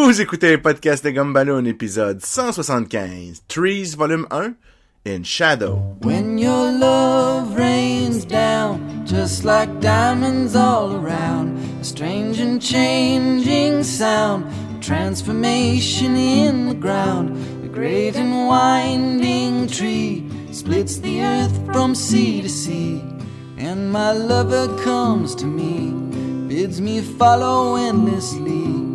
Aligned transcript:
Vous 0.00 0.20
écoutez 0.20 0.52
le 0.52 0.62
podcast 0.62 1.04
de 1.04 1.10
Gumballoon, 1.10 1.64
épisode 1.66 2.24
175, 2.24 3.42
Trees, 3.48 3.96
volume 3.96 4.28
1, 4.30 4.54
In 5.04 5.24
Shadow. 5.24 5.96
When 6.02 6.38
your 6.38 6.70
love 6.70 7.56
rains 7.58 8.24
down, 8.24 9.04
just 9.04 9.44
like 9.44 9.68
diamonds 9.80 10.54
all 10.54 10.94
around, 10.94 11.58
a 11.80 11.84
strange 11.84 12.38
and 12.38 12.62
changing 12.62 13.82
sound, 13.82 14.44
transformation 14.80 16.14
in 16.14 16.68
the 16.68 16.76
ground, 16.76 17.36
a 17.64 17.68
great 17.68 18.14
and 18.14 18.46
winding 18.46 19.66
tree 19.66 20.24
splits 20.52 20.98
the 20.98 21.22
earth 21.22 21.58
from 21.72 21.96
sea 21.96 22.40
to 22.40 22.48
sea, 22.48 23.02
and 23.58 23.90
my 23.92 24.12
lover 24.12 24.68
comes 24.84 25.34
to 25.34 25.44
me, 25.44 25.90
bids 26.46 26.80
me 26.80 27.02
follow 27.02 27.74
endlessly, 27.74 28.87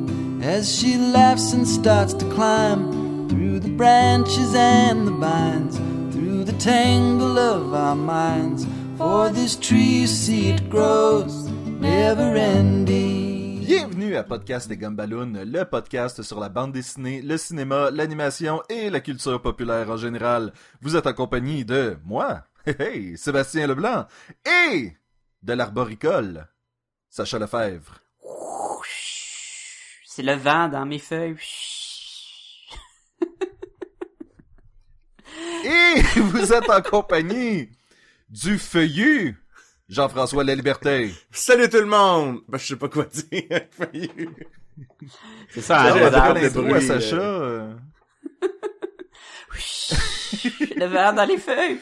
as 0.44 0.68
she 0.78 0.98
laughs 0.98 1.54
and 1.54 1.66
starts 1.66 2.14
to 2.14 2.26
climb 2.32 3.30
through 3.30 3.60
the 3.60 3.70
branches 3.70 4.54
and 4.54 5.08
the 5.08 5.12
vines, 5.12 5.78
through 6.14 6.44
the 6.44 6.58
tangle 6.60 7.40
of 7.40 7.74
our 7.74 7.96
minds. 7.96 8.68
For 8.98 9.30
this 9.30 9.56
tree, 9.56 10.02
you 10.02 10.08
see, 10.08 10.50
it 10.50 10.70
grows 10.70 11.50
never 11.80 12.36
ending. 12.36 13.66
Bienvenue 13.66 14.18
à 14.18 14.24
Podcast 14.24 14.68
des 14.68 14.76
Gumballoon, 14.76 15.46
le 15.46 15.64
podcast 15.64 16.22
sur 16.22 16.42
la 16.42 16.50
bande 16.50 16.74
dessinée, 16.74 17.22
le 17.22 17.38
cinéma, 17.38 17.90
l'animation 17.90 18.62
et 18.68 18.90
la 18.90 19.00
culture 19.00 19.42
populaire 19.42 19.90
en 19.90 19.98
général. 19.98 20.52
Vous 20.82 20.98
êtes 20.98 21.08
en 21.08 21.14
compagnie 21.14 21.64
de 21.64 21.98
moi, 22.04 22.44
hey, 22.66 22.76
hey, 22.80 23.18
Sébastien 23.18 23.66
Leblanc, 23.66 24.08
et 24.46 24.92
de 25.42 25.54
l'arboricole, 25.54 26.48
Sacha 27.10 27.40
Lefebvre. 27.40 28.03
C'est 30.16 30.22
le 30.22 30.36
vent 30.36 30.68
dans 30.68 30.86
mes 30.86 31.00
feuilles. 31.00 31.36
Et 35.66 36.20
vous 36.20 36.54
êtes 36.54 36.70
en 36.70 36.84
compagnie 36.84 37.72
du 38.30 38.60
feuillu, 38.60 39.44
Jean-François 39.90 40.44
La 40.44 40.54
Liberté. 40.54 41.12
Salut 41.32 41.68
tout 41.68 41.80
le 41.80 41.88
monde! 41.88 42.42
Ben, 42.48 42.60
je 42.60 42.68
sais 42.68 42.76
pas 42.76 42.90
quoi 42.90 43.06
dire. 43.06 43.62
C'est 45.50 45.62
ça, 45.62 45.80
Ah, 45.80 45.92
un 45.92 46.34
l'intro 46.36 46.62
bruit, 46.62 46.74
à 46.74 46.78
euh. 46.78 47.00
Sacha. 47.00 47.16
euh. 47.16 47.74
Le 50.78 50.86
vent 50.86 51.14
dans 51.14 51.26
les 51.26 51.40
feuilles. 51.40 51.80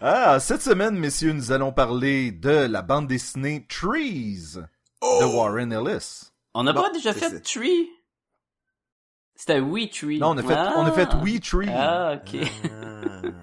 Ah, 0.00 0.40
cette 0.40 0.62
semaine, 0.62 0.98
messieurs, 0.98 1.32
nous 1.32 1.52
allons 1.52 1.72
parler 1.72 2.32
de 2.32 2.66
la 2.66 2.82
bande 2.82 3.06
dessinée 3.06 3.64
Trees 3.68 4.58
de 5.02 5.24
Warren 5.24 5.72
Ellis. 5.72 6.30
On 6.54 6.64
n'a 6.64 6.72
Bon, 6.72 6.82
pas 6.82 6.90
déjà 6.90 7.12
fait 7.12 7.40
Tree? 7.40 7.88
C'était 9.34 9.60
We 9.60 9.88
Tree. 9.90 10.18
Non, 10.18 10.30
on 10.30 10.36
a 10.38 10.42
fait, 10.42 10.54
on 10.76 10.84
a 10.84 10.92
fait 10.92 11.08
Ah. 11.12 11.20
We 11.22 11.40
Tree. 11.40 11.68
Ah, 11.70 12.16
ok. 12.16 12.40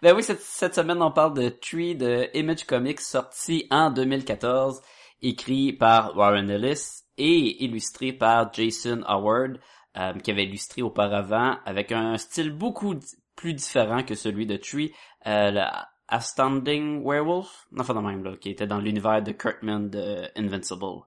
Ben 0.00 0.14
oui, 0.14 0.22
cette, 0.22 0.40
cette 0.42 0.76
semaine, 0.76 1.02
on 1.02 1.10
parle 1.10 1.34
de 1.34 1.48
Tree 1.48 1.96
de 1.96 2.28
Image 2.32 2.64
Comics 2.66 3.00
sorti 3.00 3.66
en 3.72 3.90
2014, 3.90 4.80
écrit 5.22 5.72
par 5.72 6.16
Warren 6.16 6.48
Ellis 6.48 7.02
et 7.16 7.64
illustré 7.64 8.12
par 8.12 8.52
Jason 8.52 9.02
Howard, 9.08 9.58
euh, 9.96 10.12
qui 10.20 10.30
avait 10.30 10.44
illustré 10.44 10.82
auparavant 10.82 11.56
avec 11.66 11.90
un 11.90 12.16
style 12.16 12.52
beaucoup 12.52 12.94
plus 13.34 13.54
différent 13.54 14.04
que 14.04 14.14
celui 14.14 14.46
de 14.46 14.56
Tree, 14.56 14.94
euh, 15.26 15.60
Astounding 16.08 17.02
Werewolf, 17.04 17.66
enfin 17.78 17.94
de 17.94 18.00
même, 18.00 18.24
là, 18.24 18.36
qui 18.36 18.50
était 18.50 18.66
dans 18.66 18.78
l'univers 18.80 19.22
de 19.22 19.32
Kurtman 19.32 19.90
de 19.90 20.24
Invincible. 20.36 21.02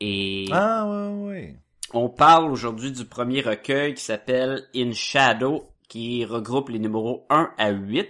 Et 0.00 0.46
Ah, 0.52 0.86
ouais, 0.88 1.26
ouais. 1.26 1.56
on 1.92 2.08
parle 2.08 2.50
aujourd'hui 2.50 2.92
du 2.92 3.04
premier 3.04 3.40
recueil 3.40 3.94
qui 3.94 4.02
s'appelle 4.04 4.62
In 4.74 4.92
Shadow, 4.92 5.64
qui 5.88 6.24
regroupe 6.24 6.68
les 6.68 6.78
numéros 6.78 7.26
1 7.30 7.52
à 7.58 7.70
8. 7.70 8.08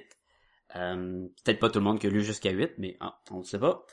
Euh, 0.77 1.27
Peut-être 1.45 1.61
pas 1.61 1.71
tout 1.71 1.79
le 1.79 1.85
monde 1.85 1.99
qui 1.99 2.07
a 2.07 2.11
lu 2.11 2.23
jusqu'à 2.23 2.51
8, 2.51 2.73
mais 2.79 2.97
ah, 3.01 3.19
on 3.31 3.39
ne 3.39 3.43
sait 3.45 3.59
pas. 3.59 3.85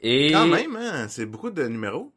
Et 0.00 0.32
Quand 0.32 0.46
même, 0.48 0.76
hein, 0.76 1.06
c'est 1.08 1.26
beaucoup 1.26 1.50
de 1.50 1.62
numéros. 1.68 2.12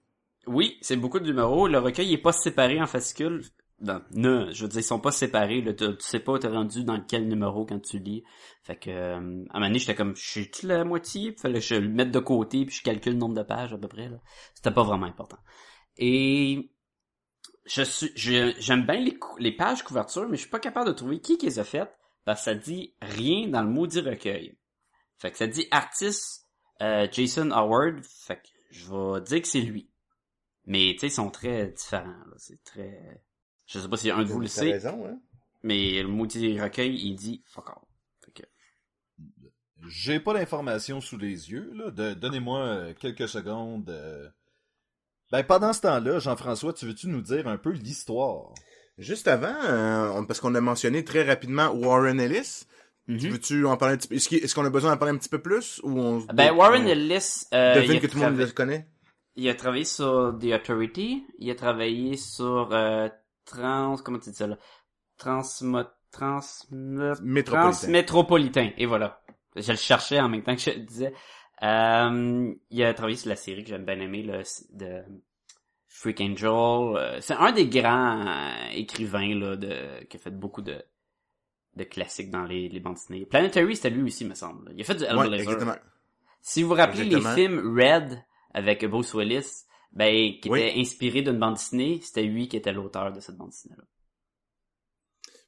oui, 0.48 0.78
c'est 0.82 0.96
beaucoup 0.98 1.20
de 1.20 1.26
numéros. 1.26 1.68
Le 1.68 1.78
recueil 1.80 2.14
est 2.14 2.18
pas 2.18 2.32
séparé 2.34 2.82
en 2.82 2.88
fascicules. 2.88 3.44
Non, 3.82 4.02
non, 4.12 4.52
je 4.52 4.64
veux 4.64 4.68
dire, 4.68 4.82
ils 4.82 4.84
sont 4.84 5.00
pas 5.00 5.12
séparés. 5.12 5.62
Là, 5.62 5.74
tu, 5.74 5.86
tu 5.86 5.96
sais 6.00 6.20
pas 6.20 6.34
où 6.34 6.38
t'es 6.38 6.50
rendu 6.50 6.84
dans 6.84 7.00
quel 7.02 7.28
numéro 7.28 7.66
quand 7.66 7.80
tu 7.80 8.00
lis. 8.00 8.24
Fait 8.64 8.76
que, 8.76 8.90
euh, 8.90 9.14
à 9.14 9.18
un 9.18 9.22
moment 9.22 9.68
donné, 9.68 9.80
j'étais 9.80 9.96
comme, 9.96 10.16
je 10.16 10.22
suis 10.22 10.50
la 10.64 10.84
moitié? 10.84 11.34
Fallait 11.38 11.60
que 11.60 11.66
je 11.66 11.76
le 11.76 11.88
mette 11.88 12.12
de 12.12 12.20
côté, 12.20 12.66
puis 12.66 12.76
je 12.76 12.84
calcule 12.84 13.14
le 13.14 13.20
nombre 13.20 13.36
de 13.36 13.44
pages 13.44 13.74
à 13.74 13.78
peu 13.78 13.88
près. 13.88 14.10
C'était 14.54 14.72
pas 14.72 14.84
vraiment 14.84 15.06
important. 15.06 15.38
Et 15.98 16.72
je 17.66 17.84
suis, 17.84 18.12
j'aime 18.16 18.86
bien 18.86 19.00
les, 19.00 19.18
les 19.38 19.56
pages 19.56 19.84
couverture, 19.84 20.28
mais 20.28 20.36
je 20.36 20.42
suis 20.42 20.50
pas 20.50 20.60
capable 20.60 20.88
de 20.88 20.94
trouver 20.94 21.22
qui 21.22 21.38
qui 21.38 21.46
les 21.46 21.60
a 21.60 21.64
faites, 21.64 21.94
parce 22.26 22.42
que 22.42 22.46
ça 22.46 22.56
dit 22.56 22.96
rien 23.02 23.48
dans 23.48 23.64
le 23.64 23.70
maudit 23.70 24.02
recueil. 24.02 24.58
Fait 25.18 25.32
que 25.32 25.38
ça 25.38 25.48
dit 25.48 25.68
artiste 25.72 26.48
euh, 26.82 27.08
Jason 27.12 27.52
Howard, 27.52 28.04
fait 28.04 28.38
que 28.38 28.48
je 28.72 28.90
vais 28.90 29.22
dire 29.22 29.42
que 29.42 29.48
c'est 29.48 29.62
lui. 29.62 29.90
Mais 30.66 30.92
tu 30.94 31.00
sais, 31.00 31.08
ils 31.08 31.12
sont 31.12 31.32
très 31.32 31.68
différents. 31.68 32.14
C'est 32.38 32.64
très. 32.64 33.22
Je 33.72 33.80
sais 33.80 33.88
pas 33.88 33.98
si 33.98 34.10
un 34.10 34.24
de 34.24 34.28
vous 34.30 34.40
le 34.40 34.48
sait, 34.48 34.72
raison, 34.72 35.06
hein. 35.08 35.20
mais 35.64 36.02
le 36.02 36.08
maudit 36.08 36.60
recueil, 36.60 36.96
il 36.96 37.16
dit 37.16 37.42
fuck 37.46 37.66
que- 38.34 38.44
J'ai 39.88 40.20
pas 40.20 40.34
l'information 40.34 41.00
sous 41.02 41.18
les 41.18 41.52
yeux, 41.52 41.72
là. 41.76 41.92
De- 41.92 42.14
Donnez-moi 42.14 42.60
euh, 42.60 42.94
quelques 43.00 43.28
secondes. 43.30 43.90
euh. 43.90 44.28
Ben, 45.32 45.44
pendant 45.44 45.72
ce 45.74 45.82
temps-là, 45.82 46.20
Jean-François, 46.20 46.74
tu 46.74 46.86
veux-tu 46.88 47.08
nous 47.08 47.22
dire 47.22 47.48
un 47.48 47.58
peu 47.58 47.70
l'histoire? 47.72 48.54
Juste 48.98 49.28
avant, 49.28 49.56
euh, 49.64 50.24
parce 50.24 50.40
qu'on 50.40 50.56
a 50.56 50.62
mentionné 50.62 51.04
très 51.06 51.24
rapidement 51.24 51.70
Warren 51.72 52.20
Ellis. 52.20 52.66
Mhm. 53.08 53.18
Veux-tu 53.30 53.66
en 53.66 53.78
parler 53.78 53.94
un 53.96 53.98
petit 53.98 54.08
peu? 54.08 54.16
Est-ce 54.16 54.54
qu'on 54.56 54.66
a 54.66 54.70
besoin 54.70 54.92
d'en 54.92 54.98
parler 54.98 55.14
un 55.14 55.18
petit 55.18 55.30
peu 55.30 55.42
plus? 55.42 55.80
Ou 55.84 56.00
on 56.00 56.20
Ben, 56.34 56.52
Warren 56.54 56.84
on 56.84 56.88
Ellis, 56.88 57.46
euh, 57.54 57.76
devine 57.76 57.92
il, 57.94 57.98
a 57.98 58.00
que 58.02 58.08
tout 58.08 58.18
le 58.20 58.24
monde 58.26 58.38
le 58.38 58.48
connaît? 58.48 58.88
il 59.36 59.48
a 59.48 59.56
travaillé 59.56 59.86
sur 59.86 60.38
The 60.42 60.46
Authority, 60.54 61.24
il 61.38 61.50
a 61.50 61.56
travaillé 61.56 62.18
sur 62.18 62.70
euh, 62.74 63.08
Trans... 63.50 63.98
Comment 64.04 64.20
tu 64.20 64.30
dis 64.30 64.36
ça 64.36 64.48
là? 64.48 64.58
Transmo... 65.18 65.84
Trans... 66.12 66.40
Métropolitain. 66.72 67.62
Transmétropolitain. 67.62 68.70
Et 68.78 68.86
voilà. 68.86 69.22
Je 69.56 69.72
le 69.72 69.78
cherchais 69.78 70.20
en 70.20 70.30
même 70.30 70.44
temps 70.44 70.56
que 70.56 70.62
je 70.62 70.72
le 70.72 70.80
disais. 70.80 71.14
Euh, 71.64 72.54
il 72.70 72.84
a 72.84 72.94
travaillé 72.94 73.18
sur 73.18 73.30
la 73.30 73.36
série 73.36 73.64
que 73.64 73.70
j'aime 73.70 73.86
bien 73.86 74.00
aimer, 74.00 74.24
là, 74.24 74.42
de 74.72 75.02
Freak 75.88 76.22
Angel. 76.22 76.48
Euh, 76.50 77.18
C'est 77.22 77.34
un 77.34 77.52
des 77.52 77.68
grands 77.68 78.26
euh, 78.26 78.70
écrivains 78.72 79.36
là, 79.36 79.56
de, 79.58 80.04
qui 80.06 80.18
a 80.18 80.20
fait 80.20 80.32
beaucoup 80.32 80.62
de, 80.62 80.82
de 81.76 81.84
classiques 81.84 82.32
dans 82.32 82.44
les, 82.44 82.70
les 82.70 82.80
bandes 82.80 82.94
dessinées. 82.96 83.26
Planetary, 83.26 83.76
c'était 83.76 83.90
lui 83.90 84.04
aussi, 84.04 84.24
me 84.26 84.36
semble. 84.36 84.72
Il 84.74 84.82
a 84.82 84.84
fait 84.86 84.96
du 84.96 85.04
Ouais, 85.04 85.10
Hellblazer. 85.10 85.42
exactement. 85.42 85.76
Si 86.42 86.64
vous 86.64 86.70
vous 86.70 86.76
rappelez 86.76 87.02
Exactement. 87.08 87.36
les 87.36 87.36
films 87.36 87.78
Red 87.78 88.24
avec 88.54 88.86
Bruce 88.86 89.14
Willis, 89.14 89.66
ben, 89.92 90.40
qui 90.40 90.50
Oui. 90.50 90.62
était 90.62 90.80
inspiré 90.80 91.22
d'une 91.22 91.40
bande 91.40 91.56
dessinée, 91.56 92.00
c'était 92.04 92.24
lui 92.24 92.48
qui 92.48 92.58
était 92.58 92.74
l'auteur 92.74 93.12
de 93.12 93.20
cette 93.20 93.36
bande 93.38 93.50
dessinée-là. 93.50 93.84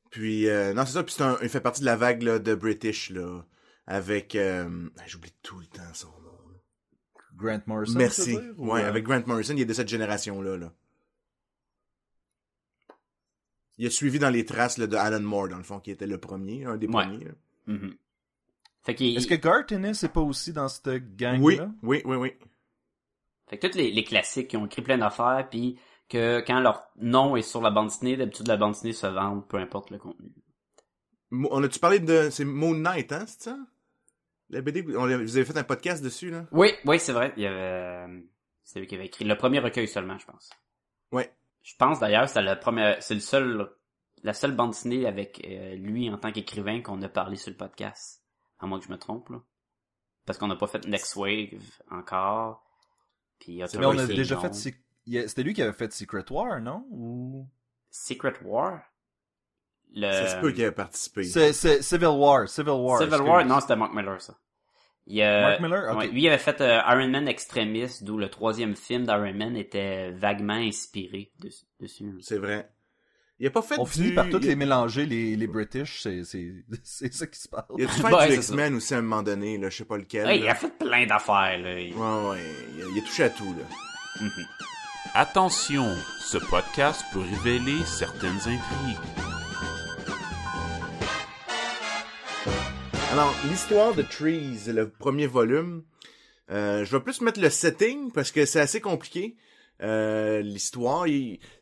Puis, 0.10 0.48
euh, 0.50 0.74
non, 0.74 0.86
c'est 0.86 0.94
ça. 0.94 1.04
Puis 1.04 1.14
c'est 1.16 1.24
un, 1.24 1.38
il 1.42 1.50
fait 1.50 1.62
partie 1.62 1.82
de 1.82 1.86
la 1.86 1.96
vague 1.96 2.22
là, 2.24 2.38
de 2.40 2.54
British, 2.56 3.10
là. 3.12 3.46
Avec, 3.88 4.36
euh, 4.36 4.90
j'oublie 5.08 5.34
tout 5.42 5.60
le 5.60 5.68
temps 5.68 5.94
son 5.94 6.08
nom. 6.08 6.38
Grant 7.36 7.62
Morrison, 7.66 7.98
Merci. 7.98 8.24
tu 8.26 8.36
veux 8.36 8.42
dire, 8.42 8.54
ou, 8.60 8.72
Ouais, 8.74 8.84
euh, 8.84 8.88
avec 8.88 9.04
Grant 9.06 9.24
Morrison, 9.26 9.54
il 9.56 9.62
est 9.62 9.66
de 9.66 9.74
cette 9.74 9.88
génération-là, 9.88 10.58
là. 10.58 10.74
Il 13.78 13.88
a 13.88 13.90
suivi 13.90 14.20
dans 14.20 14.30
les 14.30 14.46
traces 14.46 14.78
là, 14.78 14.86
de 14.86 14.96
Alan 14.96 15.22
Moore, 15.22 15.48
dans 15.50 15.58
le 15.58 15.64
fond, 15.64 15.80
qui 15.80 15.92
était 15.92 16.06
le 16.08 16.20
premier, 16.20 16.66
un 16.66 16.78
des 16.78 16.88
Ouais. 16.88 17.04
premiers. 17.06 17.28
Mhm. 17.68 17.96
Qu'il- 18.96 19.16
Est-ce 19.18 19.28
que 19.28 19.36
Garth 19.36 19.72
Ennis 19.72 20.04
est 20.04 20.12
pas 20.14 20.22
aussi 20.22 20.52
dans 20.54 20.68
cette 20.68 21.16
gang-là? 21.16 21.40
Oui, 21.42 21.60
oui, 21.84 22.02
oui, 22.06 22.16
oui. 22.18 22.34
Fait 23.52 23.60
que 23.60 23.68
tous 23.68 23.78
les, 23.78 23.92
les 23.92 24.04
classiques 24.06 24.48
qui 24.48 24.58
ont 24.58 24.66
écrit 24.66 24.82
plein 24.82 24.98
d'affaires, 24.98 25.46
puis 25.50 25.78
que 26.08 26.40
quand 26.40 26.62
leur 26.62 26.90
nom 26.96 27.36
est 27.36 27.42
sur 27.42 27.62
la 27.62 27.70
bande 27.70 27.88
dessinée, 27.88 28.16
d'habitude 28.16 28.48
la 28.48 28.56
bande 28.56 28.72
dessinée 28.72 28.94
se 28.94 29.08
vend, 29.08 29.42
peu 29.42 29.58
importe 29.58 29.90
le 29.92 29.98
contenu. 29.98 30.32
On 31.32 31.62
a-tu 31.62 31.80
parlé 31.80 32.00
de... 32.00 32.30
C'est 32.30 32.46
Moon 32.46 32.74
Knight, 32.74 33.12
hein, 33.12 33.26
c'est 33.28 33.44
ça? 33.44 33.58
La 34.50 34.62
BD, 34.62 34.86
on 34.96 35.06
vous 35.06 35.38
avez 35.38 35.46
fait 35.46 35.58
un 35.58 35.66
podcast 35.66 36.02
dessus, 36.02 36.30
là? 36.30 36.46
Oui, 36.54 36.72
oui, 36.86 36.98
c'est 36.98 37.12
vrai. 37.12 37.34
Il 37.36 37.44
y 37.44 37.46
avait, 37.46 38.08
euh, 38.08 38.22
c'est 38.64 38.80
lui 38.80 38.88
qui 38.88 38.96
avait 38.96 39.08
écrit 39.08 39.26
le 39.26 39.36
premier 39.36 39.60
recueil 39.60 39.88
seulement, 39.88 40.18
je 40.18 40.26
pense. 40.26 40.50
Ouais. 41.12 41.34
Je 41.62 41.76
pense 41.78 42.00
d'ailleurs, 42.00 42.30
c'est 42.30 42.42
le 42.42 42.58
premier, 42.58 42.96
c'est 43.02 43.16
le 43.16 43.20
seul, 43.20 43.70
la 44.24 44.34
seule 44.34 44.56
bande 44.56 44.72
dessinée 44.72 45.06
avec 45.06 45.46
euh, 45.46 45.76
lui 45.76 46.10
en 46.10 46.18
tant 46.18 46.32
qu'écrivain 46.32 46.82
qu'on 46.82 47.02
a 47.02 47.10
parlé 47.10 47.36
sur 47.36 47.52
le 47.52 47.58
podcast. 47.58 48.24
À 48.60 48.66
moins 48.66 48.80
que 48.80 48.86
je 48.86 48.92
me 48.92 48.98
trompe, 48.98 49.28
là. 49.30 49.42
Parce 50.26 50.40
qu'on 50.40 50.48
n'a 50.48 50.56
pas 50.56 50.68
fait 50.68 50.86
Next 50.88 51.18
Wave 51.18 51.62
encore. 51.90 52.64
Puis 53.42 53.62
Mais 53.78 53.86
on 53.86 53.98
a 53.98 54.06
déjà 54.06 54.36
non. 54.36 54.42
fait... 54.42 54.54
C'était 54.54 55.44
lui 55.44 55.54
qui 55.54 55.64
avait 55.64 55.74
fait 55.74 55.92
Secret 55.92 56.26
War, 56.30 56.62
non? 56.62 56.86
Ou... 56.92 57.48
Secret 57.90 58.36
War? 58.46 58.84
Le... 59.94 60.12
Ça 60.12 60.28
se 60.28 60.36
peut 60.38 60.52
qu'il 60.52 60.64
ait 60.64 60.72
participé. 60.72 61.24
C'est 61.24 61.82
Civil 61.82 62.08
War, 62.08 62.48
Civil 62.48 62.70
War. 62.70 63.02
Civil. 63.02 63.22
War, 63.22 63.44
non, 63.44 63.60
c'était 63.60 63.76
Mark 63.76 63.94
Miller, 63.94 64.22
ça. 64.22 64.38
Il 65.08 65.20
Mark 65.24 65.60
Miller? 65.60 65.92
Ok. 65.92 65.98
ouais, 65.98 66.08
lui 66.10 66.22
il 66.22 66.28
avait 66.28 66.38
fait 66.38 66.62
euh, 66.62 66.80
Iron 66.88 67.10
Man 67.10 67.28
Extremis, 67.28 68.02
d'où 68.02 68.18
le 68.18 68.30
troisième 68.30 68.76
film 68.76 69.06
d'Iron 69.06 69.34
Man 69.34 69.58
était 69.58 70.12
vaguement 70.12 70.54
inspiré 70.54 71.32
de- 71.40 71.50
dessus. 71.80 72.14
C'est 72.22 72.38
vrai. 72.38 72.70
Il 73.44 73.48
a 73.48 73.50
pas 73.50 73.64
fait 73.64 73.74
On 73.80 73.86
du... 73.86 73.90
finit 73.90 74.12
par 74.12 74.30
toutes 74.30 74.46
les 74.46 74.56
mélanger, 74.56 75.08
les, 75.08 75.36
les 75.36 75.48
British, 75.48 76.02
c'est, 76.04 76.24
c'est, 76.26 76.54
c'est 76.84 77.12
ça 77.12 77.26
qui 77.26 77.40
se 77.40 77.48
passe. 77.50 77.66
Il 77.76 77.86
a 77.86 77.88
dû 77.88 77.94
faire 78.02 78.14
Ouais, 78.16 78.28
du. 78.30 78.36
X-Men 78.36 78.76
aussi 78.76 78.94
à 78.94 79.00
un 79.00 79.02
moment 79.02 79.24
donné, 79.24 79.58
là, 79.58 79.68
je 79.72 79.78
sais 79.78 79.84
pas 79.86 79.98
lequel. 79.98 80.28
Ouais, 80.28 80.38
il 80.40 80.48
a 80.48 80.54
fait 80.54 80.70
plein 80.78 81.08
d'affaires, 81.08 81.58
là. 81.58 81.80
Il- 81.80 81.96
Ouais, 81.96 82.30
ouais, 82.30 82.38
il 82.78 82.84
a, 82.84 82.86
il 82.94 83.00
a 83.00 83.02
touché 83.02 83.24
à 83.24 83.30
tout, 83.32 83.52
là. 83.58 84.28
Attention, 85.16 85.88
ce 86.20 86.38
podcast 86.38 87.04
peut 87.14 87.22
révéler 87.22 87.84
certaines 87.86 88.38
intrigues. 88.38 89.00
Alors, 93.12 93.34
l'histoire 93.50 93.94
de 93.96 94.04
Trees, 94.04 94.68
le 94.72 94.90
premier 94.90 95.26
volume, 95.28 95.84
euh, 96.52 96.86
je 96.86 96.96
vais 96.96 97.04
plus 97.04 97.22
mettre 97.22 97.42
le 97.42 97.50
setting 97.50 98.12
parce 98.12 98.32
que 98.32 98.46
c'est 98.46 98.60
assez 98.62 98.80
compliqué. 98.82 99.36
Euh, 99.82 100.42
l'histoire, 100.42 101.06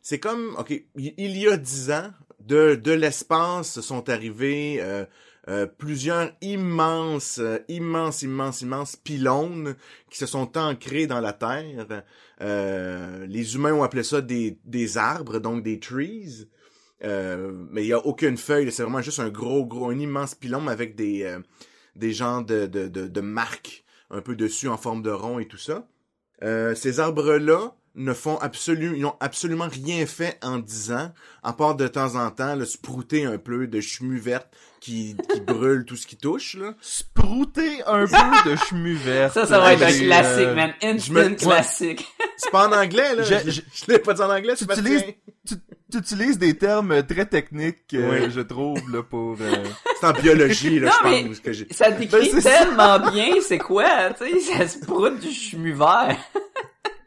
c'est 0.02 0.18
comme, 0.18 0.54
ok, 0.58 0.72
il, 0.96 1.36
y 1.36 1.48
a 1.48 1.56
dix 1.56 1.90
ans, 1.90 2.10
de, 2.40 2.74
de 2.74 2.92
l'espace 2.92 3.80
sont 3.80 4.08
arrivés 4.08 4.78
euh, 4.80 5.04
euh, 5.48 5.66
plusieurs 5.66 6.32
immenses, 6.42 7.38
euh, 7.38 7.58
immenses, 7.68 8.22
immenses, 8.22 8.60
immenses 8.62 8.96
pylônes 8.96 9.74
qui 10.10 10.18
se 10.18 10.26
sont 10.26 10.56
ancrés 10.58 11.06
dans 11.06 11.20
la 11.20 11.32
Terre. 11.32 11.86
Euh, 12.40 13.26
les 13.26 13.54
humains 13.54 13.72
ont 13.72 13.82
appelé 13.82 14.02
ça 14.02 14.20
des, 14.20 14.58
des 14.64 14.98
arbres, 14.98 15.38
donc 15.38 15.62
des 15.62 15.78
trees. 15.78 16.46
Mais 17.02 17.82
il 17.82 17.86
y 17.86 17.94
a 17.94 18.04
aucune 18.04 18.36
feuille, 18.36 18.70
c'est 18.70 18.82
vraiment 18.82 19.00
juste 19.00 19.20
un 19.20 19.30
gros, 19.30 19.64
gros, 19.64 19.88
un 19.90 19.98
immense 19.98 20.34
pylône 20.34 20.68
avec 20.68 20.94
des, 20.96 21.38
des 21.96 22.12
genres 22.12 22.44
de, 22.44 22.66
de, 22.66 22.88
de, 22.88 23.06
de 23.06 23.20
marques 23.22 23.84
un 24.10 24.20
peu 24.20 24.36
dessus 24.36 24.68
en 24.68 24.76
forme 24.76 25.02
de 25.02 25.10
rond 25.10 25.38
et 25.38 25.46
tout 25.46 25.56
ça. 25.56 25.86
Euh, 26.42 26.74
ces 26.74 27.00
arbres-là 27.00 27.74
ne 27.96 28.12
font 28.14 28.36
absolument, 28.38 28.94
ils 28.94 29.02
n'ont 29.02 29.16
absolument 29.20 29.68
rien 29.70 30.06
fait 30.06 30.38
en 30.42 30.58
dix 30.58 30.92
ans, 30.92 31.12
à 31.42 31.52
part 31.52 31.74
de 31.74 31.88
temps 31.88 32.14
en 32.14 32.30
temps 32.30 32.54
le 32.54 32.64
sprouter 32.64 33.24
un 33.24 33.36
peu 33.38 33.66
de 33.66 33.80
chemue 33.80 34.18
verte 34.18 34.46
qui, 34.80 35.16
qui 35.32 35.40
brûle 35.46 35.84
tout 35.84 35.96
ce 35.96 36.06
qui 36.06 36.16
touche. 36.16 36.54
Là. 36.54 36.74
Sprouter 36.80 37.82
un 37.86 38.06
peu 38.06 38.50
de 38.50 38.56
chemu 38.56 38.94
vert. 38.94 39.32
Ça, 39.32 39.44
ça 39.46 39.58
va 39.58 39.72
être 39.74 39.82
un 39.82 39.90
C'est, 39.90 40.04
classique, 40.04 40.46
euh, 40.46 40.54
man. 40.54 40.72
je 40.80 40.86
Instant 40.86 41.12
me- 41.14 41.34
classique. 41.34 42.06
C'est 42.36 42.50
pas 42.50 42.68
en 42.68 42.72
anglais, 42.72 43.16
là. 43.16 43.22
Je- 43.24 43.50
Je, 43.50 43.60
je- 43.60 43.92
l'ai 43.92 43.98
pas 43.98 44.14
dit 44.14 44.22
en 44.22 44.30
anglais, 44.30 44.54
Tu 44.56 44.64
c'est 44.64 44.72
utilises, 44.78 45.04
tu, 45.46 45.54
tu 45.90 45.98
utilises 45.98 46.38
des 46.38 46.56
termes 46.56 47.02
très 47.04 47.26
techniques, 47.26 47.92
euh, 47.94 48.26
Oui. 48.26 48.30
je 48.30 48.40
trouve, 48.40 48.78
là, 48.92 49.02
pour... 49.02 49.36
euh, 49.40 49.64
C'est 50.00 50.06
en 50.06 50.12
biologie, 50.12 50.78
là, 50.78 50.90
Non, 51.04 51.10
je 51.18 51.26
pense 51.26 51.40
que 51.40 51.52
j'ai. 51.52 51.66
Ça 51.72 51.90
Ben, 51.90 51.98
décrit 51.98 52.40
ça. 52.40 52.50
tellement 52.50 53.10
bien, 53.10 53.34
c'est 53.46 53.58
quoi, 53.58 54.12
tu 54.14 54.40
sais, 54.40 54.56
ça 54.58 54.68
se 54.68 54.86
broute 54.86 55.18
du 55.20 55.30
chemu 55.32 55.72
vert. 55.72 56.16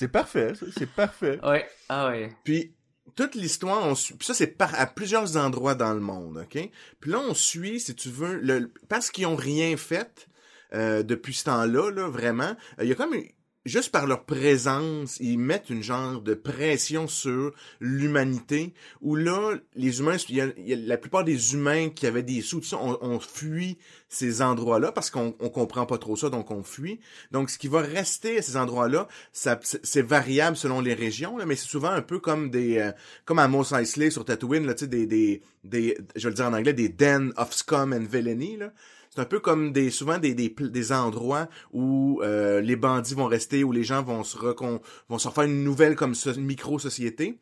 C'est 0.00 0.08
parfait, 0.08 0.54
c'est 0.78 0.88
parfait. 0.88 1.38
Ouais, 1.44 1.68
ah 1.90 2.08
ouais. 2.08 2.32
Puis 2.42 2.72
toute 3.16 3.34
l'histoire, 3.34 3.84
on 3.84 3.94
suit. 3.94 4.14
Puis 4.14 4.24
ça, 4.24 4.32
c'est 4.32 4.46
par 4.46 4.74
à 4.80 4.86
plusieurs 4.86 5.36
endroits 5.36 5.74
dans 5.74 5.92
le 5.92 6.00
monde, 6.00 6.38
ok? 6.38 6.70
Puis 7.00 7.10
là, 7.10 7.20
on 7.20 7.34
suit, 7.34 7.80
si 7.80 7.94
tu 7.94 8.08
veux, 8.08 8.38
le 8.38 8.72
parce 8.88 9.10
qu'ils 9.10 9.26
ont 9.26 9.36
rien 9.36 9.76
fait 9.76 10.26
euh, 10.72 11.02
depuis 11.02 11.34
ce 11.34 11.44
temps-là, 11.44 11.90
là, 11.90 12.08
vraiment. 12.08 12.56
euh, 12.78 12.84
Il 12.84 12.88
y 12.88 12.92
a 12.92 12.94
comme 12.94 13.12
une- 13.12 13.28
juste 13.66 13.92
par 13.92 14.06
leur 14.06 14.24
présence, 14.24 15.18
ils 15.20 15.38
mettent 15.38 15.70
une 15.70 15.82
genre 15.82 16.20
de 16.20 16.34
pression 16.34 17.08
sur 17.08 17.52
l'humanité. 17.80 18.74
Où 19.00 19.16
là, 19.16 19.54
les 19.74 20.00
humains, 20.00 20.16
la 20.58 20.96
plupart 20.96 21.24
des 21.24 21.54
humains 21.54 21.90
qui 21.90 22.06
avaient 22.06 22.22
des 22.22 22.40
sous, 22.40 22.62
on, 22.74 22.98
on 23.00 23.20
fuit 23.20 23.78
ces 24.08 24.42
endroits-là 24.42 24.92
parce 24.92 25.10
qu'on 25.10 25.34
on 25.38 25.48
comprend 25.50 25.86
pas 25.86 25.98
trop 25.98 26.16
ça, 26.16 26.30
donc 26.30 26.50
on 26.50 26.62
fuit. 26.62 27.00
Donc, 27.30 27.50
ce 27.50 27.58
qui 27.58 27.68
va 27.68 27.80
rester 27.80 28.38
à 28.38 28.42
ces 28.42 28.56
endroits-là, 28.56 29.08
c'est 29.32 30.02
variable 30.02 30.56
selon 30.56 30.80
les 30.80 30.94
régions, 30.94 31.36
mais 31.46 31.56
c'est 31.56 31.68
souvent 31.68 31.90
un 31.90 32.02
peu 32.02 32.18
comme 32.18 32.50
des, 32.50 32.78
euh, 32.78 32.92
comme 33.24 33.38
à 33.38 33.48
Mos 33.48 33.72
Eisley 33.74 34.10
sur 34.10 34.24
Tatooine, 34.24 34.66
là, 34.66 34.74
tu 34.74 34.80
sais, 34.80 34.88
des, 34.88 35.06
des, 35.06 35.42
des, 35.64 35.98
je 36.16 36.24
vais 36.24 36.30
le 36.30 36.34
dire 36.34 36.46
en 36.46 36.54
anglais, 36.54 36.72
des 36.72 36.88
den 36.88 37.32
of 37.36 37.52
scum 37.52 37.92
and 37.92 38.06
villainy, 38.10 38.56
là. 38.56 38.72
C'est 39.10 39.20
un 39.20 39.24
peu 39.24 39.40
comme 39.40 39.72
des, 39.72 39.90
souvent 39.90 40.18
des, 40.18 40.34
des, 40.34 40.48
des 40.48 40.92
endroits 40.92 41.48
où 41.72 42.20
euh, 42.22 42.60
les 42.60 42.76
bandits 42.76 43.14
vont 43.14 43.26
rester, 43.26 43.64
où 43.64 43.72
les 43.72 43.82
gens 43.82 44.02
vont 44.04 44.22
se 44.22 44.38
recon, 44.38 44.80
vont 45.08 45.18
se 45.18 45.26
refaire 45.26 45.44
une 45.44 45.64
nouvelle 45.64 45.96
comme 45.96 46.14
micro-société. 46.38 47.40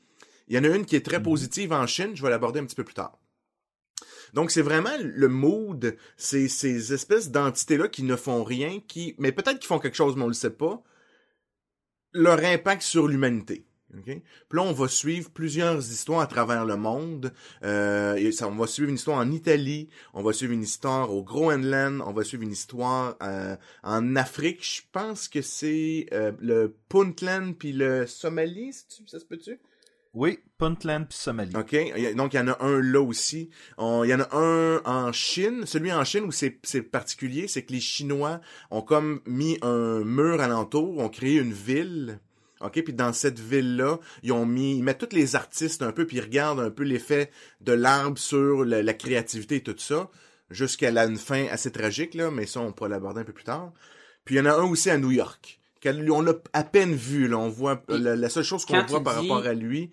Il 0.49 0.57
y 0.57 0.59
en 0.59 0.65
a 0.65 0.75
une 0.75 0.87
qui 0.87 0.97
est 0.97 1.05
très 1.05 1.23
positive 1.23 1.73
en 1.75 1.87
Chine, 1.87 2.13
je 2.15 2.23
vais 2.23 2.31
l'aborder 2.31 2.61
un 2.61 2.65
petit 2.65 2.75
peu 2.75 2.85
plus 2.85 2.95
tard. 2.95 3.19
Donc 4.33 4.51
c'est 4.51 4.63
vraiment 4.63 4.97
le 4.99 5.29
mood, 5.29 5.97
c'est 6.17 6.49
ces 6.49 6.95
espèces 6.95 7.31
d'entités-là 7.31 7.89
qui 7.89 8.03
ne 8.03 8.17
font 8.17 8.45
rien, 8.45 8.81
qui, 8.87 9.15
mais 9.19 9.33
peut-être 9.33 9.59
qu'ils 9.59 9.69
font 9.69 9.79
quelque 9.79 9.97
chose, 9.97 10.17
mais 10.17 10.25
on 10.25 10.29
le 10.29 10.33
sait 10.33 10.51
pas. 10.51 10.83
Leur 12.13 12.43
impact 12.43 12.81
sur 12.81 13.09
l'humanité. 13.09 13.68
Ok? 13.97 14.05
Puis 14.05 14.23
là, 14.53 14.63
on 14.63 14.73
va 14.73 14.89
suivre 14.89 15.31
plusieurs 15.31 15.79
histoires 15.79 16.21
à 16.21 16.27
travers 16.27 16.65
le 16.65 16.77
monde. 16.77 17.33
Euh, 17.65 18.15
et 18.17 18.33
ça, 18.33 18.49
on 18.49 18.55
va 18.57 18.67
suivre 18.67 18.89
une 18.91 18.97
histoire 18.97 19.19
en 19.19 19.31
Italie, 19.31 19.89
on 20.15 20.23
va 20.23 20.33
suivre 20.33 20.53
une 20.53 20.63
histoire 20.63 21.13
au 21.15 21.23
Groenland, 21.23 22.03
on 22.07 22.13
va 22.13 22.25
suivre 22.25 22.43
une 22.43 22.53
histoire 22.53 23.17
euh, 23.23 23.57
en 23.83 24.17
Afrique. 24.17 24.63
Je 24.65 24.83
pense 24.93 25.29
que 25.29 25.43
c'est 25.43 26.07
euh, 26.13 26.33
le 26.41 26.75
Puntland 26.89 27.53
puis 27.59 27.73
le 27.73 28.07
Somalie, 28.07 28.73
ça 29.07 29.19
se 29.19 29.25
peut-tu? 29.25 29.59
Oui, 30.15 30.39
Puntland 30.57 31.05
puis 31.05 31.19
Somalie. 31.19 31.55
OK? 31.55 31.77
Donc, 32.17 32.33
il 32.33 32.37
y 32.39 32.41
en 32.41 32.49
a 32.49 32.65
un 32.65 32.81
là 32.81 33.01
aussi. 33.01 33.51
On- 33.77 34.03
Il 34.05 34.09
y 34.11 34.15
en 34.15 34.21
a 34.21 34.35
un 34.37 34.81
en 34.85 35.13
Chine. 35.13 35.65
Celui 35.67 35.93
en 35.93 36.03
Chine 36.03 36.25
où 36.25 36.33
c'est 36.33 36.59
c'est 36.63 36.83
particulier, 36.83 37.47
c'est 37.47 37.63
que 37.63 37.73
les 37.73 37.81
Chinois 37.81 38.41
ont 38.71 38.81
comme 38.83 39.21
mis 39.27 39.59
un 39.63 40.01
mur 40.05 40.41
alentour, 40.41 40.99
ont 40.99 41.11
créé 41.11 41.37
une 41.39 41.53
ville. 41.53 42.21
OK, 42.61 42.83
puis 42.83 42.93
dans 42.93 43.13
cette 43.13 43.39
ville-là, 43.39 43.99
ils 44.23 44.33
ont 44.33 44.47
mis, 44.47 44.77
ils 44.79 44.83
mettent 44.83 44.99
tous 45.09 45.15
les 45.17 45.37
artistes 45.37 45.83
un 45.83 45.93
peu, 45.93 46.07
puis 46.07 46.17
ils 46.19 46.23
regardent 46.23 46.61
un 46.61 46.71
peu 46.71 46.83
l'effet 46.83 47.31
de 47.61 47.73
l'arbre 47.73 48.19
sur 48.19 48.65
la, 48.65 48.83
la 48.83 48.95
créativité 48.95 49.57
et 49.57 49.63
tout 49.63 49.75
ça, 49.79 50.11
jusqu'à 50.51 50.91
la- 50.91 51.07
une 51.07 51.19
fin 51.19 51.47
assez 51.47 51.71
tragique, 51.71 52.15
là, 52.15 52.31
mais 52.31 52.47
ça, 52.47 52.61
on 52.61 52.73
pourra 52.73 52.89
l'aborder 52.89 53.21
un 53.21 53.25
peu 53.25 53.33
plus 53.33 53.45
tard. 53.45 53.73
Puis 54.25 54.35
il 54.35 54.39
y 54.39 54.41
en 54.41 54.47
a 54.47 54.55
un 54.55 54.65
aussi 54.65 54.91
à 54.91 54.99
New 54.99 55.11
York, 55.11 55.61
qu'on 55.83 56.27
a 56.27 56.33
à 56.53 56.65
peine 56.65 56.95
vu, 56.95 57.29
là, 57.29 57.39
on 57.39 57.49
voit, 57.49 57.83
la, 57.89 58.17
la 58.17 58.29
seule 58.29 58.45
chose 58.45 58.65
qu'on 58.65 58.83
voit 58.83 59.03
par 59.03 59.21
dis- 59.21 59.29
rapport 59.29 59.47
à 59.47 59.55
lui, 59.55 59.91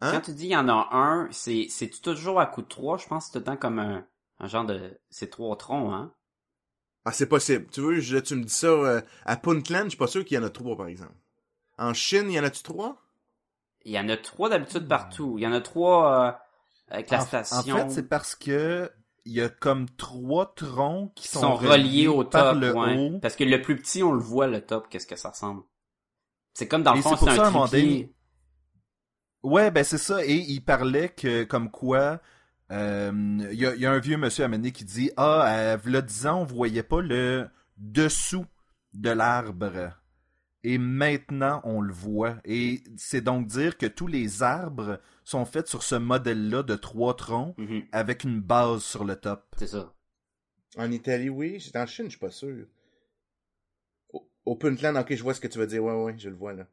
Hein? 0.00 0.10
Quand 0.12 0.20
tu 0.20 0.32
dis 0.32 0.46
il 0.46 0.50
y 0.52 0.56
en 0.56 0.68
a 0.68 0.88
un, 0.92 1.28
c'est, 1.30 1.66
c'est 1.70 1.88
toujours 2.02 2.40
à 2.40 2.46
coup 2.46 2.62
de 2.62 2.66
trois, 2.66 2.98
je 2.98 3.06
pense 3.06 3.30
que 3.30 3.38
c'est 3.38 3.58
comme 3.58 3.78
un, 3.78 4.04
un 4.40 4.46
genre 4.48 4.64
de, 4.64 4.98
c'est 5.10 5.30
trois 5.30 5.56
troncs, 5.56 5.92
hein? 5.92 6.12
Ah, 7.04 7.12
c'est 7.12 7.26
possible. 7.28 7.66
Tu 7.70 7.80
veux, 7.80 8.00
je- 8.00 8.18
tu 8.18 8.34
me 8.34 8.44
dis 8.44 8.52
ça 8.52 8.66
euh, 8.66 9.00
à 9.24 9.36
Puntland, 9.36 9.84
je 9.84 9.90
suis 9.90 9.98
pas 9.98 10.06
sûr 10.08 10.24
qu'il 10.24 10.36
y 10.36 10.38
en 10.40 10.44
a 10.44 10.50
trois, 10.50 10.76
par 10.76 10.86
exemple. 10.88 11.14
En 11.88 11.94
Chine, 11.94 12.30
il 12.30 12.34
y 12.34 12.40
en 12.40 12.44
a-tu 12.44 12.62
trois? 12.62 12.96
Il 13.84 13.92
y 13.92 13.98
en 13.98 14.08
a 14.08 14.16
trois 14.16 14.48
d'habitude 14.48 14.86
partout. 14.88 15.34
Il 15.38 15.42
y 15.42 15.46
en 15.46 15.52
a 15.52 15.60
trois, 15.60 16.26
euh, 16.28 16.32
avec 16.88 17.10
la 17.10 17.22
En- 17.22 17.26
station. 17.26 17.74
En 17.74 17.78
fait, 17.78 17.90
c'est 17.90 18.08
parce 18.08 18.34
que 18.34 18.90
il 19.24 19.32
y 19.32 19.40
a 19.40 19.48
comme 19.48 19.88
trois 19.90 20.52
troncs 20.54 21.12
qui 21.14 21.22
qui 21.24 21.28
sont, 21.28 21.40
sont 21.40 21.54
reliés 21.54 22.08
au 22.08 22.24
par 22.24 22.52
top, 22.52 22.60
le 22.60 22.72
ouais. 22.74 22.96
haut. 22.98 23.18
Parce 23.20 23.36
que 23.36 23.44
le 23.44 23.60
plus 23.62 23.76
petit, 23.76 24.02
on 24.02 24.12
le 24.12 24.20
voit, 24.20 24.46
le 24.46 24.60
top, 24.60 24.88
qu'est-ce 24.88 25.06
que 25.06 25.16
ça 25.16 25.30
ressemble. 25.30 25.62
C'est 26.54 26.68
comme 26.68 26.82
dans 26.82 26.94
le 26.94 27.02
fond, 27.02 27.16
c'est 27.16 27.28
à 27.30 27.46
un 27.46 27.66
donné- 27.66 28.12
Ouais, 29.42 29.70
ben 29.70 29.82
c'est 29.84 29.98
ça. 29.98 30.24
Et 30.24 30.34
il 30.36 30.60
parlait 30.64 31.08
que, 31.08 31.42
comme 31.44 31.70
quoi, 31.70 32.20
euh, 32.70 33.10
il 33.50 33.58
y, 33.58 33.66
a, 33.66 33.74
il 33.74 33.80
y 33.80 33.86
a 33.86 33.90
un 33.92 33.98
vieux 33.98 34.16
monsieur 34.16 34.44
à 34.44 34.48
mener 34.48 34.70
qui 34.72 34.84
dit 34.84 35.10
Ah, 35.16 35.46
euh, 35.72 35.76
v'là 35.76 36.00
10 36.02 36.26
ans, 36.26 36.40
on 36.42 36.44
voyait 36.44 36.82
pas 36.84 37.00
le 37.00 37.48
dessous 37.76 38.46
de 38.92 39.10
l'arbre. 39.10 39.90
Et 40.64 40.78
maintenant, 40.78 41.60
on 41.64 41.80
le 41.80 41.92
voit. 41.92 42.36
Et 42.44 42.82
c'est 42.96 43.20
donc 43.20 43.46
dire 43.46 43.76
que 43.76 43.86
tous 43.86 44.06
les 44.06 44.42
arbres 44.42 45.00
sont 45.24 45.44
faits 45.44 45.66
sur 45.68 45.82
ce 45.82 45.94
modèle-là 45.96 46.62
de 46.62 46.76
trois 46.76 47.16
troncs 47.16 47.56
Mhm, 47.58 47.82
avec 47.92 48.24
une 48.24 48.40
base 48.40 48.82
sur 48.82 49.04
le 49.04 49.16
top. 49.16 49.44
c'est 49.58 49.66
ça. 49.66 49.92
En 50.76 50.90
Italie, 50.90 51.28
oui. 51.28 51.60
C'est 51.60 51.76
en 51.76 51.86
Chine, 51.86 52.06
je 52.06 52.10
suis 52.10 52.18
pas 52.18 52.30
sûr. 52.30 52.66
Au, 54.12 54.28
au 54.44 54.56
Puntland, 54.56 54.96
ok, 54.96 55.14
je 55.14 55.22
vois 55.22 55.34
ce 55.34 55.40
que 55.40 55.48
tu 55.48 55.58
veux 55.58 55.66
dire. 55.66 55.82
Ouais, 55.84 55.94
ouais, 55.94 56.14
je 56.18 56.28
le 56.28 56.36
vois, 56.36 56.52
là. 56.52 56.66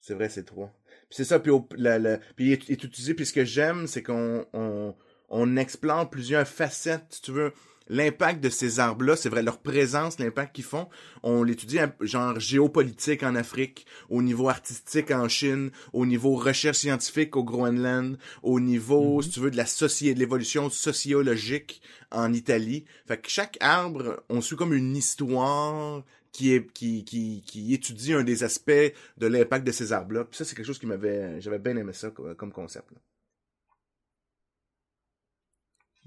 C'est 0.00 0.14
vrai, 0.14 0.28
c'est 0.28 0.44
trois. 0.44 0.72
Puis 1.08 1.16
c'est 1.16 1.24
ça, 1.24 1.40
puis, 1.40 1.50
au, 1.50 1.68
la, 1.76 1.98
la- 1.98 2.18
puis 2.36 2.46
il 2.46 2.52
est, 2.52 2.68
il 2.68 2.72
est 2.72 2.84
utilisé, 2.84 3.14
puis 3.14 3.26
ce 3.26 3.32
que 3.32 3.44
j'aime, 3.44 3.86
c'est 3.86 4.02
qu'on 4.02 4.46
on, 4.52 4.94
on 5.28 5.56
explore 5.56 6.08
plusieurs 6.10 6.46
facettes, 6.46 7.06
si 7.10 7.22
tu 7.22 7.32
veux. 7.32 7.52
L'impact 7.88 8.42
de 8.42 8.50
ces 8.50 8.80
arbres-là, 8.80 9.16
c'est 9.16 9.28
vrai, 9.28 9.42
leur 9.42 9.58
présence, 9.58 10.18
l'impact 10.18 10.54
qu'ils 10.54 10.64
font, 10.64 10.88
on 11.22 11.42
l'étudie 11.42 11.78
genre 12.00 12.38
géopolitique 12.38 13.22
en 13.22 13.34
Afrique, 13.34 13.86
au 14.08 14.22
niveau 14.22 14.48
artistique 14.48 15.10
en 15.10 15.28
Chine, 15.28 15.70
au 15.92 16.06
niveau 16.06 16.34
recherche 16.34 16.78
scientifique 16.78 17.36
au 17.36 17.44
Groenland, 17.44 18.18
au 18.42 18.60
niveau, 18.60 19.22
si 19.22 19.30
tu 19.30 19.40
veux, 19.40 19.50
de 19.50 19.56
la 19.56 19.66
société, 19.66 20.14
de 20.14 20.18
l'évolution 20.20 20.70
sociologique 20.70 21.80
en 22.10 22.32
Italie. 22.32 22.84
Fait 23.06 23.18
que 23.18 23.28
chaque 23.28 23.56
arbre, 23.60 24.22
on 24.28 24.40
suit 24.40 24.56
comme 24.56 24.74
une 24.74 24.96
histoire 24.96 26.02
qui 26.32 26.52
est 26.54 26.70
qui, 26.72 27.04
qui, 27.04 27.42
qui 27.46 27.74
étudie 27.74 28.12
un 28.14 28.22
des 28.22 28.44
aspects 28.44 28.70
de 28.70 29.26
l'impact 29.26 29.66
de 29.66 29.72
ces 29.72 29.92
arbres-là. 29.92 30.24
Puis 30.24 30.36
ça, 30.36 30.44
c'est 30.44 30.54
quelque 30.54 30.66
chose 30.66 30.78
qui 30.78 30.86
m'avait. 30.86 31.40
J'avais 31.40 31.58
bien 31.58 31.76
aimé 31.76 31.92
ça 31.92 32.10
comme, 32.10 32.34
comme 32.34 32.52
concept. 32.52 32.90
là. 32.92 32.98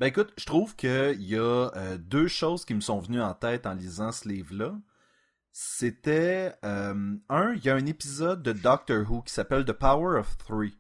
Ben 0.02 0.08
écoute, 0.08 0.34
je 0.36 0.46
trouve 0.46 0.76
qu'il 0.76 1.22
y 1.22 1.36
a 1.38 1.70
euh, 1.76 1.96
deux 2.00 2.28
choses 2.28 2.66
qui 2.66 2.74
me 2.74 2.82
sont 2.82 2.98
venues 2.98 3.22
en 3.22 3.36
tête 3.36 3.68
en 3.68 3.76
lisant 3.76 4.12
ce 4.12 4.28
livre-là. 4.28 4.76
C'était 5.52 6.56
euh, 6.66 7.16
un, 7.30 7.54
il 7.54 7.64
y 7.64 7.70
a 7.70 7.76
un 7.76 7.86
épisode 7.86 8.42
de 8.42 8.52
Doctor 8.52 9.06
Who 9.08 9.22
qui 9.22 9.32
s'appelle 9.32 9.64
The 9.64 9.74
Power 9.74 10.18
of 10.20 10.40
Three. 10.40 10.76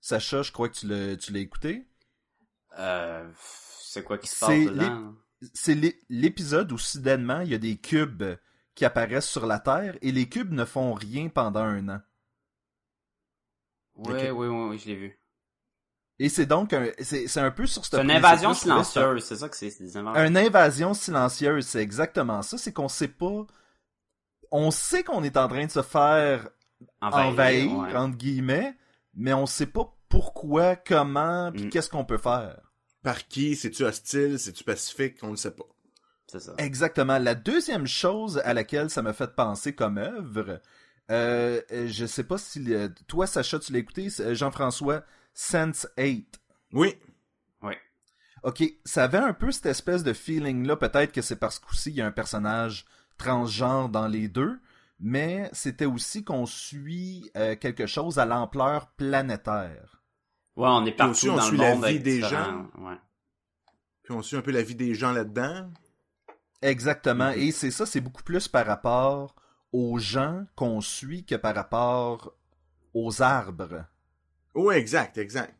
Sacha, 0.00 0.40
je 0.40 0.52
crois 0.52 0.70
que 0.70 0.76
tu 0.76 0.86
l'as, 0.86 1.18
tu 1.18 1.34
l'as 1.34 1.40
écouté. 1.40 1.86
Euh, 2.78 3.30
c'est 3.36 4.04
quoi 4.04 4.16
qui 4.16 4.28
se 4.28 4.40
passe 4.40 4.48
dedans? 4.70 5.16
C'est 5.52 5.74
l'é- 5.74 6.00
l'épisode 6.08 6.72
où 6.72 6.78
soudainement 6.78 7.40
il 7.40 7.50
y 7.50 7.54
a 7.54 7.58
des 7.58 7.76
cubes 7.76 8.24
qui 8.74 8.86
apparaissent 8.86 9.28
sur 9.28 9.44
la 9.44 9.58
Terre 9.58 9.98
et 10.00 10.12
les 10.12 10.30
cubes 10.30 10.52
ne 10.52 10.64
font 10.64 10.94
rien 10.94 11.28
pendant 11.28 11.60
un 11.60 11.90
an. 11.90 12.00
Ouais, 13.96 14.30
oui, 14.30 14.46
oui, 14.46 14.68
oui, 14.70 14.78
je 14.78 14.86
l'ai 14.86 14.96
vu. 14.96 15.21
Et 16.18 16.28
c'est 16.28 16.46
donc 16.46 16.72
un, 16.72 16.86
c'est, 17.00 17.26
c'est 17.26 17.40
un 17.40 17.50
peu 17.50 17.66
sur 17.66 17.84
cette 17.84 17.94
C'est 17.94 18.02
une 18.04 18.10
invasion 18.10 18.54
silencieuse, 18.54 19.24
c'est 19.24 19.36
ça 19.36 19.48
que 19.48 19.56
c'est, 19.56 19.70
c'est 19.70 19.84
des 19.84 19.96
invasions. 19.96 20.24
Une 20.28 20.36
invasion 20.36 20.94
silencieuse, 20.94 21.66
c'est 21.66 21.80
exactement 21.82 22.42
ça. 22.42 22.58
C'est 22.58 22.72
qu'on 22.72 22.88
sait 22.88 23.08
pas. 23.08 23.46
On 24.50 24.70
sait 24.70 25.02
qu'on 25.02 25.24
est 25.24 25.36
en 25.36 25.48
train 25.48 25.64
de 25.66 25.70
se 25.70 25.82
faire 25.82 26.48
envahir, 27.00 27.72
ouais. 27.78 27.96
entre 27.96 28.16
guillemets, 28.16 28.76
mais 29.14 29.32
on 29.32 29.46
sait 29.46 29.66
pas 29.66 29.92
pourquoi, 30.08 30.76
comment, 30.76 31.50
puis 31.52 31.64
Mm. 31.66 31.70
qu'est-ce 31.70 31.88
qu'on 31.88 32.04
peut 32.04 32.18
faire. 32.18 32.60
Par 33.02 33.26
qui? 33.26 33.56
C'est-tu 33.56 33.84
hostile? 33.84 34.38
C'est-tu 34.38 34.62
pacifique? 34.64 35.16
On 35.22 35.30
ne 35.30 35.36
sait 35.36 35.50
pas. 35.52 35.64
C'est 36.26 36.40
ça. 36.40 36.54
Exactement. 36.58 37.18
La 37.18 37.34
deuxième 37.34 37.86
chose 37.86 38.38
à 38.44 38.54
laquelle 38.54 38.90
ça 38.90 39.02
m'a 39.02 39.12
fait 39.12 39.34
penser 39.34 39.74
comme 39.74 39.98
œuvre, 39.98 40.60
euh, 41.10 41.60
euh, 41.72 41.86
je 41.88 42.06
sais 42.06 42.24
pas 42.24 42.38
si 42.38 42.60
le- 42.60 42.92
toi, 43.08 43.26
Sacha, 43.26 43.58
tu 43.58 43.72
l'as 43.72 43.78
écouté, 43.80 44.08
c'est, 44.10 44.22
euh, 44.26 44.34
Jean-François, 44.34 45.02
Sense 45.34 45.86
8. 45.96 46.40
Oui. 46.72 46.94
Ok, 48.44 48.64
ça 48.84 49.04
avait 49.04 49.18
un 49.18 49.34
peu 49.34 49.52
cette 49.52 49.66
espèce 49.66 50.02
de 50.02 50.12
feeling-là. 50.12 50.74
Peut-être 50.76 51.12
que 51.12 51.22
c'est 51.22 51.36
parce 51.36 51.60
qu'aussi 51.60 51.90
il 51.90 51.96
y 51.96 52.00
a 52.00 52.06
un 52.06 52.10
personnage 52.10 52.84
transgenre 53.16 53.88
dans 53.88 54.08
les 54.08 54.26
deux, 54.26 54.58
mais 54.98 55.48
c'était 55.52 55.84
aussi 55.86 56.24
qu'on 56.24 56.44
suit 56.44 57.30
euh, 57.36 57.54
quelque 57.54 57.86
chose 57.86 58.18
à 58.18 58.26
l'ampleur 58.26 58.88
planétaire. 58.96 60.02
Ouais, 60.56 60.66
on 60.68 60.84
est 60.86 60.90
partout 60.90 61.12
aussi, 61.12 61.30
on 61.30 61.36
dans 61.36 61.42
suit 61.42 61.56
le 61.56 61.62
la 61.62 61.74
vie 61.92 62.00
des 62.00 62.14
différents- 62.16 62.66
Ouais. 62.78 62.96
Puis 64.02 64.12
on 64.12 64.22
suit 64.22 64.36
un 64.36 64.42
peu 64.42 64.50
la 64.50 64.62
vie 64.64 64.74
des 64.74 64.96
gens 64.96 65.12
là-dedans. 65.12 65.70
Exactement. 66.62 67.30
Mhm. 67.30 67.38
Et 67.38 67.52
c'est 67.52 67.70
ça, 67.70 67.86
c'est 67.86 68.00
beaucoup 68.00 68.24
plus 68.24 68.48
par 68.48 68.66
rapport 68.66 69.36
aux 69.72 69.98
gens 69.98 70.44
qu'on 70.56 70.80
suit 70.80 71.24
que 71.24 71.36
par 71.36 71.54
rapport 71.54 72.34
aux 72.92 73.22
arbres. 73.22 73.84
Oui, 74.54 74.74
exact, 74.76 75.18
exact. 75.18 75.54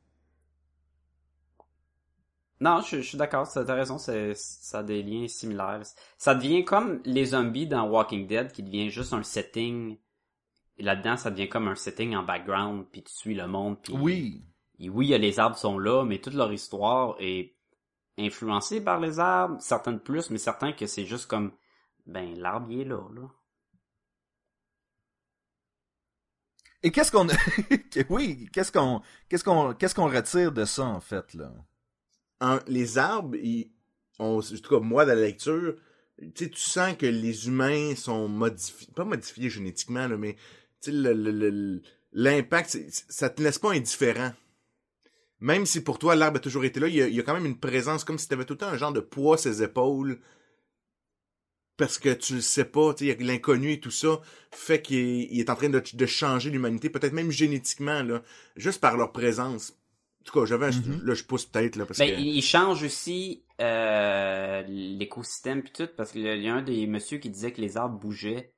Non, 2.61 2.81
je, 2.81 2.97
je 2.99 3.03
suis 3.09 3.19
d'accord, 3.19 3.47
c'est- 3.47 3.65
t'as 3.65 3.75
raison, 3.75 3.99
c'est, 3.99 4.35
ça 4.37 4.79
a 4.79 4.83
des 4.83 5.03
liens 5.03 5.27
similaires. 5.27 5.83
Ça 6.17 6.35
devient 6.35 6.65
comme 6.65 7.01
les 7.05 7.27
zombies 7.27 7.67
dans 7.67 7.89
Walking 7.89 8.27
Dead, 8.27 8.53
qui 8.53 8.63
devient 8.63 8.89
juste 8.91 9.13
un 9.13 9.23
setting. 9.25 9.99
Et 10.79 10.83
là-dedans, 10.85 11.17
ça 11.17 11.31
devient 11.31 11.49
comme 11.49 11.69
un 11.69 11.77
setting 11.77 12.17
en 12.17 12.25
background, 12.25 12.87
puis 12.93 13.03
tu 13.05 13.13
suis 13.13 13.35
le 13.35 13.49
monde, 13.49 13.81
puis... 13.83 13.95
Oui. 13.95 14.45
Et 14.81 14.91
oui, 14.91 15.09
les 15.09 15.41
arbres 15.41 15.57
sont 15.57 15.79
là, 15.79 16.05
mais 16.05 16.21
toute 16.21 16.35
leur 16.35 16.53
histoire 16.53 17.17
est 17.21 17.55
influencée 18.19 18.83
par 18.83 19.01
les 19.01 19.21
arbres, 19.21 19.61
certaines 19.61 20.01
plus, 20.01 20.31
mais 20.31 20.39
certains 20.39 20.73
que 20.73 20.87
c'est 20.87 21.07
juste 21.07 21.29
comme, 21.29 21.53
ben, 22.07 22.39
l'arbre, 22.39 22.71
il 22.71 22.83
est 22.83 22.85
là, 22.85 23.03
là. 23.15 23.23
Et 26.83 26.91
qu'est-ce 26.91 27.13
qu'on 27.13 27.29
oui, 28.09 28.49
qu'est-ce 28.53 28.73
qu'on 28.73 29.03
qu'est-ce 29.29 29.45
qu'on 29.45 29.73
qu'est-ce 29.75 29.95
qu'on 29.95 30.09
retire 30.09 30.53
de 30.53 30.65
ça 30.65 30.85
en 30.85 31.01
fait 31.01 31.35
là? 31.35 31.53
Les 32.67 32.99
arbres, 32.99 33.37
en 34.19 34.41
tout 34.41 34.69
cas, 34.69 34.81
moi, 34.81 35.05
dans 35.05 35.15
la 35.15 35.21
lecture, 35.21 35.77
tu 36.35 36.51
sens 36.55 36.97
que 36.97 37.07
les 37.07 37.47
humains 37.47 37.95
sont 37.95 38.29
modifiés, 38.29 38.89
pas 38.95 39.05
modifiés 39.05 39.49
génétiquement, 39.49 40.09
mais, 40.09 40.37
l'impact, 42.13 42.79
ça 43.09 43.31
te 43.31 43.43
laisse 43.43 43.59
pas 43.59 43.73
indifférent. 43.73 44.33
Même 45.41 45.67
si 45.67 45.83
pour 45.83 45.99
toi, 45.99 46.15
l'arbre 46.15 46.37
a 46.37 46.41
toujours 46.41 46.65
été 46.65 46.79
là, 46.79 46.89
il 46.89 46.95
y 46.95 47.03
a, 47.03 47.09
il 47.09 47.15
y 47.15 47.21
a 47.21 47.23
quand 47.23 47.35
même 47.35 47.47
une 47.47 47.59
présence, 47.59 48.05
comme 48.05 48.19
si 48.19 48.29
tu 48.29 48.35
avais 48.35 48.45
tout 48.45 48.55
le 48.55 48.59
temps 48.59 48.69
un 48.69 48.77
genre 48.77 48.93
de 48.93 49.01
poids 49.01 49.37
à 49.37 49.39
ses 49.39 49.63
épaules. 49.63 50.19
Parce 51.79 51.99
que 51.99 52.13
tu 52.13 52.35
le 52.35 52.41
sais 52.43 52.67
pas, 52.67 52.95
l'inconnu 53.21 53.73
et 53.73 53.81
tout 53.81 53.91
ça 53.91 54.21
fait 54.53 54.83
qu'il 54.83 54.99
est, 54.99 55.29
il 55.31 55.41
est 55.41 55.49
en 55.51 55.55
train 55.57 55.71
de, 55.71 55.83
de 55.93 56.07
changer 56.07 56.51
l'humanité, 56.51 56.91
peut-être 56.91 57.15
même 57.15 57.31
génétiquement, 57.31 58.03
là, 58.03 58.23
juste 58.57 58.81
par 58.81 58.97
leur 58.97 59.11
présence. 59.13 59.73
En 60.21 60.25
tout 60.25 60.39
cas, 60.39 60.45
j'avais 60.47 60.67
un, 60.67 60.71
Mhm. 60.71 61.03
là, 61.05 61.15
je 61.15 61.25
pousse 61.25 61.47
peut-être, 61.47 61.77
là, 61.77 61.87
parce 61.87 61.99
Ben, 61.99 62.15
que... 62.15 62.21
il 62.21 62.37
il 62.37 62.43
change 62.43 62.83
aussi 62.85 63.45
euh, 63.61 64.63
l'écosystème 64.69 65.63
puis 65.63 65.73
tout, 65.73 65.89
parce 65.97 66.13
qu'il 66.13 66.23
y 66.23 66.49
a 66.49 66.55
un 66.55 66.63
des 66.63 66.87
messieurs 66.87 67.19
qui 67.19 67.31
disait 67.31 67.53
que 67.53 67.61
les 67.61 67.77
arbres 67.77 67.99
bougeaient 67.99 68.53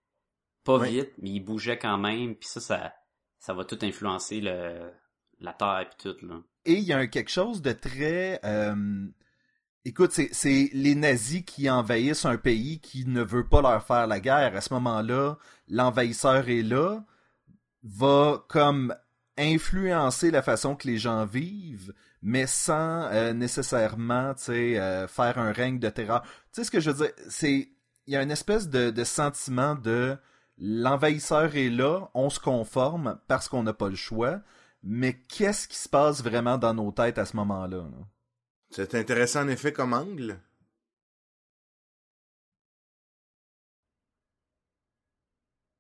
pas 0.64 0.78
Ouais. 0.78 0.90
vite, 0.90 1.12
mais 1.18 1.30
ils 1.30 1.40
bougeaient 1.40 1.78
quand 1.78 1.99
même, 1.99 2.35
puis 2.35 2.49
ça, 2.49 2.61
ça, 2.61 2.92
ça 3.38 3.54
va 3.54 3.64
tout 3.64 3.78
influencer 3.83 4.40
le, 4.40 4.90
la 5.40 5.52
terre 5.52 5.87
puis 5.90 6.11
tout, 6.12 6.26
là. 6.26 6.42
Et 6.66 6.75
il 6.75 6.85
y 6.85 6.92
a 6.92 6.99
un 6.99 7.06
quelque 7.06 7.30
chose 7.30 7.61
de 7.62 7.73
très 7.73 8.40
euh, 8.44 9.06
écoute, 9.84 10.12
c'est 10.12 10.70
les 10.72 10.94
nazis 10.94 11.42
qui 11.44 11.68
envahissent 11.68 12.24
un 12.24 12.36
pays 12.36 12.80
qui 12.80 13.06
ne 13.06 13.22
veut 13.22 13.46
pas 13.46 13.62
leur 13.62 13.84
faire 13.84 14.06
la 14.06 14.20
guerre. 14.20 14.56
À 14.56 14.60
ce 14.60 14.72
moment-là, 14.74 15.36
l'envahisseur 15.68 16.48
est 16.48 16.62
là, 16.62 17.04
va 17.82 18.44
comme 18.48 18.94
influencer 19.36 20.30
la 20.30 20.42
façon 20.42 20.76
que 20.76 20.86
les 20.86 20.98
gens 20.98 21.26
vivent, 21.26 21.92
mais 22.22 22.46
sans 22.46 23.08
euh, 23.12 23.32
nécessairement, 23.32 24.34
euh, 24.48 25.08
faire 25.08 25.38
un 25.38 25.52
règne 25.52 25.78
de 25.78 25.88
terreur. 25.90 26.22
Tu 26.22 26.28
sais 26.52 26.64
ce 26.64 26.70
que 26.70 26.80
je 26.80 26.90
veux 26.90 27.04
dire, 27.06 27.14
c'est 27.28 27.68
il 28.06 28.12
y 28.12 28.16
a 28.16 28.22
une 28.22 28.30
espèce 28.30 28.68
de, 28.68 29.04
sentiment 29.04 29.74
de 29.74 30.16
l'envahisseur 30.58 31.56
est 31.56 31.70
là, 31.70 32.10
on 32.14 32.30
se 32.30 32.38
conforme 32.38 33.18
parce 33.28 33.48
qu'on 33.48 33.62
n'a 33.62 33.72
pas 33.72 33.88
le 33.88 33.96
choix, 33.96 34.40
mais 34.82 35.14
qu'est-ce 35.14 35.66
qui 35.66 35.76
se 35.76 35.88
passe 35.88 36.22
vraiment 36.22 36.58
dans 36.58 36.74
nos 36.74 36.92
têtes 36.92 37.18
à 37.18 37.24
ce 37.24 37.36
moment-là? 37.36 37.78
là? 37.78 38.06
C'est 38.74 38.94
intéressant 38.94 39.42
en 39.44 39.48
effet 39.48 39.72
comme 39.72 39.94
angle? 39.94 40.38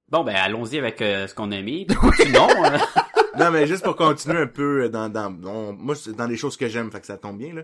Bon, 0.08 0.22
ben, 0.22 0.34
allons-y 0.36 0.78
avec 0.78 1.00
euh, 1.02 1.26
ce 1.26 1.34
qu'on 1.34 1.50
a 1.50 1.60
mis. 1.60 1.86
hein. 1.90 2.78
non, 3.38 3.50
mais 3.50 3.66
juste 3.66 3.82
pour 3.82 3.96
continuer 3.96 4.38
un 4.38 4.46
peu 4.46 4.88
dans, 4.88 5.08
dans 5.08 5.34
on- 5.44 5.72
moi, 5.72 5.94
dans 6.16 6.26
les 6.26 6.36
choses 6.36 6.56
que 6.56 6.68
j'aime, 6.68 6.90
fait 6.90 7.00
que 7.00 7.06
ça 7.06 7.16
tombe 7.18 7.38
bien, 7.38 7.54
là. 7.54 7.62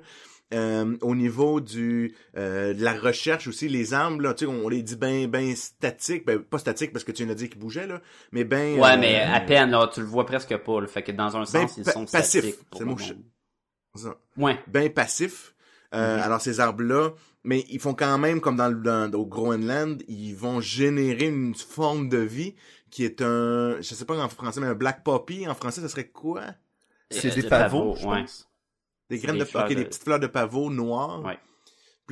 Euh, 0.52 0.96
au 1.02 1.14
niveau 1.14 1.60
du 1.60 2.16
euh, 2.36 2.74
de 2.74 2.82
la 2.82 2.94
recherche 2.94 3.46
aussi, 3.46 3.68
les 3.68 3.94
armes, 3.94 4.20
là, 4.20 4.34
tu 4.34 4.46
sais, 4.46 4.50
on 4.50 4.68
les 4.68 4.82
dit 4.82 4.96
ben 4.96 5.28
ben 5.28 5.54
statiques, 5.54 6.26
ben 6.26 6.40
pas 6.40 6.58
statiques 6.58 6.92
parce 6.92 7.04
que 7.04 7.12
tu 7.12 7.22
viens 7.22 7.32
de 7.32 7.38
dire 7.38 7.48
qu'ils 7.50 7.60
bougeaient, 7.60 7.86
là, 7.86 8.00
mais 8.32 8.42
ben 8.42 8.80
ouais, 8.80 8.94
euh, 8.94 8.96
mais 8.98 9.20
à 9.20 9.40
peine, 9.40 9.70
là, 9.70 9.88
tu 9.92 10.00
le 10.00 10.06
vois 10.06 10.26
presque 10.26 10.56
pas, 10.56 10.80
là. 10.80 10.88
Fait 10.88 11.04
que 11.04 11.12
dans 11.12 11.36
un 11.36 11.46
Ben, 11.52 11.68
sens, 11.68 11.76
ils 11.76 11.84
sont 11.84 12.04
passif, 12.04 12.40
statiques. 12.40 12.64
pour 12.68 12.80
c'est 12.80 12.84
le 12.84 12.90
mot. 12.90 12.96
Ouais. 14.36 14.58
ben 14.66 14.92
passifs. 14.92 15.54
Euh, 15.92 16.16
Mhm. 16.18 16.22
Alors 16.22 16.40
ces 16.40 16.60
arbres-là, 16.60 17.10
mais 17.42 17.64
ils 17.68 17.80
font 17.80 17.94
quand 17.94 18.16
même 18.18 18.40
comme 18.40 18.56
dans, 18.56 18.68
le- 18.68 18.80
dans 19.08 19.18
au 19.18 19.26
Groenland, 19.26 20.02
ils 20.06 20.34
vont 20.34 20.60
générer 20.60 21.26
une 21.26 21.54
forme 21.54 22.08
de 22.08 22.18
vie 22.18 22.54
qui 22.90 23.04
est 23.04 23.20
un, 23.22 23.76
je 23.80 23.94
sais 23.94 24.04
pas 24.04 24.16
en 24.16 24.28
français, 24.28 24.60
mais 24.60 24.68
un 24.68 24.74
black 24.74 25.02
poppy. 25.02 25.48
En 25.48 25.54
français, 25.54 25.80
ça 25.80 25.88
serait 25.88 26.08
quoi? 26.08 26.42
C'est 27.10 27.32
Euh, 27.32 27.34
des 27.34 27.42
le 27.42 27.48
pavots, 27.48 27.78
pavot, 27.92 27.96
je 27.96 28.06
ouais. 28.06 28.20
pense. 28.20 28.48
Des 29.08 29.18
graines 29.18 29.34
des 29.34 29.40
de, 29.40 29.44
fleurs 29.46 29.64
ok, 29.64 29.70
de- 29.70 29.74
des 29.74 29.84
petites 29.84 30.04
fleurs 30.04 30.20
de 30.20 30.26
pavot 30.28 30.70
noires. 30.70 31.24
Ouais. 31.24 31.38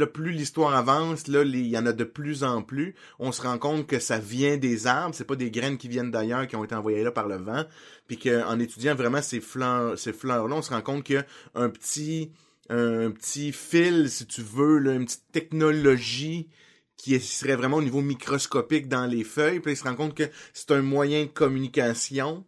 Plus 0.07 0.33
l'histoire 0.33 0.75
avance, 0.75 1.27
là, 1.27 1.43
il 1.43 1.67
y 1.67 1.77
en 1.79 1.87
a 1.87 1.93
de 1.93 2.05
plus 2.05 2.45
en 2.45 2.63
plus. 2.63 2.95
On 3.19 3.33
se 3.33 3.43
rend 3.43 3.59
compte 3.59 3.87
que 3.87 3.99
ça 3.99 4.19
vient 4.19 4.57
des 4.57 4.87
arbres, 4.87 5.15
c'est 5.15 5.25
pas 5.25 5.37
des 5.37 5.51
graines 5.51 5.79
qui 5.79 5.89
viennent 5.89 6.11
d'ailleurs 6.11 6.47
qui 6.47 6.57
ont 6.57 6.65
été 6.65 6.75
envoyées 6.75 7.05
là 7.05 7.13
par 7.13 7.29
le 7.29 7.37
vent. 7.37 7.65
Puis 8.07 8.19
qu'en 8.19 8.59
étudiant 8.59 8.95
vraiment 8.95 9.23
ces 9.23 9.41
fleurs, 9.41 9.99
ces 9.99 10.13
fleurs-là, 10.13 10.57
on 10.57 10.63
se 10.63 10.71
rend 10.71 10.83
compte 10.83 11.05
qu'il 11.05 11.25
un 11.55 11.69
petit, 11.69 12.33
un 12.69 13.11
petit 13.11 13.53
fil, 13.53 14.11
si 14.11 14.27
tu 14.27 14.43
veux, 14.43 14.85
une 14.87 15.05
petite 15.05 15.31
technologie 15.33 16.49
qui 16.97 17.19
serait 17.21 17.57
vraiment 17.57 17.77
au 17.79 17.83
niveau 17.83 18.01
microscopique 18.01 18.89
dans 18.89 19.07
les 19.07 19.25
feuilles. 19.25 19.61
Puis 19.61 19.73
il 19.73 19.77
se 19.77 19.85
rend 19.85 19.95
compte 19.95 20.15
que 20.15 20.29
c'est 20.53 20.71
un 20.73 20.83
moyen 20.83 21.25
de 21.25 21.31
communication. 21.31 22.45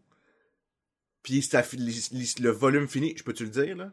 Puis 1.23 1.49
le 1.53 2.51
volume 2.51 2.89
fini, 2.89 3.15
je 3.17 3.23
peux-tu 3.23 3.45
le 3.45 3.51
dire, 3.51 3.77
là? 3.77 3.93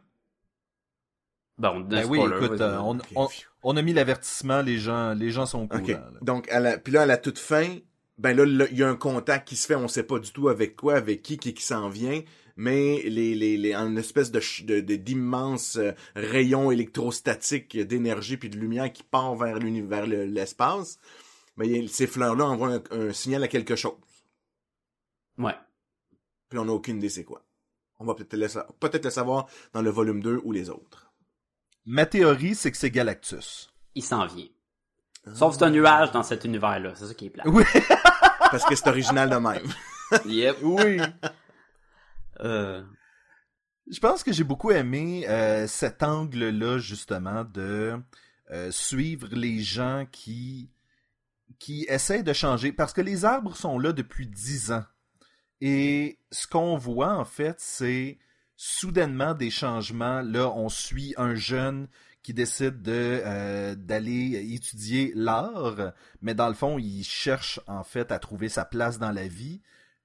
Bon, 1.57 1.79
Ben 1.81 2.05
oui, 2.09 2.19
écoute, 2.37 2.61
euh, 2.61 2.77
on, 2.79 2.97
on, 3.15 3.27
on 3.63 3.77
a 3.77 3.81
mis 3.81 3.93
l'avertissement, 3.93 4.61
les 4.61 4.77
gens, 4.77 5.13
les 5.13 5.31
gens 5.31 5.45
sont 5.45 5.63
au 5.63 5.67
courant. 5.67 5.81
Là. 6.11 6.19
Donc, 6.21 6.49
à 6.49 6.59
la, 6.59 6.77
puis 6.77 6.93
là, 6.93 7.01
à 7.01 7.05
la 7.05 7.17
toute 7.17 7.39
fin, 7.39 7.77
ben 8.19 8.35
là, 8.37 8.67
il 8.71 8.77
y 8.77 8.83
a 8.83 8.89
un 8.89 8.95
contact 8.95 9.47
qui 9.47 9.55
se 9.55 9.65
fait, 9.67 9.75
on 9.75 9.87
sait 9.87 10.03
pas 10.03 10.19
du 10.19 10.31
tout 10.31 10.49
avec 10.49 10.75
quoi, 10.75 10.95
avec 10.95 11.21
qui, 11.23 11.37
qui, 11.37 11.53
qui 11.55 11.63
s'en 11.63 11.89
vient, 11.89 12.21
mais 12.55 13.01
les, 13.05 13.33
les, 13.35 13.57
les, 13.57 13.75
en 13.75 13.87
une 13.87 13.97
espèce 13.97 14.31
de, 14.31 14.39
ch- 14.39 14.65
de, 14.65 14.79
de- 14.81 14.95
d'immenses 14.95 15.77
euh, 15.77 15.91
rayons 16.15 16.71
électrostatiques 16.71 17.77
d'énergie 17.77 18.37
puis 18.37 18.49
de 18.49 18.57
lumière 18.57 18.91
qui 18.91 19.03
part 19.03 19.35
vers 19.35 19.57
l'univers, 19.59 20.05
le- 20.07 20.25
l'espace, 20.25 20.99
a- 21.59 21.87
ces 21.87 22.07
fleurs-là 22.07 22.45
envoient 22.45 22.73
un, 22.75 22.83
un 22.91 23.13
signal 23.13 23.43
à 23.43 23.47
quelque 23.47 23.75
chose. 23.75 23.93
Ouais. 25.37 25.55
Puis 26.49 26.57
on 26.59 26.65
n'a 26.65 26.73
aucune 26.73 26.97
idée 26.97 27.09
c'est 27.09 27.23
quoi. 27.23 27.43
On 27.99 28.05
va 28.05 28.13
peut-être 28.15 28.33
le, 28.35 28.47
peut-être 28.79 29.05
le 29.05 29.11
savoir 29.11 29.47
dans 29.73 29.81
le 29.81 29.89
volume 29.89 30.21
2 30.21 30.39
ou 30.43 30.51
les 30.51 30.69
autres. 30.69 31.06
Ma 31.87 32.05
théorie, 32.05 32.53
c'est 32.53 32.69
que 32.69 32.77
c'est 32.77 32.91
Galactus. 32.91 33.73
Il 33.95 34.03
s'en 34.03 34.25
vient. 34.27 34.47
Sauf 35.33 35.53
que 35.53 35.59
c'est 35.59 35.65
un 35.65 35.69
nuage 35.69 36.11
dans 36.11 36.21
cet 36.21 36.43
univers-là. 36.45 36.91
C'est 36.95 37.07
ça 37.07 37.13
qui 37.13 37.27
est 37.27 37.29
plat. 37.29 37.43
Oui. 37.47 37.63
Parce 38.51 38.65
que 38.65 38.75
c'est 38.75 38.87
original 38.87 39.29
de 39.29 39.35
même. 39.37 39.67
Yep. 40.25 40.57
Oui. 40.61 41.01
Euh, 42.39 42.81
Je 43.89 43.99
pense 43.99 44.23
que 44.23 44.31
j'ai 44.31 44.45
beaucoup 44.45 44.71
aimé 44.71 45.25
euh, 45.27 45.67
cet 45.67 46.01
angle-là, 46.03 46.77
justement, 46.77 47.43
de 47.43 47.97
euh, 48.51 48.71
suivre 48.71 49.27
les 49.31 49.59
gens 49.61 50.05
qui 50.11 50.69
qui 51.59 51.85
essaient 51.89 52.23
de 52.23 52.31
changer. 52.33 52.71
Parce 52.71 52.93
que 52.93 53.01
les 53.01 53.25
arbres 53.25 53.55
sont 53.55 53.79
là 53.79 53.91
depuis 53.91 54.27
dix 54.27 54.71
ans. 54.71 54.85
Et 55.59 56.19
ce 56.31 56.47
qu'on 56.47 56.77
voit, 56.77 57.13
en 57.13 57.25
fait, 57.25 57.55
c'est 57.59 58.17
soudainement 58.57 59.35
des 59.35 59.51
changements. 59.51 60.21
Là, 60.21 60.49
on 60.49 60.67
suit 60.67 61.13
un 61.17 61.35
jeune 61.35 61.87
qui 62.23 62.33
décide 62.33 62.81
de 62.81 63.21
euh, 63.23 63.75
d'aller 63.75 64.53
étudier 64.53 65.13
l'art, 65.15 65.93
mais 66.21 66.33
dans 66.33 66.49
le 66.49 66.55
fond, 66.55 66.77
il 66.77 67.03
cherche 67.03 67.61
en 67.67 67.83
fait 67.85 68.11
à 68.11 68.19
trouver 68.19 68.49
sa 68.49 68.65
place 68.65 68.99
dans 68.99 69.13
la 69.13 69.29
vie. 69.29 69.61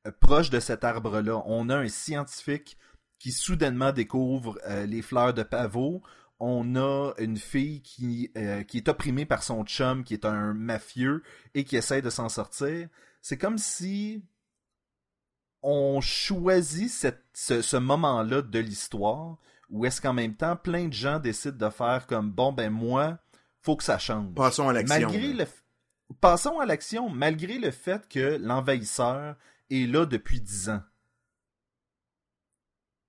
Euh, 0.07 0.13
proche 0.21 0.51
de 0.51 0.61
cet 0.61 0.85
arbre-là, 0.85 1.43
on 1.47 1.69
a 1.69 1.77
un 1.79 1.89
scientifique 1.89 2.79
qui 3.19 3.33
soudainement 3.33 3.93
découvre 3.93 4.59
euh, 4.69 4.87
les 4.87 5.03
fleurs 5.03 5.35
de 5.35 5.43
pavot. 5.43 6.03
On 6.39 6.77
a 6.77 7.13
une 7.19 7.39
fille 7.39 7.83
qui, 7.83 8.33
qui 8.67 8.77
est 8.77 8.89
opprimée 8.89 9.27
par 9.27 9.45
son 9.45 9.65
chum, 9.65 10.03
qui 10.03 10.15
est 10.15 10.25
un 10.25 10.55
mafieux, 10.55 11.23
et 11.55 11.63
qui 11.63 11.77
essaie 11.77 12.03
de 12.03 12.11
s'en 12.11 12.29
sortir. 12.29 12.89
C'est 13.21 13.39
comme 13.39 13.59
si 13.59 14.25
on 15.63 16.01
choisit 16.01 16.91
cette- 16.91 17.25
ce, 17.35 17.63
ce 17.63 17.77
moment-là 17.77 18.43
de 18.43 18.59
l'histoire, 18.59 19.37
où 19.71 19.85
est-ce 19.87 20.01
qu'en 20.01 20.13
même 20.13 20.35
temps, 20.35 20.57
plein 20.57 20.89
de 20.89 20.93
gens 20.93 21.19
décident 21.19 21.67
de 21.67 21.71
faire 21.73 22.07
comme, 22.07 22.31
bon, 22.31 22.53
ben 22.53 22.71
moi, 22.71 23.19
faut 23.63 23.77
que 23.77 23.85
ça 23.85 23.99
change. 23.99 24.35
Passons 24.35 24.69
à 24.69 24.73
l'action. 24.73 24.99
Malgré 25.09 25.33
le 25.33 25.45
f- 25.45 25.63
Passons 26.21 26.59
à 26.61 26.67
l'action, 26.67 27.09
malgré 27.09 27.59
le 27.59 27.71
fait 27.71 28.07
que 28.09 28.37
l'envahisseur 28.41 29.37
est 29.71 29.87
là 29.91 30.05
depuis 30.05 30.41
dix 30.41 30.69
ans. 30.69 30.83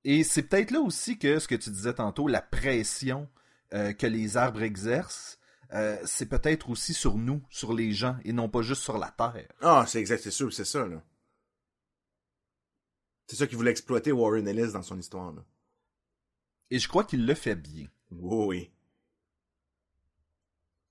Et 0.05 0.23
c'est 0.23 0.43
peut-être 0.43 0.71
là 0.71 0.79
aussi 0.79 1.17
que 1.17 1.39
ce 1.39 1.47
que 1.47 1.55
tu 1.55 1.69
disais 1.69 1.93
tantôt, 1.93 2.27
la 2.27 2.41
pression 2.41 3.29
euh, 3.73 3.93
que 3.93 4.05
les 4.07 4.37
arbres 4.37 4.61
exercent, 4.61 5.39
euh, 5.73 5.97
c'est 6.05 6.27
peut-être 6.27 6.69
aussi 6.69 6.93
sur 6.93 7.15
nous, 7.17 7.41
sur 7.49 7.73
les 7.73 7.91
gens, 7.93 8.17
et 8.23 8.31
non 8.33 8.47
pas 8.49 8.61
juste 8.61 8.83
sur 8.83 8.97
la 8.97 9.09
Terre. 9.11 9.47
Ah, 9.61 9.85
c'est 9.87 9.99
exact, 9.99 10.21
c'est 10.21 10.31
sûr, 10.31 10.53
c'est 10.53 10.65
ça, 10.65 10.85
là. 10.85 11.01
C'est 13.33 13.39
ça 13.39 13.47
qu'il 13.47 13.57
voulait 13.57 13.71
exploiter 13.71 14.11
Warren 14.11 14.47
Ellis 14.47 14.73
dans 14.73 14.83
son 14.83 14.99
histoire, 14.99 15.33
là. 15.33 15.43
Et 16.69 16.77
je 16.77 16.87
crois 16.87 17.03
qu'il 17.03 17.25
le 17.25 17.33
fait 17.33 17.55
bien. 17.55 17.87
Oui. 18.11 18.69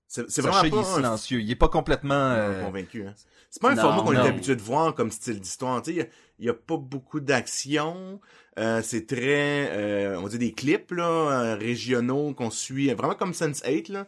C'est 0.07 0.41
vraiment 0.41 0.61
il 0.61 0.67
est 0.67 0.71
pas 0.71 0.77
un 0.79 0.95
silencieux, 0.97 1.39
il 1.39 1.49
est 1.49 1.55
pas 1.55 1.69
complètement... 1.69 2.13
euh, 2.13 2.65
convaincu, 2.65 3.07
hein. 3.07 3.15
C'est 3.49 3.61
pas 3.61 3.71
un 3.71 3.75
Non, 3.75 3.81
format 3.83 4.01
qu'on 4.03 4.11
est 4.11 4.27
habitué 4.27 4.57
de 4.57 4.61
voir 4.61 4.93
comme 4.93 5.09
style 5.09 5.39
d'histoire. 5.39 5.81
Il 5.87 5.95
y 5.95 6.01
a- 6.01 6.07
il 6.37 6.51
pas 6.53 6.75
beaucoup 6.75 7.21
d'action. 7.21 8.19
Euh, 8.59 8.81
c'est 8.83 9.07
très, 9.07 9.69
euh, 9.71 10.19
on 10.19 10.27
dit 10.27 10.37
des 10.37 10.51
clips 10.51 10.91
là, 10.91 11.55
régionaux 11.55 12.33
qu'on 12.33 12.49
suit, 12.49 12.93
vraiment 12.93 13.15
comme 13.15 13.31
Sense8 13.31 13.89
là. 13.89 14.05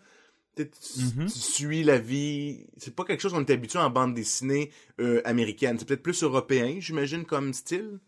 Tu, 0.57 0.63
sais, 0.63 0.69
tu- 0.69 1.25
tu 1.27 1.39
suis 1.39 1.83
la 1.83 1.99
vie. 1.99 2.67
C'est 2.75 2.93
pas 2.93 3.05
quelque 3.05 3.21
chose 3.21 3.31
qu'on 3.31 3.45
est 3.45 3.49
habitué 3.49 3.79
en 3.79 3.89
bande 3.89 4.13
dessinée 4.13 4.71
américaine. 5.23 5.79
C'est 5.79 5.85
peut-être 5.87 6.03
plus 6.03 6.21
européen, 6.21 6.75
j'imagine, 6.79 7.23
comme 7.23 7.53
style. 7.53 7.99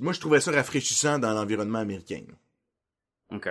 Moi, 0.00 0.12
je 0.12 0.20
trouvais 0.20 0.40
ça 0.40 0.50
rafraîchissant 0.50 1.18
dans 1.18 1.32
l'environnement 1.32 1.78
américain. 1.78 2.24
ok. 3.30 3.48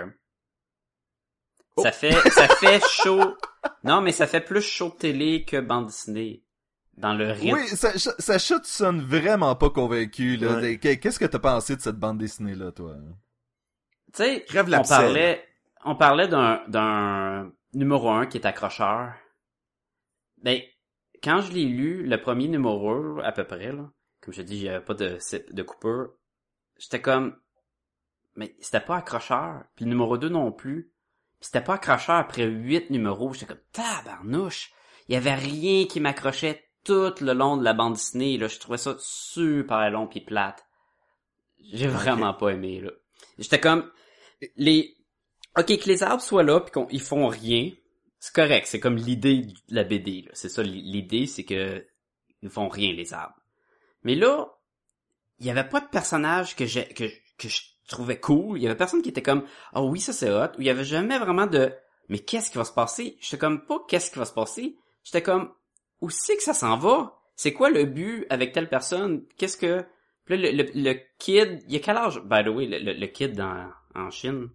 Oh. 1.77 1.83
Ça 1.83 1.91
fait, 1.91 2.11
ça 2.31 2.47
fait 2.47 2.81
chaud. 2.89 3.37
Non, 3.83 4.01
mais 4.01 4.11
ça 4.11 4.25
fait 4.25 4.41
plus 4.41 4.61
chaud 4.61 4.89
de 4.89 4.95
télé 4.95 5.45
que 5.45 5.59
bande 5.61 5.85
dessinée. 5.87 6.43
Dans 6.97 7.13
le 7.13 7.31
rythme. 7.31 7.53
Oui, 7.53 7.67
Sacha, 7.67 8.11
Sacha, 8.17 8.59
tu 8.59 8.69
sonnes 8.71 9.01
vraiment 9.01 9.55
pas 9.55 9.69
convaincu. 9.69 10.37
là. 10.37 10.55
Ouais. 10.59 10.79
Qu'est-ce 10.79 11.19
que 11.19 11.25
t'as 11.25 11.37
pensé 11.37 11.75
de 11.75 11.81
cette 11.81 11.97
bande 11.97 12.17
dessinée-là, 12.17 12.71
toi? 12.71 12.95
Tu 14.11 14.23
sais, 14.23 14.45
on 14.51 14.83
parlait, 14.83 15.45
on 15.85 15.95
parlait 15.95 16.27
d'un, 16.27 16.63
d'un 16.67 17.51
numéro 17.73 18.09
1 18.09 18.25
qui 18.25 18.39
est 18.39 18.47
accrocheur. 18.47 19.13
Ben, 20.41 20.59
quand 21.23 21.41
je 21.41 21.51
l'ai 21.51 21.65
lu, 21.65 22.07
le 22.07 22.19
premier 22.19 22.47
numéro, 22.47 23.19
à 23.21 23.31
peu 23.31 23.43
près, 23.43 23.71
là, 23.71 23.87
comme 24.27 24.33
je 24.33 24.41
te 24.41 24.47
dis, 24.47 24.57
il 24.57 24.63
y 24.63 24.69
avait 24.69 24.83
pas 24.83 24.93
de, 24.93 25.17
de 25.53 25.63
coupure, 25.63 26.09
j'étais 26.77 26.99
comme, 26.99 27.37
mais 28.35 28.53
c'était 28.59 28.81
pas 28.81 28.97
accrocheur. 28.97 29.63
Puis 29.73 29.85
le 29.85 29.91
numéro 29.91 30.17
2 30.17 30.27
non 30.27 30.51
plus. 30.51 30.91
Puis 31.39 31.47
c'était 31.47 31.63
pas 31.63 31.75
accrocheur 31.75 32.17
après 32.17 32.43
huit 32.43 32.89
numéros. 32.89 33.31
J'étais 33.31 33.45
comme, 33.45 33.63
tabarnouche! 33.71 34.73
Il 35.07 35.13
y 35.13 35.15
avait 35.15 35.33
rien 35.33 35.85
qui 35.85 36.01
m'accrochait 36.01 36.61
tout 36.83 37.13
le 37.21 37.31
long 37.31 37.55
de 37.55 37.63
la 37.63 37.73
bande 37.73 37.93
dessinée, 37.93 38.37
là. 38.37 38.49
Je 38.49 38.59
trouvais 38.59 38.77
ça 38.77 38.97
super 38.99 39.89
long 39.91 40.07
pis 40.07 40.19
plate. 40.19 40.65
J'ai 41.71 41.87
vraiment 41.87 42.33
pas 42.33 42.49
aimé, 42.49 42.81
là. 42.81 42.91
J'étais 43.39 43.61
comme, 43.61 43.89
les, 44.57 44.93
ok, 45.57 45.67
que 45.67 45.87
les 45.87 46.03
arbres 46.03 46.21
soient 46.21 46.43
là 46.43 46.59
pis 46.59 46.71
qu'ils 46.89 46.99
font 46.99 47.29
rien, 47.29 47.71
c'est 48.19 48.35
correct. 48.35 48.67
C'est 48.67 48.81
comme 48.81 48.97
l'idée 48.97 49.43
de 49.43 49.53
la 49.69 49.85
BD, 49.85 50.23
là. 50.23 50.31
C'est 50.33 50.49
ça, 50.49 50.63
l'idée, 50.63 51.27
c'est 51.27 51.45
que 51.45 51.87
ils 52.41 52.49
font 52.49 52.67
rien, 52.67 52.91
les 52.91 53.13
arbres. 53.13 53.37
Mais 54.03 54.15
là, 54.15 54.47
il 55.39 55.45
y 55.45 55.49
avait 55.49 55.67
pas 55.67 55.79
de 55.81 55.87
personnage 55.87 56.55
que 56.55 56.65
j'ai, 56.65 56.85
que, 56.87 57.05
que 57.37 57.47
je 57.47 57.61
trouvais 57.87 58.19
cool. 58.19 58.57
Il 58.57 58.63
y 58.63 58.67
avait 58.67 58.75
personne 58.77 59.01
qui 59.01 59.09
était 59.09 59.21
comme, 59.21 59.43
ah 59.73 59.81
oui, 59.83 59.99
ça 59.99 60.13
c'est 60.13 60.31
hot. 60.31 60.55
Ou 60.57 60.61
il 60.61 60.65
y 60.65 60.69
avait 60.69 60.83
jamais 60.85 61.19
vraiment 61.19 61.47
de, 61.47 61.73
mais 62.09 62.19
qu'est-ce 62.19 62.51
qui 62.51 62.57
va 62.57 62.65
se 62.65 62.73
passer? 62.73 63.17
J'étais 63.21 63.37
comme, 63.37 63.65
pas 63.65 63.79
qu'est-ce 63.87 64.11
qui 64.11 64.19
va 64.19 64.25
se 64.25 64.33
passer. 64.33 64.77
J'étais 65.03 65.21
comme, 65.23 65.51
où 66.01 66.09
c'est 66.09 66.37
que 66.37 66.43
ça 66.43 66.53
s'en 66.53 66.77
va? 66.77 67.13
C'est 67.35 67.53
quoi 67.53 67.69
le 67.69 67.85
but 67.85 68.25
avec 68.29 68.51
telle 68.53 68.69
personne? 68.69 69.23
Qu'est-ce 69.37 69.57
que, 69.57 69.85
Puis 70.25 70.37
là, 70.37 70.51
le, 70.51 70.63
le, 70.63 70.71
le 70.73 70.99
kid, 71.19 71.63
il 71.67 71.75
a 71.75 71.79
quel 71.79 71.97
âge, 71.97 72.19
by 72.23 72.43
the 72.43 72.47
way, 72.47 72.65
le, 72.65 72.79
le, 72.79 72.93
le 72.93 73.07
kid 73.07 73.33
dans, 73.35 73.69
en 73.95 74.09
Chine? 74.09 74.49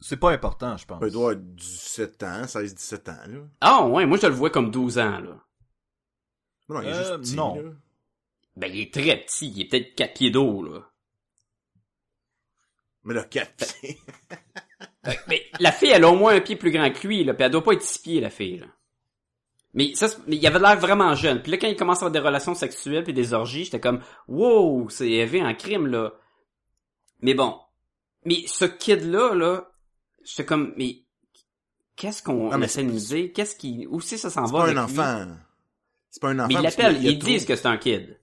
C'est 0.00 0.16
pas 0.16 0.30
important, 0.30 0.76
je 0.76 0.86
pense. 0.86 1.00
Il 1.04 1.10
doit 1.10 1.32
avoir 1.32 1.44
17 1.44 2.22
ans, 2.22 2.42
16-17 2.42 3.10
ans, 3.10 3.26
là. 3.26 3.38
Ah 3.60 3.84
ouais, 3.86 4.06
moi 4.06 4.16
je 4.16 4.28
le 4.28 4.32
vois 4.32 4.50
comme 4.50 4.70
12 4.70 4.98
ans, 4.98 5.18
là. 5.18 5.42
Non, 6.68 6.82
il 6.82 6.88
est 6.88 6.92
Euh, 6.92 6.98
juste 6.98 7.16
petit, 7.22 7.36
non. 7.36 7.54
là. 7.56 7.70
Ben, 8.58 8.70
il 8.74 8.80
est 8.80 8.92
très 8.92 9.16
petit, 9.16 9.48
il 9.48 9.60
est 9.62 9.64
peut-être 9.66 9.94
4 9.94 10.14
pieds 10.14 10.30
d'eau, 10.30 10.62
là. 10.62 10.80
Mais 13.04 13.14
là, 13.14 13.24
4 13.24 13.54
pieds. 13.80 13.98
Mais 15.28 15.42
la 15.60 15.72
fille, 15.72 15.90
elle 15.90 16.04
a 16.04 16.10
au 16.10 16.16
moins 16.16 16.34
un 16.34 16.40
pied 16.40 16.56
plus 16.56 16.70
grand 16.70 16.90
que 16.92 17.06
lui, 17.06 17.24
là, 17.24 17.32
pis 17.34 17.42
elle 17.44 17.50
doit 17.52 17.62
pas 17.64 17.72
être 17.72 17.82
6 17.82 17.98
pieds, 18.00 18.20
la 18.20 18.30
fille, 18.30 18.58
là. 18.58 18.66
Mais 19.74 19.94
ça, 19.94 20.08
c'est- 20.08 20.18
mais 20.26 20.36
il 20.36 20.46
avait 20.46 20.58
l'air 20.58 20.78
vraiment 20.78 21.14
jeune. 21.14 21.40
Puis 21.42 21.52
là, 21.52 21.58
quand 21.58 21.68
il 21.68 21.76
commence 21.76 21.98
à 21.98 22.06
avoir 22.06 22.10
des 22.12 22.18
relations 22.18 22.54
sexuelles 22.54 23.04
puis 23.04 23.12
des 23.12 23.32
orgies, 23.32 23.64
j'étais 23.64 23.80
comme, 23.80 24.02
wow, 24.26 24.88
c'est 24.88 25.08
élevé 25.10 25.42
en 25.42 25.54
crime, 25.54 25.86
là. 25.86 26.12
Mais 27.20 27.34
bon. 27.34 27.58
Mais 28.24 28.44
ce 28.46 28.64
kid-là, 28.64 29.34
là, 29.34 29.70
j'étais 30.24 30.44
comme, 30.44 30.74
mais 30.76 31.02
qu'est-ce 31.96 32.22
qu'on 32.22 32.50
Ah, 32.50 32.58
essaie 32.58 32.82
de 32.82 32.88
c'est- 32.88 32.94
nous 32.94 33.22
dire? 33.22 33.30
Qu'est-ce 33.34 33.56
qui, 33.56 33.86
où 33.88 34.00
c'est 34.00 34.16
ça 34.18 34.30
s'en 34.30 34.46
C'est 34.46 34.52
va 34.52 34.58
pas 34.58 34.64
avec 34.64 34.76
un 34.78 34.84
enfant. 34.84 35.26
C'est 36.10 36.20
pas 36.20 36.28
un 36.30 36.38
enfant. 36.40 36.48
Mais 36.48 36.54
ils 36.54 36.62
l'appellent, 36.62 37.04
ils 37.04 37.18
disent 37.18 37.44
que 37.46 37.54
c'est 37.54 37.66
un 37.66 37.76
kid. 37.78 38.18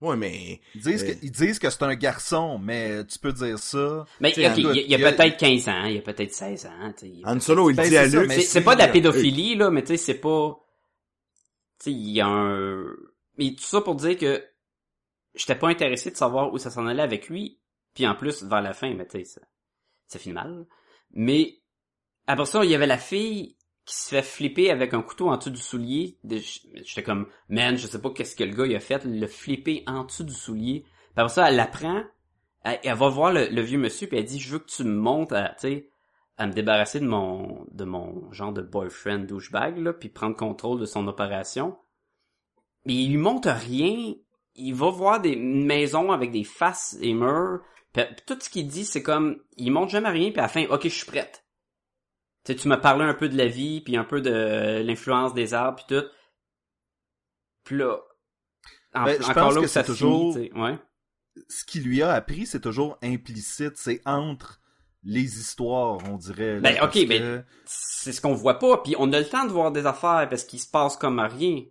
Ouais, 0.00 0.16
mais... 0.16 0.60
Ils 0.76 0.80
disent, 0.82 1.02
Euh. 1.02 1.12
que, 1.14 1.18
ils 1.24 1.30
disent 1.32 1.58
que 1.58 1.68
c'est 1.70 1.82
un 1.82 1.94
garçon, 1.96 2.58
mais 2.58 3.04
tu 3.06 3.18
peux 3.18 3.32
dire 3.32 3.58
ça. 3.58 4.04
Mais 4.20 4.32
il 4.36 4.42
y 4.42 4.46
a, 4.46 4.50
doute, 4.54 4.58
il 4.58 4.64
y 4.64 4.68
a 4.68 4.82
il 4.82 4.90
y 5.00 5.04
a- 5.04 5.12
peut-être 5.12 5.36
15 5.38 5.68
ans, 5.68 5.84
il 5.86 5.94
y 5.94 5.98
a 5.98 6.02
peut-être 6.02 6.32
16 6.32 6.66
ans, 6.66 6.92
tu 6.96 7.06
sais. 7.06 7.20
Han 7.24 7.40
Solo, 7.40 7.68
il 7.70 7.76
Ben, 7.76 7.88
dit 7.88 7.96
à 7.96 8.06
Luke... 8.06 8.28
mais 8.28 8.36
C'est 8.36 8.42
c'est 8.42 8.60
pas 8.62 8.74
de 8.74 8.80
la 8.80 8.88
euh, 8.88 8.92
pédophilie, 8.92 9.56
là, 9.56 9.70
mais 9.70 9.82
tu 9.82 9.88
sais, 9.88 9.96
c'est 9.96 10.20
pas... 10.20 10.56
Tu 11.80 11.84
sais, 11.84 11.92
il 11.92 12.10
y 12.10 12.20
a 12.20 12.26
un... 12.28 12.84
Mais 13.38 13.50
tout 13.54 13.62
ça 13.64 13.80
pour 13.80 13.96
dire 13.96 14.16
que 14.16 14.44
j'étais 15.34 15.56
pas 15.56 15.68
intéressé 15.68 16.10
de 16.12 16.16
savoir 16.16 16.52
où 16.52 16.58
ça 16.58 16.70
s'en 16.70 16.86
allait 16.86 17.02
avec 17.02 17.28
lui. 17.28 17.60
Puis 17.94 18.06
en 18.06 18.14
plus, 18.14 18.44
vers 18.44 18.62
la 18.62 18.72
fin, 18.74 18.94
mais 18.94 19.06
tu 19.06 19.18
sais, 19.18 19.24
ça, 19.24 19.40
ça 20.06 20.18
finit 20.20 20.34
mal. 20.34 20.64
Mais 21.10 21.58
après 22.28 22.46
ça, 22.46 22.64
il 22.64 22.70
y 22.70 22.74
avait 22.76 22.86
la 22.86 22.98
fille 22.98 23.56
qui 23.88 23.96
se 23.96 24.10
fait 24.10 24.22
flipper 24.22 24.70
avec 24.70 24.92
un 24.92 25.00
couteau 25.00 25.30
en 25.30 25.38
dessous 25.38 25.48
du 25.48 25.60
soulier. 25.60 26.18
J'étais 26.28 27.02
comme, 27.02 27.26
man, 27.48 27.78
je 27.78 27.86
sais 27.86 28.02
pas 28.02 28.10
qu'est-ce 28.10 28.36
que 28.36 28.44
le 28.44 28.54
gars 28.54 28.66
il 28.66 28.76
a 28.76 28.80
fait, 28.80 29.02
le 29.06 29.26
flipper 29.26 29.82
en 29.86 30.04
dessous 30.04 30.24
du 30.24 30.34
soulier. 30.34 30.82
Puis 30.82 31.12
après 31.16 31.32
ça, 31.32 31.48
elle 31.48 31.56
l'apprend, 31.56 32.02
elle, 32.64 32.94
va 32.94 33.08
voir 33.08 33.32
le, 33.32 33.60
vieux 33.62 33.78
monsieur, 33.78 34.06
puis 34.06 34.18
elle 34.18 34.26
dit, 34.26 34.38
je 34.38 34.52
veux 34.52 34.58
que 34.58 34.68
tu 34.68 34.84
montes 34.84 35.32
à, 35.32 35.56
tu 35.58 35.88
à 36.36 36.46
me 36.46 36.52
débarrasser 36.52 37.00
de 37.00 37.06
mon 37.06 37.66
de 37.72 37.84
mon 37.84 38.30
genre 38.30 38.52
de 38.52 38.62
boyfriend 38.62 39.20
douchebag 39.20 39.76
là 39.78 39.92
puis 39.92 40.08
prendre 40.08 40.36
contrôle 40.36 40.78
de 40.78 40.86
son 40.86 41.08
opération. 41.08 41.76
Mais 42.84 42.94
il 42.94 43.10
lui 43.10 43.16
montre 43.16 43.48
rien. 43.48 44.14
Il 44.54 44.74
va 44.74 44.90
voir 44.90 45.20
des 45.20 45.34
maisons 45.34 46.12
avec 46.12 46.30
des 46.30 46.44
faces 46.44 46.96
et 47.00 47.12
murs. 47.12 47.60
Tout 48.26 48.38
ce 48.38 48.50
qu'il 48.50 48.68
dit 48.68 48.84
c'est 48.84 49.02
comme 49.02 49.40
il 49.56 49.72
montre 49.72 49.90
jamais 49.90 50.10
rien 50.10 50.30
puis 50.30 50.38
à 50.38 50.42
la 50.42 50.48
fin 50.48 50.64
ok 50.66 50.84
je 50.84 50.88
suis 50.88 51.06
prête 51.06 51.44
sais 52.48 52.56
tu 52.56 52.68
m'as 52.68 52.76
parlé 52.76 53.04
un 53.04 53.14
peu 53.14 53.28
de 53.28 53.36
la 53.36 53.46
vie 53.46 53.80
puis 53.80 53.96
un 53.96 54.04
peu 54.04 54.20
de 54.20 54.82
l'influence 54.84 55.32
des 55.34 55.54
arbres 55.54 55.82
puis 55.86 55.96
tout 55.96 56.06
puis 57.64 57.76
là 57.76 57.98
en- 58.94 59.04
Ben, 59.04 59.18
je 59.20 59.30
encore 59.30 59.34
pense 59.34 59.54
là 59.56 59.60
que 59.60 59.66
c'est 59.66 59.84
toujours- 59.84 60.36
ouais 60.36 60.78
Ce 61.48 61.64
qu'il 61.64 61.84
lui 61.84 62.02
a 62.02 62.12
appris, 62.12 62.46
c'est 62.46 62.60
toujours 62.60 62.98
implicite. 63.00 63.76
C'est 63.76 64.00
entre 64.04 64.60
les 65.04 65.38
histoires, 65.38 65.98
on 66.10 66.16
dirait. 66.16 66.54
là, 66.54 66.60
Ben, 66.60 66.82
ok, 66.82 66.94
mais- 67.08 67.18
que- 67.20 67.44
C'est 67.64 68.10
ce 68.12 68.20
qu'on 68.20 68.34
voit 68.34 68.58
pas, 68.58 68.78
puis 68.78 68.96
on 68.98 69.12
a 69.12 69.20
le 69.20 69.28
temps 69.28 69.44
de 69.44 69.52
voir 69.52 69.70
des 69.70 69.86
affaires 69.86 70.26
parce 70.28 70.42
qu'il 70.42 70.58
se 70.58 70.68
passe 70.68 70.96
comme 70.96 71.20
rien. 71.20 71.62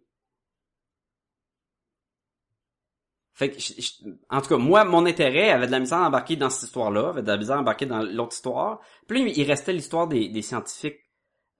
Fait 3.37 3.51
que, 3.51 3.59
je- 3.59 3.79
je- 3.79 4.09
en 4.31 4.41
tout 4.41 4.49
cas, 4.49 4.57
moi, 4.57 4.83
mon 4.83 5.05
intérêt 5.05 5.51
avait 5.51 5.67
de 5.67 5.71
la 5.71 5.79
misère 5.79 5.99
à 5.99 6.07
embarquer 6.07 6.35
dans 6.37 6.49
cette 6.49 6.63
histoire-là, 6.63 7.09
avait 7.09 7.21
de 7.21 7.27
la 7.27 7.37
misère 7.37 7.57
à 7.57 7.59
embarquer 7.59 7.85
dans 7.85 8.01
l'autre 8.01 8.33
histoire. 8.33 8.79
Puis 9.07 9.23
là, 9.23 9.31
il 9.35 9.43
restait 9.43 9.73
l'histoire 9.73 10.07
des, 10.07 10.27
des 10.29 10.41
scientifiques 10.41 10.99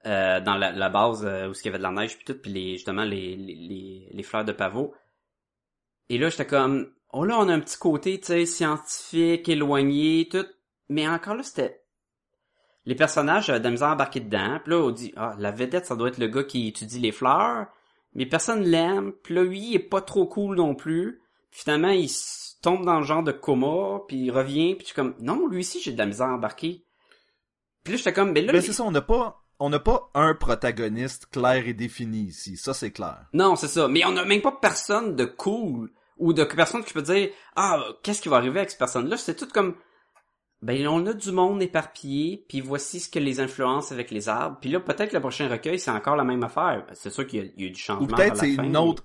euh, 0.08 0.40
dans 0.42 0.56
la, 0.56 0.72
la 0.72 0.90
base 0.90 1.24
euh, 1.24 1.50
où 1.50 1.54
il 1.54 1.66
y 1.66 1.68
avait 1.68 1.78
de 1.78 1.84
la 1.84 1.92
neige 1.92 2.16
puis 2.16 2.26
tout, 2.26 2.34
puis 2.34 2.52
les, 2.52 2.74
justement 2.74 3.04
les, 3.04 3.36
les, 3.36 4.10
les, 4.12 4.24
fleurs 4.24 4.44
de 4.44 4.54
pavot. 4.54 4.96
Et 6.10 6.18
là, 6.18 6.30
j'étais 6.30 6.48
comme, 6.48 6.92
oh 7.14 7.24
là, 7.24 7.38
on 7.38 7.48
a 7.48 7.54
un 7.54 7.60
petit 7.60 7.78
côté, 7.78 8.20
tu 8.20 8.26
sais, 8.26 8.46
scientifique, 8.48 9.48
éloigné, 9.48 10.28
tout. 10.32 10.48
Mais 10.90 11.08
encore 11.08 11.36
là, 11.36 11.44
c'était 11.44 11.84
les 12.86 12.96
personnages 12.96 13.50
avaient 13.50 13.60
de 13.60 13.66
la 13.66 13.72
misère 13.72 13.90
à 13.90 13.94
embarquer 13.94 14.22
dedans. 14.22 14.60
Puis 14.64 14.72
là, 14.72 14.78
on 14.80 14.90
dit, 14.92 15.14
ah, 15.18 15.36
la 15.38 15.52
vedette, 15.52 15.86
ça 15.86 15.96
doit 15.96 16.08
être 16.08 16.18
le 16.18 16.28
gars 16.28 16.44
qui 16.46 16.70
étudie 16.70 17.00
les 17.00 17.12
fleurs. 17.12 17.68
Mais 18.14 18.26
personne 18.26 18.64
l'aime. 18.64 19.12
Puis 19.12 19.36
là, 19.36 19.44
lui, 19.44 19.60
il 19.60 19.76
est 19.76 19.80
pas 19.80 20.02
trop 20.02 20.26
cool 20.26 20.56
non 20.56 20.74
plus. 20.74 21.22
Puis 21.52 21.62
finalement, 21.62 21.90
il 21.90 22.10
tombe 22.62 22.86
dans 22.86 23.00
le 23.00 23.06
genre 23.06 23.24
de 23.24 23.32
coma, 23.32 24.02
puis 24.08 24.18
il 24.26 24.32
revient, 24.32 24.76
puis 24.76 24.82
je 24.82 24.88
suis 24.88 24.96
comme, 24.96 25.16
non, 25.20 25.48
lui 25.48 25.60
aussi, 25.60 25.80
j'ai 25.82 25.92
de 25.94 25.98
la 25.98 26.06
misère 26.06 26.28
à 26.28 26.34
embarquer. 26.34 26.84
Puis 27.84 27.94
là, 27.94 27.98
j'étais 27.98 28.14
comme, 28.14 28.32
mais 28.32 28.42
là, 28.42 28.52
Ben, 28.52 28.60
les- 28.60 28.66
c'est 28.66 28.74
ça, 28.74 28.84
on 28.84 28.92
n'a 28.92 29.02
pas, 29.02 29.44
on 29.60 29.70
n'a 29.70 29.80
pas 29.80 30.10
un 30.14 30.34
protagoniste 30.36 31.28
clair 31.32 31.68
et 31.68 31.74
défini 31.74 32.24
ici. 32.24 32.58
Ça, 32.58 32.74
c'est 32.74 32.92
clair. 32.92 33.26
non, 33.34 33.56
c'est 33.56 33.68
ça. 33.68 33.88
Mais 33.88 34.04
on 34.06 34.16
a 34.18 34.26
même 34.26 34.42
pas 34.42 34.52
personne 34.52 35.16
de 35.16 35.26
cool, 35.26 35.92
ou 36.18 36.34
de 36.34 36.44
personne 36.44 36.82
que 36.84 36.90
je 36.90 36.94
peux 36.94 37.02
dire, 37.02 37.30
ah, 37.56 37.84
qu'est-ce 38.04 38.22
qui 38.22 38.30
va 38.30 38.38
arriver 38.38 38.60
avec 38.60 38.72
cette 38.72 38.80
personne-là? 38.80 39.18
C'est 39.18 39.36
tout 39.36 39.48
comme, 39.48 39.76
ben, 40.64 40.88
on 40.88 41.06
a 41.06 41.14
du 41.14 41.32
monde 41.32 41.62
éparpillé, 41.62 42.44
puis 42.50 42.60
voici 42.62 43.00
ce 43.00 43.10
que 43.10 43.20
les 43.20 43.40
influences 43.40 43.92
avec 43.92 44.10
les 44.10 44.28
arbres. 44.28 44.58
Puis 44.60 44.72
là, 44.72 44.80
peut-être 44.80 45.10
que 45.12 45.16
le 45.16 45.22
prochain 45.22 45.48
recueil, 45.48 45.80
c'est 45.80 45.92
encore 45.92 46.16
la 46.16 46.24
même 46.24 46.44
affaire. 46.44 46.86
C'est 46.94 47.12
sûr 47.12 47.28
qu'il 47.28 47.54
y, 47.56 47.62
y 47.62 47.66
a 47.66 47.68
eu 47.68 47.72
du 47.72 47.80
changement 47.80 48.06
Ou 48.06 48.08
peut-être 48.08 48.36
c'est 48.38 48.50
une 48.56 48.72
mais- 48.72 48.78
autre, 48.80 49.04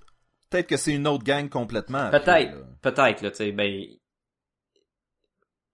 peut-être 0.53 0.67
que 0.67 0.77
c'est 0.77 0.93
une 0.93 1.07
autre 1.07 1.23
gang 1.23 1.49
complètement. 1.49 2.09
Peut-être, 2.11 2.53
peut-être, 2.81 3.21
là, 3.21 3.31
tu 3.31 3.37
sais, 3.37 3.51
ben... 3.51 3.85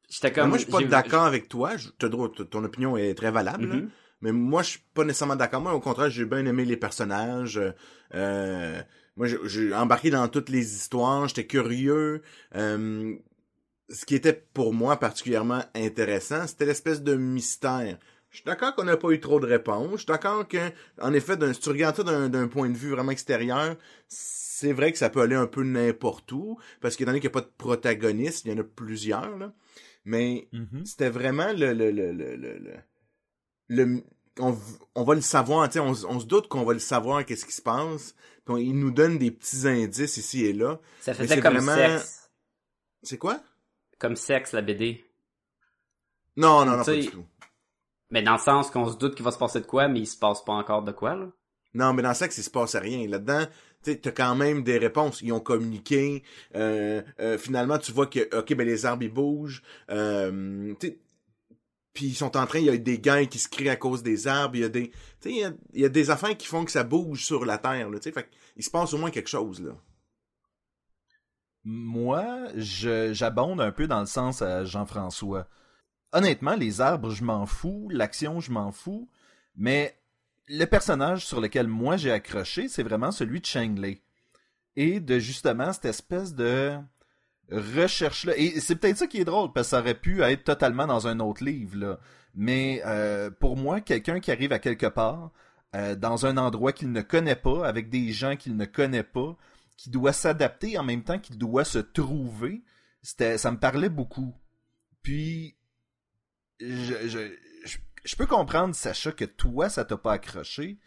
J'étais 0.10 0.30
Ben, 0.30 0.42
comme... 0.42 0.50
moi, 0.50 0.58
je 0.58 0.64
suis 0.64 0.72
pas 0.72 0.84
d'accord 0.84 1.26
avec 1.26 1.48
toi. 1.50 1.78
Je- 1.78 1.90
ton 1.90 2.64
opinion 2.64 2.98
est 2.98 3.14
très 3.14 3.30
valable. 3.32 3.68
Mhm. 3.68 3.90
Mais 4.22 4.32
moi, 4.32 4.64
je 4.64 4.72
suis 4.72 4.80
pas 4.94 5.04
nécessairement 5.06 5.36
d'accord. 5.36 5.62
Moi, 5.62 5.74
au 5.74 5.80
contraire, 5.80 6.10
j'ai 6.10 6.26
bien 6.26 6.46
aimé 6.46 6.66
les 6.66 6.78
personnages. 6.78 7.60
euh, 8.16 8.82
moi, 9.16 9.28
j'ai- 9.28 9.38
j'ai 9.46 9.74
embarqué 9.74 10.10
dans 10.10 10.28
toutes 10.28 10.50
les 10.50 10.76
histoires. 10.76 11.28
J'étais 11.28 11.46
curieux. 11.46 12.22
Euh, 12.56 13.16
ce 13.90 14.06
qui 14.06 14.16
était 14.16 14.34
pour 14.34 14.74
moi 14.74 14.98
particulièrement 14.98 15.62
intéressant, 15.76 16.48
c'était 16.48 16.66
l'espèce 16.66 17.02
de 17.04 17.16
mystère. 17.16 17.98
Je 18.30 18.38
suis 18.38 18.46
d'accord 18.46 18.76
qu'on 18.76 18.84
n'a 18.84 18.96
pas 18.98 19.10
eu 19.10 19.20
trop 19.20 19.40
de 19.40 19.46
réponses. 19.48 19.92
Je 19.94 19.98
suis 19.98 20.06
d'accord 20.06 20.48
que, 20.48 20.72
en 21.02 21.14
effet, 21.14 21.36
d'un- 21.36 21.52
si 21.54 21.60
tu 21.62 21.70
regardes 21.70 21.96
ça 21.96 22.04
d'un 22.30 22.48
point 22.48 22.70
de 22.70 22.78
vue 22.78 22.92
vraiment 22.92 23.12
extérieur, 23.12 23.76
c'est 24.08 24.72
vrai 24.74 24.92
que 24.92 24.98
ça 25.00 25.10
peut 25.10 25.22
aller 25.22 25.36
un 25.36 25.48
peu 25.48 25.64
n'importe 25.64 26.32
où, 26.32 26.60
parce 26.80 26.96
qu'étant 26.96 27.10
donné 27.12 27.22
qu'il 27.22 27.30
n'y 27.30 27.34
a 27.38 27.42
pas 27.42 27.48
de 27.48 27.52
protagoniste, 27.58 28.46
il 28.46 28.52
y 28.52 28.56
en 28.56 28.60
a 28.60 28.64
plusieurs, 28.64 29.36
là. 29.38 29.52
Mais 30.06 30.48
Mhm. 30.54 30.86
c'était 30.86 31.10
vraiment 31.10 31.52
le 31.54 31.74
le 31.74 31.90
le 31.92 32.12
le 32.12 32.36
le, 32.36 32.58
le, 32.58 32.78
le- 33.68 34.04
on, 34.40 34.58
on 34.96 35.04
va 35.04 35.16
le 35.16 35.22
savoir 35.22 35.70
on, 35.76 35.90
on 35.90 36.20
se 36.20 36.26
doute 36.26 36.48
qu'on 36.48 36.64
va 36.64 36.74
le 36.74 36.80
savoir 36.80 37.26
qu'est-ce 37.26 37.46
qui 37.46 37.52
se 37.52 37.62
passe 37.62 38.16
puis 38.46 38.54
on- 38.54 38.58
il 38.58 38.74
nous 38.80 38.92
donne 38.92 39.18
des 39.18 39.32
petits 39.32 39.68
indices 39.68 40.16
ici 40.18 40.46
et 40.46 40.54
là 40.54 40.80
Ça 41.02 41.14
faisait 41.14 41.36
c'est 41.36 41.42
comme 41.42 41.58
vraiment- 41.58 41.76
sexe. 42.00 42.32
c'est 43.04 43.18
quoi? 43.18 43.42
Comme 44.00 44.16
sexe, 44.16 44.54
la 44.54 44.62
BD. 44.62 45.04
non 46.38 46.64
non 46.66 46.78
non 46.78 46.84
pas 46.86 46.96
du 46.96 47.08
tout 47.08 47.26
Mais 48.12 48.24
dans 48.24 48.34
le 48.34 48.40
sens 48.40 48.72
qu'on 48.72 48.90
se 48.90 48.98
doute 48.98 49.16
qu'il 49.16 49.26
va 49.26 49.32
se 49.32 49.38
passer 49.38 49.60
de 49.62 49.66
quoi, 49.66 49.88
mais 49.88 50.00
il 50.00 50.08
se 50.08 50.18
passe 50.18 50.44
pas 50.44 50.54
encore 50.54 50.84
de 50.84 50.92
quoi, 50.92 51.16
là. 51.16 51.28
non 51.74 51.94
mais 51.94 52.02
dans 52.02 52.14
ça 52.14 52.28
que 52.28 52.34
il 52.34 52.44
se 52.44 52.50
passe 52.50 52.76
rien 52.76 53.08
là 53.08 53.20
dedans 53.20 53.46
tu 53.84 53.92
sais 53.92 53.98
t'as 53.98 54.12
quand 54.12 54.36
même 54.36 54.64
des 54.64 54.78
réponses 54.78 55.22
ils 55.22 55.32
ont 55.32 55.40
communiqué 55.40 56.24
euh, 56.56 57.02
euh, 57.20 57.38
finalement 57.38 57.78
tu 57.78 57.92
vois 57.92 58.08
que 58.08 58.36
ok 58.36 58.56
ben 58.56 58.66
les 58.66 58.86
arbres 58.86 59.04
ils 59.04 59.14
bougent 59.14 59.62
euh, 59.92 60.74
tu 60.80 60.88
sais 60.88 61.00
puis 61.94 62.08
ils 62.08 62.16
sont 62.16 62.38
en 62.38 62.46
train, 62.46 62.60
il 62.60 62.66
y 62.66 62.70
a 62.70 62.78
des 62.78 63.00
gangs 63.00 63.28
qui 63.28 63.40
se 63.40 63.50
créent 63.50 63.70
à 63.70 63.76
cause 63.76 64.04
des 64.04 64.28
arbres, 64.28 64.56
il 64.56 64.62
y 64.62 64.64
a 64.64 64.70
des, 64.70 64.90
tu 64.90 64.96
sais, 65.20 65.30
il 65.32 65.38
y 65.38 65.44
a, 65.44 65.52
il 65.74 65.82
y 65.82 65.86
a 65.86 65.90
des 65.90 66.10
affaires 66.10 66.38
qui 66.38 66.48
font 66.48 66.64
que 66.64 66.72
ça 66.72 66.84
bouge 66.84 67.26
sur 67.26 67.46
la 67.46 67.58
terre, 67.58 67.90
là, 67.90 68.00
tu 68.00 68.04
sais, 68.04 68.12
fait 68.12 68.30
il 68.56 68.64
se 68.64 68.70
passe 68.70 68.94
au 68.94 68.98
moins 68.98 69.12
quelque 69.12 69.30
chose, 69.30 69.62
là. 69.62 69.72
Moi, 71.66 72.48
je, 72.56 73.12
j'abonde 73.12 73.60
un 73.60 73.72
peu 73.72 73.86
dans 73.86 74.00
le 74.00 74.06
sens 74.06 74.42
à 74.42 74.64
Jean-François. 74.64 75.46
Honnêtement, 76.12 76.56
les 76.56 76.82
arbres, 76.82 77.12
je 77.12 77.24
m'en 77.24 77.46
fous. 77.46 77.88
L'action, 77.92 78.40
je 78.40 78.52
m'en 78.52 78.72
fous. 78.72 79.10
Mais 79.56 79.96
le 80.48 80.66
personnage 80.66 81.26
sur 81.26 81.42
lequel 81.42 81.68
moi 81.68 81.98
j'ai 81.98 82.12
accroché, 82.12 82.68
c'est 82.68 82.84
vraiment 82.84 83.12
celui 83.12 83.42
de 83.42 83.46
Shangley. 83.46 84.02
Et 84.76 85.00
de 85.00 85.20
justement 85.20 85.74
cette 85.74 85.86
espèce 85.86 86.34
de 86.34 86.78
recherche-là. 87.52 88.38
Et 88.38 88.60
c'est 88.60 88.76
peut-être 88.76 88.98
ça 88.98 89.08
qui 89.08 89.20
est 89.20 89.26
drôle, 89.26 89.52
parce 89.54 89.68
que 89.68 89.72
ça 89.72 89.80
aurait 89.80 90.00
pu 90.00 90.22
être 90.22 90.44
totalement 90.44 90.88
dans 90.88 91.08
un 91.08 91.20
autre 91.20 91.44
livre, 91.44 91.78
là. 91.78 92.00
Mais 92.36 92.82
euh, 92.86 93.32
pour 93.32 93.58
moi, 93.58 93.82
quelqu'un 93.82 94.20
qui 94.20 94.32
arrive 94.32 94.54
à 94.54 94.60
quelque 94.60 94.86
part, 94.86 95.32
euh, 95.76 95.96
dans 95.96 96.26
un 96.26 96.38
endroit 96.38 96.74
qu'il 96.74 96.92
ne 96.92 97.02
connaît 97.02 97.36
pas, 97.36 97.68
avec 97.68 97.90
des 97.90 98.12
gens 98.12 98.36
qu'il 98.36 98.56
ne 98.56 98.66
connaît 98.66 99.04
pas, 99.04 99.36
qui 99.78 99.90
doit 99.90 100.14
s'adapter 100.14 100.78
en 100.78 100.84
même 100.84 101.04
temps 101.04 101.20
qu'il 101.20 101.38
doit 101.38 101.66
se 101.66 101.80
trouver, 101.80 102.64
ça 103.02 103.52
me 103.52 103.58
parlait 103.58 103.90
beaucoup. 103.90 104.36
Puis, 105.02 105.56
je, 106.60 107.08
je, 107.08 107.78
je, 108.04 108.16
peux 108.16 108.26
comprendre, 108.26 108.76
Sacha, 108.76 109.12
que 109.12 109.26
toi, 109.26 109.70
ça 109.70 109.86
t'a 109.86 109.98
pas 109.98 110.14
accroché. 110.14 110.78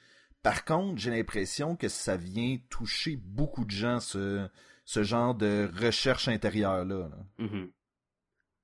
Par 0.43 0.65
contre, 0.65 1.01
j'ai 1.01 1.11
l'impression 1.11 1.77
que 1.77 1.89
ça 1.89 2.17
vient 2.17 2.59
toucher 2.69 3.17
beaucoup 3.17 3.65
de 3.65 3.71
gens, 3.71 4.01
ce, 4.01 4.49
ce 4.85 5.03
genre 5.03 5.35
de 5.35 5.71
recherche 5.81 6.29
intérieure-là. 6.29 7.09
là. 7.09 7.47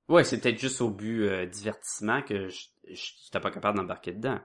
Ouais, 0.08 0.24
c'est 0.24 0.40
peut-être 0.40 0.58
juste 0.58 0.80
au 0.80 0.90
but 0.90 1.22
euh, 1.22 1.46
divertissement 1.46 2.22
que 2.22 2.48
je 2.48 2.66
j'étais 2.90 3.40
pas 3.40 3.50
capable 3.50 3.76
d'embarquer 3.78 4.12
dedans. 4.12 4.40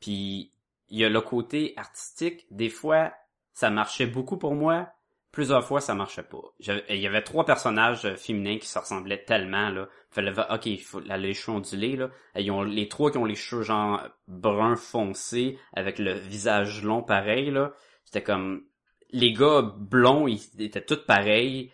Puis 0.00 0.52
il 0.88 0.98
y 0.98 1.04
a 1.04 1.08
le 1.08 1.20
côté 1.20 1.74
artistique, 1.76 2.46
des 2.50 2.70
fois 2.70 3.12
ça 3.52 3.70
marchait 3.70 4.06
beaucoup 4.06 4.36
pour 4.36 4.54
moi, 4.54 4.92
plusieurs 5.32 5.64
fois 5.64 5.80
ça 5.80 5.94
marchait 5.94 6.22
pas. 6.22 6.42
Il 6.88 6.96
y 6.96 7.06
avait 7.06 7.22
trois 7.22 7.44
personnages 7.44 8.04
euh, 8.04 8.16
féminins 8.16 8.58
qui 8.58 8.68
se 8.68 8.78
ressemblaient 8.78 9.24
tellement 9.24 9.70
là. 9.70 9.88
Fallait 10.10 10.32
OK, 10.50 10.66
il 10.66 10.80
faut 10.80 11.00
la 11.00 11.16
les 11.16 11.34
cheveux 11.34 11.56
ondulés 11.56 11.96
là, 11.96 12.10
Et 12.34 12.42
ils 12.42 12.50
ont 12.50 12.62
les 12.62 12.88
trois 12.88 13.10
qui 13.10 13.18
ont 13.18 13.24
les 13.24 13.34
cheveux 13.34 13.62
genre 13.62 14.02
brun 14.26 14.76
foncé 14.76 15.58
avec 15.74 15.98
le 15.98 16.12
visage 16.14 16.82
long 16.82 17.02
pareil 17.02 17.50
là. 17.50 17.72
C'était 18.04 18.22
comme 18.22 18.64
les 19.10 19.32
gars 19.32 19.62
blonds, 19.62 20.26
ils 20.26 20.40
étaient 20.58 20.84
tous 20.84 21.04
pareils. 21.06 21.72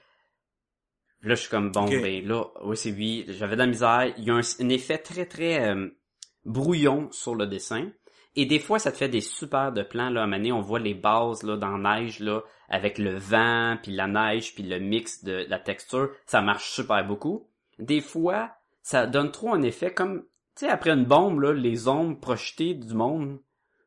Là, 1.23 1.35
je 1.35 1.40
suis 1.40 1.51
comme, 1.51 1.73
bon, 1.73 1.87
ben 1.87 2.27
là, 2.27 2.45
oui, 2.62 2.77
c'est 2.77 2.90
lui. 2.90 3.25
J'avais 3.29 3.57
de 3.57 3.61
la 3.61 3.67
misère. 3.67 4.12
Il 4.19 4.25
y 4.25 4.31
a 4.31 4.35
un, 4.35 4.40
un 4.40 4.69
effet 4.69 4.99
très, 4.99 5.27
très 5.27 5.71
euh, 5.71 5.88
brouillon 6.45 7.11
sur 7.12 7.35
le 7.35 7.47
dessin. 7.47 7.90
Et 8.37 8.47
des 8.47 8.59
fois, 8.59 8.79
ça 8.79 8.93
te 8.93 8.99
fait 8.99 9.09
des 9.09 9.21
super 9.21 9.73
de 9.73 9.83
plans. 9.83 10.11
Là, 10.11 10.21
à 10.21 10.25
un 10.25 10.27
moment 10.27 10.37
donné, 10.37 10.53
on 10.53 10.61
voit 10.61 10.81
les 10.81 10.95
bases 10.95 11.43
là, 11.43 11.57
dans 11.57 11.77
la 11.77 12.01
neige, 12.01 12.21
là, 12.21 12.43
avec 12.68 12.98
le 12.98 13.16
vent, 13.16 13.77
puis 13.83 13.92
la 13.92 14.07
neige, 14.07 14.55
puis 14.55 14.62
le 14.62 14.79
mix 14.79 15.24
de 15.24 15.46
la 15.48 15.59
texture. 15.59 16.11
Ça 16.27 16.40
marche 16.40 16.70
super 16.70 17.05
beaucoup. 17.07 17.46
Des 17.79 18.00
fois, 18.00 18.55
ça 18.83 19.07
donne 19.07 19.31
trop 19.31 19.53
un 19.53 19.62
effet 19.62 19.92
comme, 19.92 20.22
tu 20.57 20.66
sais, 20.66 20.68
après 20.68 20.90
une 20.90 21.05
bombe, 21.05 21.40
là, 21.40 21.53
les 21.53 21.88
ombres 21.88 22.18
projetées 22.18 22.74
du 22.74 22.94
monde. 22.94 23.40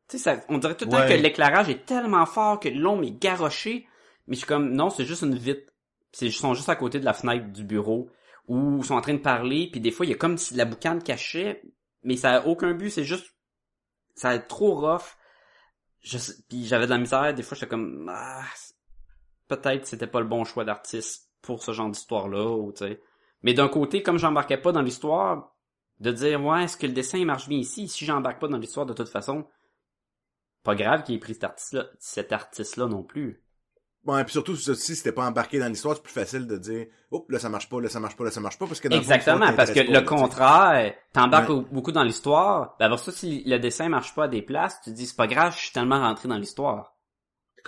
Tu 0.08 0.18
sais, 0.18 0.42
on 0.48 0.58
dirait 0.58 0.76
tout 0.76 0.84
le 0.84 0.90
temps 0.90 0.98
Ouais. 0.98 1.08
que 1.08 1.22
l'éclairage 1.22 1.68
est 1.68 1.84
tellement 1.84 2.26
fort 2.26 2.60
que 2.60 2.68
l'ombre 2.68 3.04
est 3.04 3.20
garochée. 3.20 3.86
Mais 4.26 4.34
je 4.34 4.40
suis 4.40 4.46
comme, 4.46 4.72
non, 4.72 4.90
c'est 4.90 5.04
juste 5.04 5.22
une 5.22 5.36
vitre. 5.36 5.72
Ils 6.20 6.32
sont 6.32 6.54
juste 6.54 6.68
à 6.68 6.76
côté 6.76 7.00
de 7.00 7.04
la 7.04 7.12
fenêtre 7.14 7.46
du 7.52 7.64
bureau 7.64 8.10
où 8.46 8.78
ils 8.78 8.84
sont 8.84 8.94
en 8.94 9.00
train 9.02 9.12
de 9.14 9.18
parler, 9.18 9.68
puis 9.70 9.80
des 9.80 9.90
fois, 9.90 10.06
il 10.06 10.08
y 10.08 10.12
a 10.14 10.16
comme 10.16 10.38
si 10.38 10.54
la 10.54 10.64
boucane 10.64 11.02
cachait, 11.02 11.62
mais 12.02 12.16
ça 12.16 12.36
a 12.36 12.46
aucun 12.46 12.72
but, 12.72 12.88
c'est 12.88 13.04
juste, 13.04 13.34
ça 14.14 14.28
va 14.28 14.34
être 14.36 14.48
trop 14.48 14.74
rough. 14.74 15.16
Je 16.00 16.16
puis 16.48 16.64
j'avais 16.64 16.86
de 16.86 16.90
la 16.90 16.98
misère, 16.98 17.34
des 17.34 17.42
fois, 17.42 17.56
j'étais 17.56 17.68
comme, 17.68 18.10
ah, 18.10 18.42
peut-être 19.48 19.86
c'était 19.86 20.06
pas 20.06 20.20
le 20.20 20.26
bon 20.26 20.44
choix 20.44 20.64
d'artiste 20.64 21.30
pour 21.42 21.62
ce 21.62 21.72
genre 21.72 21.90
d'histoire-là, 21.90 22.46
ou 22.50 22.72
tu 22.72 22.84
sais. 22.84 23.00
Mais 23.42 23.54
d'un 23.54 23.68
côté, 23.68 24.02
comme 24.02 24.18
j'embarquais 24.18 24.58
pas 24.58 24.72
dans 24.72 24.82
l'histoire, 24.82 25.54
de 26.00 26.12
dire, 26.12 26.44
ouais, 26.44 26.64
est-ce 26.64 26.76
que 26.76 26.86
le 26.86 26.92
dessin 26.92 27.24
marche 27.24 27.48
bien 27.48 27.58
ici? 27.58 27.88
Si 27.88 28.04
j'embarque 28.04 28.40
pas 28.40 28.48
dans 28.48 28.58
l'histoire 28.58 28.86
de 28.86 28.92
toute 28.94 29.08
façon, 29.08 29.46
pas 30.62 30.74
grave 30.76 31.02
qu'il 31.02 31.14
ait 31.16 31.18
pris 31.18 31.34
cet 31.34 31.44
artiste-là, 31.44 31.86
cet 31.98 32.32
artiste-là 32.32 32.86
non 32.86 33.02
plus. 33.02 33.42
Bon, 34.04 34.16
et 34.16 34.24
puis 34.24 34.32
surtout, 34.32 34.56
si 34.56 34.96
c'était 34.96 35.12
pas 35.12 35.26
embarqué 35.26 35.58
dans 35.58 35.68
l'histoire, 35.68 35.96
c'est 35.96 36.02
plus 36.02 36.12
facile 36.12 36.46
de 36.46 36.56
dire, 36.56 36.86
oh, 37.10 37.26
là, 37.28 37.38
ça 37.38 37.48
marche 37.48 37.68
pas, 37.68 37.80
là, 37.80 37.88
ça 37.88 38.00
marche 38.00 38.16
pas, 38.16 38.24
là, 38.24 38.30
ça 38.30 38.40
marche 38.40 38.58
pas, 38.58 38.66
parce 38.66 38.80
que 38.80 38.88
dans 38.88 38.96
fond, 38.96 38.98
Exactement, 39.00 39.52
parce 39.54 39.70
que 39.72 39.80
le 39.80 40.00
contraire, 40.02 40.94
t'embarques 41.12 41.48
Ouais. 41.50 41.54
au- 41.56 41.62
beaucoup 41.62 41.92
dans 41.92 42.04
l'histoire, 42.04 42.76
ben 42.78 42.96
ça, 42.96 43.12
si 43.12 43.42
le 43.44 43.58
dessin 43.58 43.88
marche 43.88 44.14
pas 44.14 44.24
à 44.24 44.28
des 44.28 44.40
places, 44.42 44.80
tu 44.82 44.90
te 44.90 44.96
dis, 44.96 45.06
c'est 45.06 45.16
pas 45.16 45.26
grave, 45.26 45.52
je 45.54 45.58
suis 45.64 45.72
tellement 45.72 45.98
rentré 46.00 46.28
dans 46.28 46.38
l'histoire. 46.38 46.94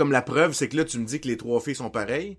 Comme 0.01 0.13
la 0.13 0.23
preuve, 0.23 0.55
c'est 0.55 0.71
que 0.71 0.79
là, 0.79 0.85
tu 0.87 0.99
me 0.99 1.05
dis 1.05 1.21
que 1.21 1.29
les 1.29 1.37
trois 1.37 1.61
filles 1.61 1.75
sont 1.75 1.91
pareilles, 1.91 2.39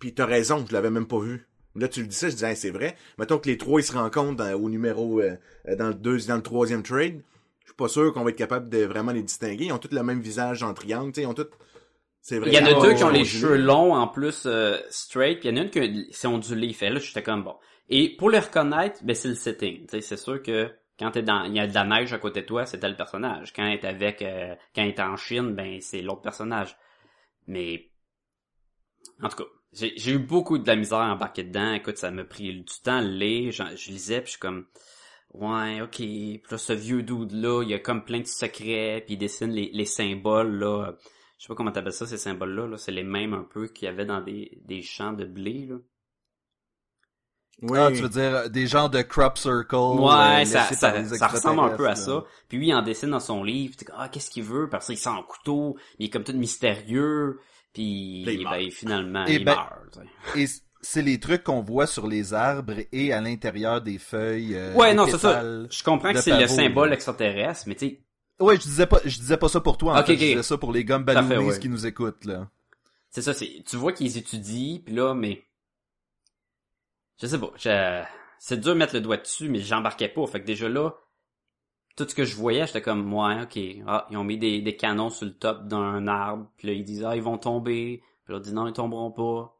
puis 0.00 0.12
t'as 0.12 0.26
raison, 0.26 0.64
je 0.68 0.72
l'avais 0.72 0.90
même 0.90 1.06
pas 1.06 1.20
vu. 1.20 1.46
Là, 1.76 1.86
tu 1.86 2.00
le 2.00 2.08
dis 2.08 2.16
ça, 2.16 2.28
je 2.28 2.34
dis, 2.34 2.44
Hey, 2.44 2.56
c'est 2.56 2.70
vrai. 2.72 2.96
Mettons 3.16 3.38
que 3.38 3.48
les 3.48 3.56
trois, 3.56 3.80
ils 3.80 3.84
se 3.84 3.92
rencontrent 3.92 4.34
dans- 4.34 4.52
au 4.60 4.68
numéro, 4.68 5.20
euh, 5.20 5.36
euh, 5.68 5.76
dans 5.76 5.86
le 5.86 5.94
deux, 5.94 6.18
dans 6.26 6.34
le 6.34 6.42
troisième 6.42 6.82
trade. 6.82 7.22
Je 7.60 7.66
suis 7.66 7.76
pas 7.76 7.86
sûr 7.86 8.12
qu'on 8.12 8.24
va 8.24 8.30
être 8.30 8.36
capable 8.36 8.68
de 8.68 8.78
vraiment 8.78 9.12
les 9.12 9.22
distinguer. 9.22 9.66
Ils 9.66 9.72
ont 9.72 9.78
tous 9.78 9.94
le 9.94 10.02
même 10.02 10.20
visage 10.20 10.64
en 10.64 10.74
triangle, 10.74 11.12
tu 11.12 11.20
sais, 11.20 11.22
ils 11.22 11.28
ont 11.28 11.34
tous, 11.34 11.46
c'est 12.22 12.40
vrai. 12.40 12.50
Il 12.50 12.54
y 12.54 12.58
en 12.58 12.66
a 12.66 12.80
deux 12.82 12.94
qui 12.94 13.04
ont 13.04 13.10
les 13.10 13.24
cheveux 13.24 13.56
longs 13.56 13.94
en 13.94 14.08
plus 14.08 14.42
euh, 14.46 14.76
straight, 14.90 15.38
puis 15.38 15.48
il 15.48 15.54
y 15.54 15.58
en 15.58 15.62
a 15.62 15.64
une 15.66 15.70
qui 15.70 16.08
c'est 16.10 16.26
ondulé. 16.26 16.72
Fait 16.72 16.90
là, 16.90 16.98
j'étais 16.98 17.22
comme 17.22 17.44
bon. 17.44 17.54
Et 17.88 18.16
pour 18.16 18.30
les 18.30 18.40
reconnaître, 18.40 18.98
ben 19.04 19.14
c'est 19.14 19.28
le 19.28 19.36
setting. 19.36 19.82
Tu 19.82 19.90
sais, 19.90 20.00
c'est 20.00 20.16
sûr 20.16 20.42
que 20.42 20.68
quand 20.98 21.12
t'es 21.12 21.22
dans, 21.22 21.44
il 21.44 21.54
y 21.54 21.60
a 21.60 21.68
de 21.68 21.74
la 21.74 21.84
neige 21.84 22.12
à 22.12 22.18
côté 22.18 22.40
de 22.40 22.46
toi, 22.46 22.66
c'est 22.66 22.78
tel 22.80 22.96
personnage. 22.96 23.52
Quand 23.54 23.64
est 23.68 23.84
avec, 23.84 24.22
euh, 24.22 24.56
quand 24.74 24.82
est 24.82 24.98
en 24.98 25.16
Chine, 25.16 25.54
ben 25.54 25.78
c'est 25.80 26.02
l'autre 26.02 26.22
personnage. 26.22 26.76
Mais 27.46 27.90
en 29.22 29.28
tout 29.28 29.36
cas, 29.36 29.50
j'ai 29.72 30.12
eu 30.12 30.18
beaucoup 30.18 30.58
de 30.58 30.66
la 30.66 30.76
misère 30.76 30.98
à 30.98 31.12
embarquer 31.12 31.44
dedans. 31.44 31.72
Écoute, 31.72 31.98
ça 31.98 32.10
m'a 32.10 32.24
pris 32.24 32.52
du 32.54 32.80
temps 32.82 32.98
à 32.98 33.02
lire. 33.02 33.52
Je 33.52 33.90
lisais, 33.90 34.20
puis 34.20 34.26
je 34.26 34.30
suis 34.32 34.40
comme 34.40 34.66
Ouais, 35.34 35.82
ok. 35.82 35.96
Puis 35.96 36.42
là, 36.50 36.58
ce 36.58 36.72
vieux 36.72 37.02
dude-là, 37.02 37.62
il 37.62 37.70
y 37.70 37.74
a 37.74 37.78
comme 37.78 38.04
plein 38.04 38.20
de 38.20 38.26
secrets, 38.26 39.02
puis 39.04 39.14
il 39.14 39.18
dessine 39.18 39.50
les, 39.50 39.70
les 39.72 39.84
symboles, 39.84 40.58
là. 40.58 40.96
Je 41.38 41.44
sais 41.44 41.48
pas 41.48 41.54
comment 41.54 41.72
t'appelles 41.72 41.92
ça, 41.92 42.06
ces 42.06 42.16
symboles-là. 42.16 42.66
Là. 42.66 42.78
C'est 42.78 42.92
les 42.92 43.02
mêmes 43.02 43.34
un 43.34 43.44
peu 43.44 43.68
qu'il 43.68 43.84
y 43.86 43.88
avait 43.88 44.06
dans 44.06 44.22
des, 44.22 44.58
des 44.64 44.82
champs 44.82 45.12
de 45.12 45.26
blé, 45.26 45.66
là. 45.66 45.76
Oui. 47.62 47.78
Ah, 47.80 47.88
tu 47.90 48.02
veux 48.02 48.08
dire 48.08 48.34
euh, 48.34 48.48
des 48.48 48.66
genres 48.66 48.90
de 48.90 49.00
crop 49.02 49.38
circle. 49.38 49.74
Ouais, 49.76 50.42
euh, 50.42 50.44
ça, 50.44 50.58
par 50.68 50.74
ça, 50.74 50.98
les 50.98 51.04
ça 51.16 51.26
ressemble 51.26 51.60
un 51.60 51.70
peu 51.76 51.88
à 51.88 51.96
ça. 51.96 52.24
Puis 52.48 52.58
lui, 52.58 52.68
il 52.68 52.74
en 52.74 52.82
dessine 52.82 53.10
dans 53.10 53.20
son 53.20 53.42
livre. 53.42 53.70
Puis 53.70 53.78
t'es 53.78 53.84
comme, 53.86 53.96
ah, 53.98 54.08
qu'est-ce 54.08 54.30
qu'il 54.30 54.42
veut? 54.44 54.68
Parce 54.68 54.86
qu'il 54.86 54.98
sent 54.98 55.08
un 55.08 55.22
couteau. 55.22 55.76
Il 55.98 56.06
est 56.06 56.10
comme 56.10 56.24
tout 56.24 56.34
mystérieux. 56.34 57.40
Puis, 57.72 58.22
Puis 58.26 58.34
il 58.40 58.44
ben, 58.44 58.70
finalement, 58.70 59.24
Eh 59.26 59.36
il 59.36 59.44
ben, 59.44 59.54
meurt. 59.54 59.98
Et 60.36 60.46
c'est 60.82 61.02
les 61.02 61.18
trucs 61.18 61.44
qu'on 61.44 61.62
voit 61.62 61.86
sur 61.86 62.06
les 62.06 62.34
arbres 62.34 62.74
et 62.92 63.12
à 63.12 63.20
l'intérieur 63.20 63.80
des 63.80 63.98
feuilles. 63.98 64.54
euh, 64.54 64.74
Ouais, 64.74 64.90
des 64.90 64.96
non, 64.96 65.06
c'est 65.06 65.18
ça. 65.18 65.42
Je 65.42 65.82
comprends 65.82 66.12
que 66.12 66.20
c'est 66.20 66.38
le 66.38 66.46
symbole 66.48 66.90
là. 66.90 66.94
extraterrestre, 66.94 67.64
mais 67.66 67.74
tu 67.74 67.88
sais, 67.88 68.00
Ouais, 68.38 68.56
je 68.56 68.60
disais 68.62 68.86
pas, 68.86 69.00
je 69.02 69.18
disais 69.18 69.38
pas 69.38 69.48
ça 69.48 69.60
pour 69.62 69.78
toi. 69.78 69.94
En 69.94 70.00
Ok, 70.00 70.06
fait, 70.08 70.12
ok. 70.12 70.18
je 70.20 70.24
disais 70.26 70.42
ça 70.42 70.58
pour 70.58 70.72
les 70.72 70.84
balloonies 70.84 71.46
ouais. 71.48 71.58
qui 71.58 71.70
nous 71.70 71.86
écoutent 71.86 72.26
là. 72.26 72.50
c'est 73.10 73.22
ça, 73.22 73.32
c'est, 73.32 73.64
tu 73.66 73.76
vois 73.76 73.92
qu'ils 73.92 74.18
étudient, 74.18 74.78
puis 74.84 74.94
là, 74.94 75.14
mais, 75.14 75.42
je 77.18 77.26
sais 77.26 77.38
pas, 77.38 77.50
je- 77.56 78.02
c'est 78.38 78.60
dur 78.60 78.74
de 78.74 78.78
mettre 78.78 78.94
le 78.94 79.00
doigt 79.00 79.16
dessus, 79.16 79.48
mais 79.48 79.58
j'embarquais 79.60 80.08
pas, 80.08 80.26
fait 80.26 80.40
que 80.40 80.46
déjà 80.46 80.68
là, 80.68 80.90
tout 81.96 82.06
ce 82.08 82.14
que 82.14 82.24
je 82.24 82.36
voyais, 82.36 82.66
j'étais 82.66 82.82
comme, 82.82 83.12
ouais, 83.14 83.42
ok, 83.42 83.58
ah, 83.86 84.06
ils 84.10 84.16
ont 84.18 84.24
mis 84.24 84.36
des, 84.38 84.60
des 84.60 84.76
canons 84.76 85.08
sur 85.10 85.26
le 85.26 85.32
top 85.32 85.66
d'un 85.66 86.06
arbre, 86.06 86.46
puis 86.58 86.68
là, 86.68 86.74
ils 86.74 86.84
disent, 86.84 87.04
ah, 87.04 87.16
ils 87.16 87.22
vont 87.22 87.38
tomber, 87.38 88.02
puis 88.24 88.32
là, 88.34 88.38
ils 88.38 88.42
disent, 88.42 88.52
non, 88.54 88.66
ils 88.66 88.72
tomberont 88.74 89.10
pas. 89.10 89.52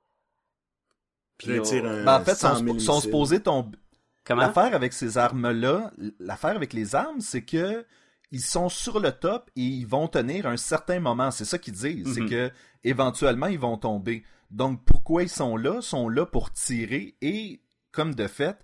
Puis 1.38 1.48
là, 1.48 1.62
un 1.62 2.04
Ben, 2.04 2.20
en 2.20 2.24
fait, 2.24 2.34
100 2.34 2.56
sont, 2.56 2.64
000 2.64 2.78
sont 2.78 2.92
missiles. 2.94 3.02
supposés 3.10 3.40
tomber. 3.42 3.78
Comment? 4.24 4.42
L'affaire 4.42 4.74
avec 4.74 4.92
ces 4.92 5.18
armes-là, 5.18 5.92
l'affaire 6.18 6.56
avec 6.56 6.72
les 6.72 6.94
armes, 6.94 7.20
c'est 7.20 7.42
que 7.44 7.84
ils 8.32 8.40
sont 8.40 8.68
sur 8.68 8.98
le 8.98 9.12
top 9.12 9.50
et 9.54 9.60
ils 9.62 9.86
vont 9.86 10.08
tenir 10.08 10.46
un 10.46 10.56
certain 10.56 10.98
moment. 10.98 11.30
C'est 11.30 11.44
ça 11.44 11.58
qu'ils 11.58 11.74
disent. 11.74 12.12
C'est 12.12 12.22
Mhm. 12.22 12.28
que 12.30 12.50
éventuellement 12.88 13.46
ils 13.46 13.58
vont 13.58 13.76
tomber. 13.76 14.22
Donc 14.50 14.84
pourquoi 14.84 15.22
ils 15.24 15.28
sont 15.28 15.56
là? 15.56 15.76
Ils 15.76 15.82
sont 15.82 16.08
là 16.08 16.24
pour 16.26 16.52
tirer 16.52 17.16
et 17.20 17.60
comme 17.92 18.14
de 18.14 18.26
fait, 18.26 18.56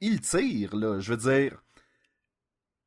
ils 0.00 0.20
tirent 0.20 0.76
là. 0.76 1.00
Je 1.00 1.12
veux 1.14 1.16
dire, 1.16 1.62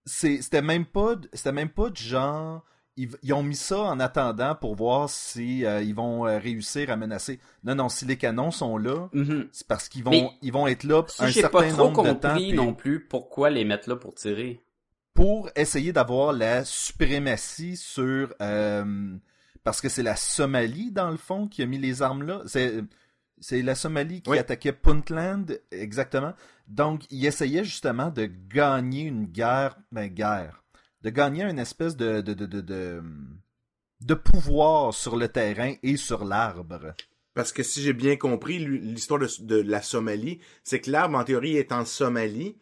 c'était 0.05 0.61
même 0.61 0.85
pas, 0.85 1.15
c'était 1.33 1.51
même 1.51 1.69
pas 1.69 1.89
du 1.89 2.03
genre. 2.03 2.63
Ils, 2.95 3.09
ils 3.23 3.33
ont 3.33 3.41
mis 3.41 3.55
ça 3.55 3.79
en 3.79 3.99
attendant 3.99 4.53
pour 4.53 4.75
voir 4.75 5.09
si 5.09 5.65
euh, 5.65 5.81
ils 5.81 5.95
vont 5.95 6.27
euh, 6.27 6.37
réussir 6.37 6.91
à 6.91 6.95
menacer. 6.95 7.39
Non, 7.63 7.73
non, 7.73 7.89
si 7.89 8.05
les 8.05 8.17
canons 8.17 8.51
sont 8.51 8.77
là, 8.77 9.09
Mhm. 9.13 9.47
c'est 9.51 9.65
parce 9.67 9.89
qu'ils 9.89 10.03
vont, 10.03 10.11
Mais 10.11 10.29
ils 10.43 10.53
vont 10.53 10.67
être 10.67 10.83
là 10.83 11.01
Ça, 11.07 11.25
un 11.25 11.31
certain 11.31 11.49
pas 11.61 11.69
trop 11.69 11.85
nombre 11.85 12.03
de 12.03 12.13
temps. 12.13 12.35
puis- 12.35 12.53
non 12.53 12.73
plus 12.75 12.99
pourquoi 13.07 13.49
les 13.49 13.65
mettre 13.65 13.89
là 13.89 13.95
pour 13.95 14.13
tirer. 14.13 14.61
pour 15.15 15.49
essayer 15.55 15.91
d'avoir 15.93 16.33
la 16.33 16.65
suprématie 16.65 17.77
sur 17.77 18.33
euh, 18.41 19.15
parce 19.63 19.81
que 19.81 19.89
c'est 19.89 20.03
la 20.03 20.15
Somalie 20.15 20.91
dans 20.91 21.09
le 21.11 21.17
fond 21.17 21.47
qui 21.47 21.61
a 21.61 21.65
mis 21.65 21.77
les 21.77 22.01
armes 22.01 22.23
là. 22.23 22.41
C'est 22.45 22.83
c'est 23.39 23.61
la 23.61 23.75
Somalie 23.75 24.21
qui 24.21 24.29
Oui. 24.29 24.37
attaquait 24.37 24.73
Puntland 24.73 25.45
exactement. 25.71 26.33
Donc 26.67 27.03
il 27.09 27.25
essayait 27.25 27.63
justement 27.63 28.09
de 28.09 28.25
gagner 28.25 29.03
une 29.03 29.25
guerre 29.25 29.77
ben 29.91 30.07
guerre. 30.07 30.63
De 31.01 31.09
gagner 31.09 31.43
une 31.43 31.59
espèce 31.59 31.97
de 31.97 32.21
de 32.21 32.33
de 32.33 32.45
de, 32.45 33.01
de, 34.01 34.13
pouvoir 34.13 34.93
sur 34.93 35.17
le 35.17 35.27
terrain 35.27 35.73
et 35.83 35.97
sur 35.97 36.23
l'arbre. 36.23 36.93
Parce 37.33 37.51
que 37.51 37.63
si 37.63 37.81
j'ai 37.81 37.93
bien 37.93 38.15
compris, 38.15 38.59
l'histoire 38.59 39.19
de, 39.19 39.27
de 39.41 39.55
la 39.61 39.81
Somalie, 39.81 40.39
c'est 40.63 40.79
que 40.79 40.91
l'arbre, 40.91 41.17
en 41.17 41.23
théorie, 41.23 41.57
est 41.57 41.71
en 41.71 41.83
Somalie, 41.83 42.55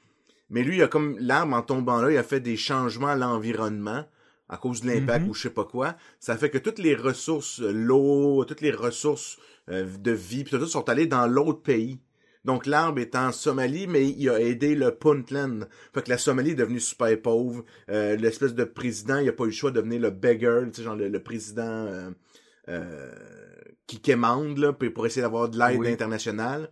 mais 0.49 0.63
lui, 0.63 0.77
il 0.77 0.83
a 0.83 0.87
comme, 0.87 1.17
l'arbre, 1.19 1.55
en 1.55 1.61
tombant 1.61 2.01
là, 2.01 2.09
il 2.09 2.17
a 2.17 2.23
fait 2.23 2.39
des 2.39 2.57
changements 2.57 3.07
à 3.09 3.15
l'environnement 3.15 4.05
à 4.51 4.57
cause 4.57 4.81
de 4.81 4.87
l'impact 4.87 5.23
Mhm. 5.23 5.29
ou 5.31 5.33
je 5.33 5.41
sais 5.43 5.49
pas 5.49 5.65
quoi. 5.65 5.95
Ça 6.19 6.37
fait 6.37 6.49
que 6.51 6.59
toutes 6.59 6.77
les 6.77 6.93
ressources, 6.93 7.59
euh, 7.61 7.71
l'eau, 7.71 8.45
toutes 8.45 8.61
les 8.61 8.71
ressources 8.71 9.37
euh, 9.69 9.87
de 9.99 10.11
vie, 10.11 10.43
puis 10.43 10.57
tout, 10.59 10.65
sont 10.67 10.87
allées 10.89 11.07
dans 11.07 11.25
l'autre 11.25 11.61
pays. 11.63 11.99
Donc 12.43 12.65
l'arbre 12.65 12.99
est 12.99 13.15
en 13.15 13.31
Somalie, 13.31 13.85
mais 13.87 14.07
il 14.09 14.27
a 14.29 14.39
aidé 14.41 14.73
le 14.75 14.91
Puntland. 14.91 15.67
Fait 15.93 16.01
que 16.03 16.09
la 16.09 16.17
Somalie 16.17 16.51
est 16.51 16.55
devenue 16.55 16.79
super 16.79 17.19
pauvre. 17.21 17.63
Euh, 17.89 18.15
L'espèce 18.15 18.53
de 18.55 18.63
président, 18.63 19.17
il 19.19 19.29
a 19.29 19.33
pas 19.33 19.43
eu 19.43 19.47
le 19.47 19.51
choix 19.53 19.69
de 19.71 19.75
devenir 19.77 20.01
le 20.01 20.09
beggar, 20.09 20.63
tu 20.65 20.73
sais, 20.73 20.83
genre 20.83 20.95
le, 20.95 21.07
le 21.07 21.19
président 21.23 21.61
euh, 21.87 22.09
euh, 22.69 23.11
qui 23.87 23.99
quémande 23.99 24.57
là, 24.57 24.73
pour 24.73 25.05
essayer 25.05 25.21
d'avoir 25.21 25.49
de 25.49 25.57
l'aide 25.59 25.79
Oui. 25.79 25.87
internationale. 25.91 26.69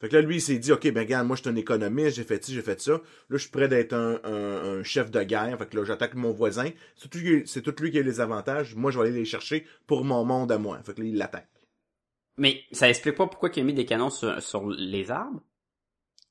Fait 0.00 0.08
que 0.08 0.16
là, 0.16 0.22
lui, 0.22 0.36
il 0.36 0.40
s'est 0.40 0.58
dit, 0.58 0.72
OK, 0.72 0.90
ben 0.90 1.00
regarde, 1.00 1.26
moi, 1.26 1.36
je 1.36 1.42
suis 1.42 1.50
un 1.50 1.56
économiste, 1.56 2.16
j'ai 2.16 2.24
fait 2.24 2.42
ci, 2.42 2.54
j'ai 2.54 2.62
fait 2.62 2.80
ça. 2.80 2.92
Là, 2.92 3.00
je 3.32 3.36
suis 3.36 3.50
prêt 3.50 3.68
d'être 3.68 3.92
un, 3.92 4.18
un, 4.24 4.78
un 4.78 4.82
chef 4.82 5.10
de 5.10 5.22
guerre. 5.22 5.58
Fait 5.58 5.68
que 5.68 5.76
là, 5.76 5.84
j'attaque 5.84 6.14
mon 6.14 6.32
voisin. 6.32 6.70
C'est 6.96 7.10
tout, 7.10 7.20
tout 7.72 7.82
lui 7.82 7.90
qui 7.90 7.98
a 7.98 8.02
les 8.02 8.20
avantages. 8.20 8.74
Moi, 8.74 8.90
je 8.90 8.98
vais 8.98 9.08
aller 9.08 9.18
les 9.18 9.24
chercher 9.26 9.66
pour 9.86 10.04
mon 10.04 10.24
monde 10.24 10.50
à 10.52 10.58
moi. 10.58 10.80
Fait 10.84 10.94
que 10.94 11.02
là, 11.02 11.06
il 11.06 11.18
l'attaque. 11.18 11.50
Mais 12.38 12.62
ça 12.72 12.88
explique 12.88 13.16
pas 13.16 13.26
pourquoi 13.26 13.50
il 13.54 13.60
a 13.60 13.64
mis 13.64 13.74
des 13.74 13.84
canons 13.84 14.08
sur, 14.08 14.42
sur 14.42 14.70
les 14.70 15.10
arbres? 15.10 15.42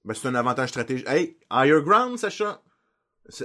Ben, 0.03 0.15
c'est 0.15 0.27
un 0.27 0.35
avantage 0.35 0.69
stratégique. 0.69 1.07
Hey, 1.07 1.37
higher 1.51 1.81
ground, 1.83 2.17
Sacha! 2.17 2.63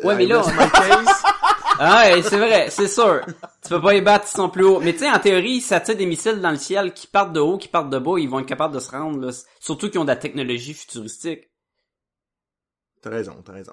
Ouais, 0.02 0.16
mais 0.16 0.24
I 0.24 0.28
là-. 0.28 0.42
Ah 1.78 2.04
ouais, 2.06 2.22
c'est 2.22 2.38
vrai, 2.38 2.70
c'est 2.70 2.88
sûr. 2.88 3.20
Tu 3.62 3.68
peux 3.68 3.80
pas 3.80 3.92
les 3.92 4.00
battre, 4.00 4.26
ils 4.32 4.36
sont 4.36 4.48
plus 4.50 4.64
hauts. 4.64 4.80
Mais 4.80 4.92
tu 4.92 5.00
sais, 5.00 5.10
en 5.10 5.18
théorie, 5.18 5.60
ça 5.60 5.80
tire 5.80 5.96
des 5.96 6.06
missiles 6.06 6.40
dans 6.40 6.50
le 6.50 6.56
ciel 6.56 6.92
qui 6.94 7.06
partent 7.06 7.32
de 7.32 7.40
haut, 7.40 7.58
qui 7.58 7.68
partent 7.68 7.90
de 7.90 7.98
bas, 7.98 8.14
ils 8.18 8.28
vont 8.28 8.40
être 8.40 8.46
capables 8.46 8.74
de 8.74 8.80
se 8.80 8.90
rendre, 8.90 9.20
là. 9.20 9.32
Surtout 9.60 9.90
qu'ils 9.90 10.00
ont 10.00 10.04
de 10.04 10.10
la 10.10 10.16
technologie 10.16 10.74
futuristique. 10.74 11.48
T'as 13.02 13.10
raison, 13.10 13.42
t'as 13.44 13.52
raison. 13.52 13.72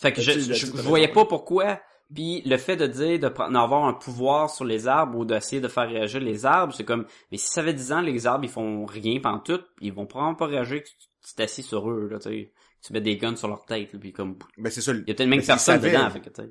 Fait 0.00 0.12
que 0.12 0.20
je, 0.20 0.32
je, 0.32 0.52
je 0.54 0.66
voyais 0.82 1.08
pas 1.08 1.24
pourquoi. 1.24 1.80
Puis 2.12 2.42
le 2.44 2.56
fait 2.58 2.76
de 2.76 2.86
dire 2.86 3.18
de 3.18 3.28
pre- 3.28 3.50
d'avoir 3.52 3.84
un 3.84 3.94
pouvoir 3.94 4.50
sur 4.50 4.64
les 4.64 4.86
arbres 4.86 5.16
ou 5.18 5.24
d'essayer 5.24 5.62
de 5.62 5.68
faire 5.68 5.88
réagir 5.88 6.20
les 6.20 6.44
arbres, 6.44 6.74
c'est 6.74 6.84
comme 6.84 7.06
mais 7.30 7.38
si 7.38 7.46
ça 7.48 7.62
fait 7.62 7.72
10 7.72 7.92
ans 7.92 8.00
les 8.02 8.26
arbres 8.26 8.44
ils 8.44 8.50
font 8.50 8.84
rien 8.84 9.18
pantoute, 9.20 9.64
ils 9.80 9.92
vont 9.94 10.04
probablement 10.06 10.34
pas 10.36 10.46
réagir 10.46 10.82
que 10.82 10.88
tu 10.88 11.34
t'assis 11.36 11.62
sur 11.62 11.88
eux 11.90 12.08
là, 12.10 12.18
tu 12.18 12.28
sais. 12.28 12.52
Tu 12.84 12.92
mets 12.92 13.00
des 13.00 13.16
guns 13.16 13.36
sur 13.36 13.48
leur 13.48 13.64
tête 13.64 13.92
là, 13.94 13.98
puis 13.98 14.12
comme 14.12 14.36
Ben, 14.58 14.70
c'est 14.70 14.82
ça. 14.82 14.92
il 14.92 14.98
y 14.98 15.00
a 15.02 15.04
peut-être 15.14 15.20
même 15.20 15.38
Mais 15.38 15.46
personne 15.46 15.80
dedans 15.80 16.10
fait 16.10 16.20
que 16.20 16.28
tu 16.28 16.42
sais. 16.42 16.50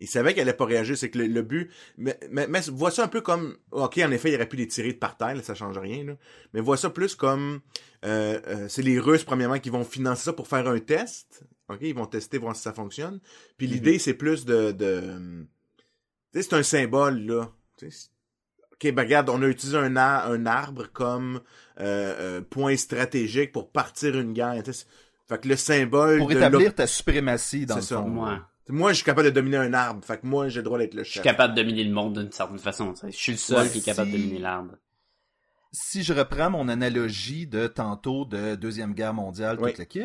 Il 0.00 0.08
savait 0.08 0.34
qu'elle 0.34 0.42
allait 0.48 0.56
pas 0.56 0.66
réagir, 0.66 0.96
c'est 0.98 1.08
que 1.10 1.18
le, 1.18 1.26
le 1.26 1.40
but, 1.42 1.70
mais, 1.96 2.18
mais, 2.30 2.46
mais 2.48 2.60
vois 2.70 2.90
ça 2.90 3.02
un 3.04 3.08
peu 3.08 3.22
comme, 3.22 3.56
ok, 3.70 3.98
en 4.04 4.10
effet, 4.10 4.30
il 4.30 4.34
aurait 4.34 4.48
pu 4.48 4.56
les 4.56 4.68
tirer 4.68 4.92
de 4.92 4.98
par 4.98 5.16
terre, 5.16 5.34
là, 5.34 5.42
ça 5.42 5.54
change 5.54 5.78
rien, 5.78 6.04
là. 6.04 6.16
Mais 6.52 6.60
vois 6.60 6.76
ça 6.76 6.90
plus 6.90 7.14
comme, 7.14 7.60
euh, 8.04 8.38
euh, 8.46 8.68
c'est 8.68 8.82
les 8.82 9.00
Russes, 9.00 9.24
premièrement, 9.24 9.58
qui 9.58 9.70
vont 9.70 9.84
financer 9.84 10.24
ça 10.24 10.32
pour 10.34 10.48
faire 10.48 10.68
un 10.68 10.78
test. 10.80 11.44
Ok, 11.70 11.78
ils 11.80 11.94
vont 11.94 12.06
tester, 12.06 12.36
voir 12.38 12.54
si 12.54 12.62
ça 12.62 12.72
fonctionne. 12.74 13.20
Puis 13.56 13.66
l'idée, 13.66 13.98
c'est 13.98 14.14
plus 14.14 14.44
de, 14.44 14.70
de, 14.72 15.46
tu 16.32 16.40
sais, 16.40 16.42
c'est 16.42 16.54
un 16.56 16.62
symbole, 16.62 17.20
là. 17.20 17.50
Tu 17.78 17.90
sais, 17.90 17.96
c'est- 17.96 18.10
Ok, 18.74 18.92
ben 18.92 19.02
regarde, 19.04 19.30
on 19.30 19.40
a 19.42 19.46
utilisé 19.46 19.78
un, 19.78 19.96
ar- 19.96 20.30
un 20.30 20.44
arbre 20.44 20.88
comme 20.92 21.40
euh, 21.80 22.40
euh, 22.40 22.40
point 22.42 22.76
stratégique 22.76 23.50
pour 23.50 23.70
partir 23.72 24.18
une 24.18 24.34
guerre. 24.34 24.62
tu 24.62 24.74
sais, 24.74 24.80
c'est- 24.80 24.86
Fait 25.26 25.40
que 25.40 25.48
le 25.48 25.56
symbole 25.56 26.18
pour 26.18 26.28
de 26.28 26.34
établir 26.34 26.74
ta 26.74 26.86
suprématie 26.86 27.64
dans 27.64 27.76
le 27.76 27.80
fond. 28.02 28.02
Moi, 28.68 28.90
je 28.92 28.96
suis 28.96 29.04
capable 29.04 29.26
de 29.26 29.30
dominer 29.34 29.58
un 29.58 29.72
arbre. 29.74 30.04
Fait 30.04 30.18
que 30.20 30.26
moi, 30.26 30.48
j'ai 30.48 30.60
le 30.60 30.64
droit 30.64 30.78
d'être 30.78 30.94
le 30.94 31.02
je 31.04 31.08
suis 31.10 31.14
chef. 31.14 31.22
capable 31.22 31.54
de 31.54 31.62
dominer 31.62 31.84
le 31.84 31.92
monde 31.92 32.18
d'une 32.18 32.32
certaine 32.32 32.58
façon, 32.58 32.92
tu 32.94 33.00
sais. 33.00 33.10
Je 33.10 33.16
suis 33.16 33.32
le 33.32 33.38
seul 33.38 33.64
Ouais, 33.66 33.70
qui 33.70 33.78
est 33.78 33.82
capable 33.82 34.10
de 34.10 34.16
dominer 34.16 34.38
l'arbre. 34.40 34.74
Si 35.72 36.02
je 36.02 36.12
reprends 36.14 36.50
mon 36.50 36.68
analogie 36.68 37.46
de 37.46 37.66
tantôt 37.66 38.24
de 38.24 38.54
Deuxième 38.54 38.94
Guerre 38.94 39.14
mondiale, 39.14 39.58
Oui. 39.60 39.70
toute 39.70 39.78
la 39.78 39.84
kit, 39.84 40.04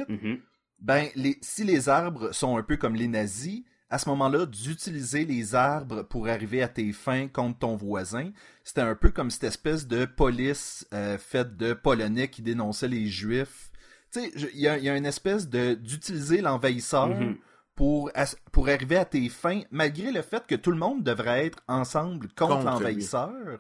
ben, 0.80 1.08
les, 1.16 1.38
si 1.42 1.64
les 1.64 1.90
arbres 1.90 2.32
sont 2.34 2.58
un 2.58 2.64
peu 2.64 2.76
comme 2.78 2.96
les 2.96 3.08
nazis, 3.08 3.64
à 3.90 3.98
ce 3.98 4.10
moment-là, 4.10 4.46
d'utiliser 4.46 5.26
les 5.26 5.54
arbres 5.56 6.04
pour 6.04 6.28
arriver 6.28 6.62
à 6.64 6.68
tes 6.68 6.92
fins 6.94 7.28
contre 7.28 7.60
ton 7.60 7.76
voisin, 7.76 8.32
c'était 8.64 8.82
un 8.82 8.96
peu 8.96 9.12
comme 9.12 9.30
cette 9.30 9.44
espèce 9.44 9.86
de 9.88 10.06
police 10.06 10.88
euh, 10.94 11.18
faite 11.18 11.58
de 11.58 11.74
Polonais 11.74 12.30
qui 12.30 12.42
dénonçait 12.42 12.88
les 12.88 13.08
Juifs. 13.08 13.70
Tu 14.14 14.22
sais, 14.22 14.32
il 14.54 14.60
y 14.60 14.68
a, 14.68 14.78
il 14.78 14.84
y 14.84 14.90
a 14.90 14.96
une 14.98 15.06
espèce 15.06 15.48
de 15.50 15.74
d'utiliser 15.74 16.42
l'envahisseur 16.42 17.08
Mhm. 17.10 17.38
Pour, 17.82 18.12
pour 18.52 18.70
arriver 18.70 18.98
à 18.98 19.06
tes 19.06 19.28
fins, 19.28 19.62
malgré 19.72 20.12
le 20.12 20.22
fait 20.22 20.46
que 20.46 20.54
tout 20.54 20.70
le 20.70 20.78
monde 20.78 21.02
devrait 21.02 21.48
être 21.48 21.58
ensemble 21.68 22.28
contre, 22.38 22.58
Contre 22.58 22.66
l'envahisseur. 22.66 23.58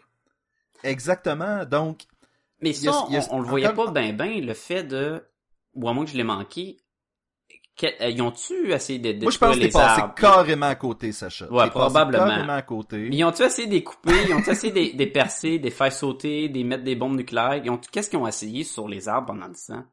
Exactement. 0.84 1.66
Donc, 1.66 2.02
Mais 2.62 2.70
a- 2.70 2.74
ça, 2.92 3.06
il 3.10 3.16
y 3.16 3.18
a- 3.18 3.28
on, 3.32 3.38
on 3.38 3.40
le 3.40 3.48
voyait 3.48 3.68
encore- 3.68 3.86
pas 3.86 3.92
ben 3.92 4.16
ben, 4.16 4.46
le 4.46 4.54
fait 4.54 4.84
de 4.84 5.24
ou 5.74 5.90
à 5.90 5.94
moins 5.94 6.06
que 6.06 6.12
je 6.12 6.18
l'ai 6.18 6.24
manqué, 6.24 6.78
que- 7.76 7.88
euh, 8.04 8.10
ils 8.10 8.22
ont-tu 8.22 8.72
essayé 8.72 9.00
de 9.00 9.12
détruire 9.12 9.24
Moi, 9.24 9.32
je 9.32 9.38
pense 9.40 9.56
que 9.56 9.62
t'es 9.62 9.70
passé 9.70 10.02
carrément 10.16 10.66
à 10.68 10.76
côté, 10.76 11.12
Sacha. 11.14 11.52
Ouais, 11.52 11.70
probablement. 11.72 12.28
carrément 12.28 12.54
à 12.54 12.62
côté. 12.62 12.98
Mais 13.10 13.16
ils 13.18 13.24
ont-tu 13.24 13.42
essayé 13.42 13.68
de 13.68 13.74
les 13.74 13.84
couper? 13.84 14.14
Ils 14.28 14.34
ont-tu 14.36 14.52
essayé 14.52 14.72
de 14.92 14.94
de 14.94 14.98
les 15.00 15.08
percer, 15.08 15.58
de 15.58 15.64
les 15.64 15.72
faire 15.72 15.92
sauter, 15.92 16.48
de 16.50 16.54
les 16.60 16.64
mettre 16.64 16.84
des 16.84 16.96
bombes 16.96 17.16
nucléaires? 17.16 17.56
Ils 17.64 17.72
ont, 17.72 17.80
qu'est-ce 17.92 18.10
qu'ils 18.10 18.20
ont 18.20 18.28
essayé 18.28 18.64
sur 18.66 18.88
les 18.88 19.08
arbres 19.10 19.28
pendant 19.28 19.50
10 19.50 19.72
ans? 19.72 19.84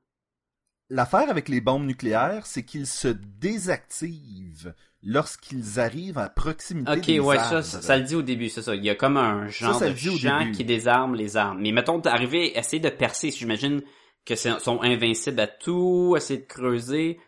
L'affaire 0.91 1.29
avec 1.29 1.49
les 1.49 1.61
bombes 1.61 1.85
nucléaires, 1.87 2.47
c'est 2.47 2.63
qu'ils 2.65 2.87
se 2.87 3.09
désactivent 3.09 4.75
lorsqu'ils 5.03 5.79
arrivent 5.79 6.19
à 6.19 6.29
proximité 6.29 6.91
Ok, 6.93 7.01
des 7.07 7.21
ouais, 7.21 7.37
arbres. 7.37 7.63
ça, 7.63 7.63
ça, 7.63 7.83
ça 7.83 7.97
le 7.99 8.05
dit 8.05 8.15
au 8.15 8.23
début, 8.23 8.49
c'est 8.49 8.63
ça. 8.63 8.75
Il 8.75 8.85
y 8.85 8.91
a 8.91 8.95
comme 8.95 9.17
un 9.17 9.49
genre 9.49 9.79
ça 9.79 9.89
de 9.91 9.93
début. 9.95 10.53
qui 10.53 10.65
désarme 10.65 11.15
les 11.15 11.37
armes. 11.37 11.61
Mais 11.61 11.73
mettons, 11.73 11.99
d'arriver, 11.99 12.59
essayer 12.59 12.81
de 12.81 12.89
percer, 12.89 13.31
j'imagine 13.31 13.83
que 14.25 14.35
c'est, 14.35 14.59
sont 14.61 14.83
invincibles 14.83 15.41
à 15.41 15.47
tout, 15.47 16.15
essayer 16.17 16.41
de 16.41 16.47
creuser. 16.47 17.21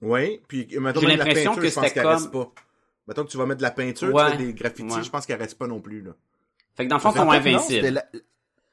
Oui, 0.00 0.40
puis 0.48 0.68
mettons 0.78 1.00
J'ai 1.00 1.06
même 1.08 1.18
la 1.18 1.24
l'impression 1.24 1.54
peinture, 1.54 1.62
que 1.62 1.68
je 1.70 1.74
pense 1.80 1.92
qu'elle 1.92 2.06
reste 2.06 2.30
comme- 2.30 2.44
pas. 2.44 2.52
Mettons 3.08 3.24
que 3.24 3.30
tu 3.30 3.38
vas 3.38 3.46
mettre 3.46 3.58
de 3.58 3.62
la 3.62 3.70
peinture, 3.70 4.14
Ouais, 4.14 4.30
tu 4.32 4.36
fais 4.36 4.44
des 4.44 4.52
graffitis, 4.52 4.82
ouais. 4.96 5.02
je 5.02 5.10
pense 5.10 5.24
qu'elle 5.26 5.40
reste 5.40 5.58
pas 5.58 5.66
non 5.66 5.80
plus, 5.80 6.02
là. 6.02 6.12
Fait 6.76 6.84
que 6.84 6.90
dans 6.90 6.96
le 6.96 7.00
fond, 7.00 7.10
ils 7.10 7.16
sont 7.16 7.30
invincibles. 7.30 8.02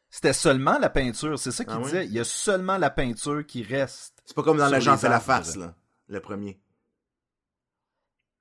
C'était 0.09 0.33
seulement 0.33 0.77
la 0.79 0.89
peinture, 0.89 1.37
c'est 1.37 1.51
ça 1.51 1.65
qu'il 1.65 1.73
Ah 1.77 1.83
disait. 1.83 2.05
Il 2.05 2.13
y 2.13 2.19
a 2.19 2.23
seulement 2.23 2.77
la 2.77 2.89
peinture 2.89 3.45
qui 3.45 3.63
reste. 3.63 4.21
C'est 4.25 4.35
pas 4.35 4.43
comme 4.43 4.57
dans 4.57 4.69
l'agent 4.69 4.97
fait 4.97 5.09
la 5.09 5.19
face, 5.19 5.55
là. 5.55 5.75
Le 6.07 6.19
premier. 6.19 6.59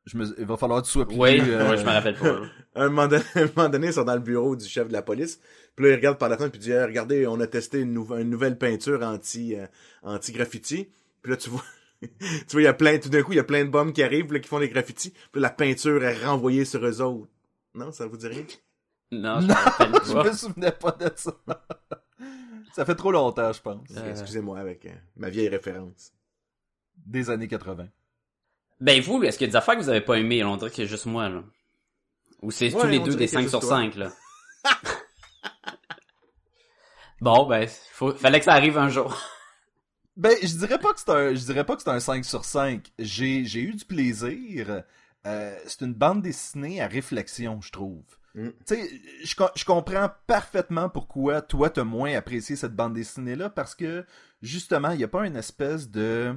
Je 0.07 0.19
me... 0.19 0.35
Il 0.39 0.45
va 0.45 0.57
falloir 0.57 0.83
que 0.83 0.87
tu 0.87 0.93
sois 0.93 1.07
plus... 1.07 1.17
Oui, 1.17 1.41
euh, 1.41 1.71
ouais, 1.71 1.79
je 1.79 1.83
me 1.83 1.89
rappelle 1.91 2.17
pas. 2.17 2.41
un 2.75 2.89
moment 2.91 3.09
donné, 3.09 3.25
un 3.37 3.49
moment 3.57 3.69
donné, 3.71 3.87
ils 3.89 3.93
sont 3.95 4.05
dans 4.05 4.15
le 4.15 4.21
bureau 4.21 4.55
du 4.55 4.67
chef 4.67 4.87
de 4.89 4.93
la 4.93 5.03
police. 5.03 5.41
Puis 5.75 5.87
là, 5.87 5.93
il 5.93 5.95
regarde 5.97 6.19
par 6.19 6.29
la 6.29 6.37
fenêtre 6.37 6.53
puis 6.53 6.61
il 6.61 6.65
dit 6.65 6.73
Eh, 6.73 6.85
regardez, 6.85 7.27
on 7.27 7.41
a 7.41 7.47
testé 7.47 7.81
une, 7.81 7.93
nouve- 7.95 8.21
une 8.21 8.29
nouvelle 8.29 8.59
peinture 8.59 9.03
anti 9.03 9.57
euh, 9.57 9.67
anti 10.03 10.33
graffiti. 10.33 10.91
Puis 11.23 11.31
là, 11.33 11.39
tu 11.39 11.49
vois 11.49 11.65
tu 12.03 12.09
vois, 12.53 12.61
il 12.61 12.65
y 12.65 12.69
a 12.69 12.75
plein 12.75 12.99
tout 12.99 13.09
d'un 13.09 13.23
coup, 13.23 13.33
il 13.33 13.37
y 13.37 13.41
a 13.41 13.45
plein 13.45 13.65
de 13.65 13.71
bombes 13.71 13.93
qui 13.95 14.03
arrivent 14.03 14.31
là, 14.33 14.41
qui 14.41 14.49
font 14.49 14.61
des 14.61 14.69
graffitis. 14.69 15.11
Puis 15.33 15.41
là, 15.41 15.49
la 15.49 15.51
peinture 15.51 16.05
est 16.05 16.23
renvoyée 16.25 16.67
sur 16.67 16.85
eux 16.85 17.01
autres. 17.01 17.31
Non, 17.75 17.91
ça 17.91 18.07
vous 18.07 18.19
dit 18.19 18.27
rien? 18.29 18.45
Non, 19.21 19.41
je 19.41 19.47
me 19.47 19.49
Non, 19.49 19.55
rappelle 19.55 19.93
je 20.07 20.13
pas. 20.13 20.25
me 20.25 20.33
souvenais 20.33 20.73
pas 20.73 20.91
de 20.93 21.11
ça. 21.17 21.33
ça 22.75 22.85
fait 22.85 22.95
trop 22.95 23.13
longtemps, 23.13 23.53
je 23.53 23.61
pense. 23.61 23.89
Euh. 23.97 24.11
Excusez-moi 24.11 24.59
avec 24.59 24.87
euh, 24.87 24.91
ma 25.17 25.31
vieille 25.31 25.49
référence. 25.49 26.13
Des 27.07 27.31
années 27.31 27.49
80. 27.49 27.89
Ben 28.81 29.01
vous, 29.03 29.23
est-ce 29.23 29.39
qu'il 29.39 29.47
y 29.47 29.51
a 29.51 29.53
des 29.53 29.57
affaires 29.57 29.77
que 29.77 29.81
vous 29.83 29.89
avez 29.89 30.01
pas 30.01 30.19
aimées? 30.19 30.43
On 30.45 30.57
dirait 30.57 30.71
que 30.71 30.77
c'est 30.77 30.87
juste 30.87 31.07
moi, 31.07 31.29
là. 31.29 31.43
Ou 32.43 32.51
c'est 32.51 32.73
Ouais, 32.75 32.81
tous 32.81 32.87
les 32.89 32.99
deux 32.99 33.15
des 33.15 33.27
qu'il 33.29 33.41
y 33.41 33.45
a 33.45 33.49
5 33.49 33.49
sur 33.49 33.61
juste 33.61 33.69
toi. 33.71 33.79
5, 33.79 33.95
là. 33.97 34.11
bon, 37.21 37.47
ben, 37.47 37.69
faut, 37.93 38.13
fallait 38.15 38.39
que 38.39 38.45
ça 38.45 38.53
arrive 38.55 38.79
un 38.79 38.89
jour. 38.89 39.17
Ben, 40.17 40.33
je 40.41 40.57
dirais 40.57 40.79
pas 40.79 40.93
que 40.93 41.01
c'est 41.01 41.11
un, 41.11 41.35
je 41.35 41.45
dirais 41.45 41.65
pas 41.65 41.75
que 41.75 41.83
c'est 41.83 41.91
un 41.91 41.99
5 41.99 42.25
sur 42.25 42.45
5. 42.45 42.87
J'ai, 43.01 43.45
j'ai 43.47 43.63
eu 43.63 43.73
du 43.75 43.85
plaisir. 43.85 44.85
Euh, 45.27 45.59
c'est 45.67 45.81
une 45.81 45.93
bande 45.93 46.23
dessinée 46.23 46.81
à 46.81 46.87
réflexion, 46.87 47.61
je 47.61 47.73
trouve. 47.73 48.05
Mm. 48.35 48.49
Tu 48.67 48.75
sais, 48.75 48.91
je, 49.23 49.35
je 49.55 49.65
comprends 49.65 50.11
parfaitement 50.27 50.89
pourquoi 50.89 51.41
toi 51.43 51.71
t'as 51.71 51.85
moins 51.85 52.15
apprécié 52.17 52.57
cette 52.57 52.75
bande 52.75 52.95
dessinée-là, 52.95 53.51
parce 53.51 53.75
que, 53.75 54.05
justement, 54.43 54.91
il 54.91 54.99
n'y 54.99 55.05
a 55.05 55.09
pas 55.09 55.27
une 55.27 55.37
espèce 55.37 55.89
de, 55.91 56.35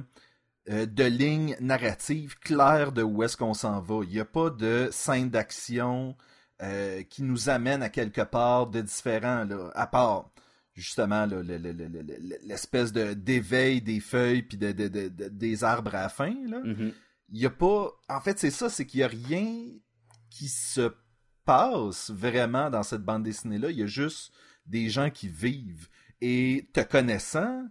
euh, 0.70 0.86
de 0.86 1.04
ligne 1.04 1.56
narrative 1.60 2.38
claire 2.38 2.92
de 2.92 3.02
où 3.02 3.22
est-ce 3.22 3.36
qu'on 3.36 3.54
s'en 3.54 3.80
va. 3.80 4.00
Il 4.04 4.10
n'y 4.10 4.20
a 4.20 4.24
pas 4.24 4.50
de 4.50 4.88
scène 4.92 5.30
d'action 5.30 6.16
euh, 6.62 7.02
qui 7.04 7.22
nous 7.22 7.48
amène 7.48 7.82
à 7.82 7.88
quelque 7.88 8.20
part 8.22 8.66
de 8.68 8.80
différent, 8.80 9.44
là, 9.44 9.70
à 9.74 9.86
part 9.86 10.30
justement 10.74 11.26
là, 11.26 11.42
le- 11.42 11.58
le- 11.58 11.72
le- 11.72 12.38
l'espèce 12.44 12.92
de 12.92 13.12
d'éveil 13.12 13.82
des 13.82 13.98
feuilles 13.98 14.42
puis 14.42 14.56
de, 14.58 14.70
de- 14.70 14.86
de- 14.86 15.08
de- 15.08 15.28
des 15.28 15.64
arbres 15.64 15.94
à 15.96 16.02
la 16.02 16.08
fin. 16.08 16.32
Là. 16.46 16.60
Mhm. 16.62 16.92
Il 17.30 17.40
y 17.40 17.46
a 17.46 17.50
pas. 17.50 17.90
En 18.08 18.20
fait, 18.20 18.38
c'est 18.38 18.50
ça, 18.52 18.68
c'est 18.70 18.86
qu'il 18.86 19.00
y 19.00 19.02
a 19.02 19.08
rien 19.08 19.52
qui 20.30 20.48
se 20.48 20.92
passe 21.48 22.10
vraiment 22.10 22.68
dans 22.68 22.82
cette 22.82 23.02
bande 23.02 23.22
dessinée-là. 23.22 23.70
Il 23.70 23.78
y 23.78 23.82
a 23.82 23.86
juste 23.86 24.32
des 24.66 24.90
gens 24.90 25.08
qui 25.08 25.28
vivent. 25.28 25.88
Et 26.20 26.68
te 26.74 26.80
connaissant, 26.80 27.62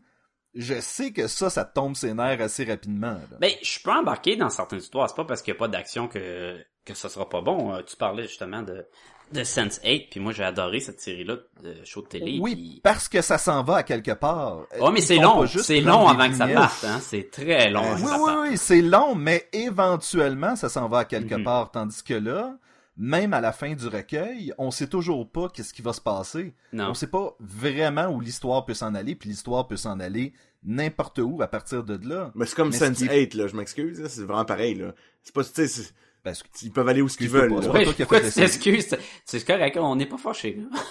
je 0.55 0.79
sais 0.81 1.11
que 1.11 1.27
ça, 1.27 1.49
ça 1.51 1.63
te 1.63 1.73
tombe 1.75 1.95
ses 1.95 2.13
nerfs 2.15 2.41
assez 2.41 2.63
rapidement. 2.65 3.13
là. 3.29 3.37
Ben, 3.39 3.51
je 3.61 3.79
peux 3.83 3.91
embarquer 3.91 4.35
dans 4.35 4.49
certaines 4.49 4.79
histoires. 4.79 5.07
C'est 5.09 5.15
pas 5.15 5.25
parce 5.25 5.41
qu'il 5.43 5.53
n'y 5.53 5.57
a 5.57 5.59
pas 5.59 5.67
d'action 5.67 6.07
que, 6.07 6.57
que 6.85 6.93
ça 6.95 7.07
sera 7.09 7.29
pas 7.29 7.41
bon. 7.41 7.73
Euh, 7.75 7.81
tu 7.83 7.95
parlais 7.97 8.23
justement 8.23 8.63
de, 8.63 8.85
de 9.33 9.41
Sense8, 9.41 10.09
puis 10.09 10.19
moi 10.21 10.31
j'ai 10.31 10.43
adoré 10.45 10.79
cette 10.79 11.01
série-là 11.01 11.35
de 11.61 11.75
show 11.83 12.01
de 12.01 12.07
télé. 12.07 12.39
oui, 12.41 12.55
puis- 12.55 12.81
parce 12.83 13.07
que 13.09 13.21
ça 13.21 13.37
s'en 13.37 13.61
va 13.63 13.75
à 13.75 13.83
quelque 13.83 14.13
part. 14.13 14.65
Oh, 14.79 14.89
mais 14.89 15.01
c'est 15.01 15.17
long. 15.17 15.45
C'est 15.45 15.81
long 15.81 16.07
avant 16.07 16.29
que 16.29 16.35
ça 16.35 16.47
parte, 16.47 16.83
hein. 16.85 16.99
C'est 17.01 17.29
très 17.29 17.69
long 17.69 17.83
Euh, 17.83 17.97
Oui, 18.01 18.49
oui, 18.51 18.57
c'est 18.57 18.81
long, 18.81 19.13
mais 19.13 19.47
éventuellement, 19.53 20.55
ça 20.55 20.69
s'en 20.69 20.87
va 20.87 20.99
à 20.99 21.05
quelque 21.05 21.35
Mhm. 21.35 21.43
part. 21.43 21.69
Tandis 21.71 22.01
que 22.03 22.13
là, 22.15 22.57
même 22.97 23.33
à 23.33 23.41
la 23.41 23.51
fin 23.51 23.73
du 23.75 23.87
recueil, 23.87 24.53
on 24.57 24.71
sait 24.71 24.87
toujours 24.87 25.29
pas 25.29 25.49
qu'est-ce 25.49 25.73
qui 25.73 25.81
va 25.81 25.93
se 25.93 26.01
passer. 26.01 26.53
Non. 26.73 26.89
On 26.89 26.93
sait 26.93 27.07
pas 27.07 27.35
vraiment 27.39 28.07
où 28.07 28.19
l'histoire 28.19 28.65
peut 28.65 28.73
s'en 28.73 28.95
aller, 28.95 29.15
puis 29.15 29.29
l'histoire 29.29 29.67
peut 29.67 29.77
s'en 29.77 29.99
aller 29.99 30.33
n'importe 30.63 31.19
où 31.19 31.41
à 31.41 31.47
partir 31.47 31.83
de 31.83 31.99
là. 32.07 32.31
Mais 32.35 32.45
c'est 32.47 32.55
comme 32.55 32.69
Mais 32.69 32.77
ce 32.77 32.85
Sense 32.85 32.97
qui 32.97 33.05
est- 33.05 33.19
8, 33.19 33.33
là, 33.35 33.47
je 33.47 33.55
m'excuse, 33.55 34.01
là, 34.01 34.09
c'est 34.09 34.23
vraiment 34.23 34.45
pareil, 34.45 34.75
là. 34.75 34.93
C'est 35.21 35.33
pas, 35.33 35.43
tu 35.43 35.67
sais, 35.67 35.83
Parce 36.23 36.41
que 36.43 36.47
ils 36.63 36.71
peuvent 36.71 36.87
aller 36.89 37.01
où 37.01 37.07
ce 37.07 37.17
qu'ils 37.17 37.29
veulent, 37.29 37.49
pas, 37.49 37.55
là. 37.57 37.61
c'est 37.61 37.69
Ouais, 37.69 37.83
toi 37.85 37.93
qui 37.93 38.01
as 38.01 38.05
pourquoi 38.05 38.21
fait 38.21 38.31
tu 38.31 38.39
la 38.39 38.45
t'excuses? 38.47 38.97
C'est 39.25 39.45
correct, 39.45 39.77
on 39.77 39.95
n'est 39.95 40.07
pas 40.07 40.17
fâchés. 40.17 40.57
là. 40.59 40.79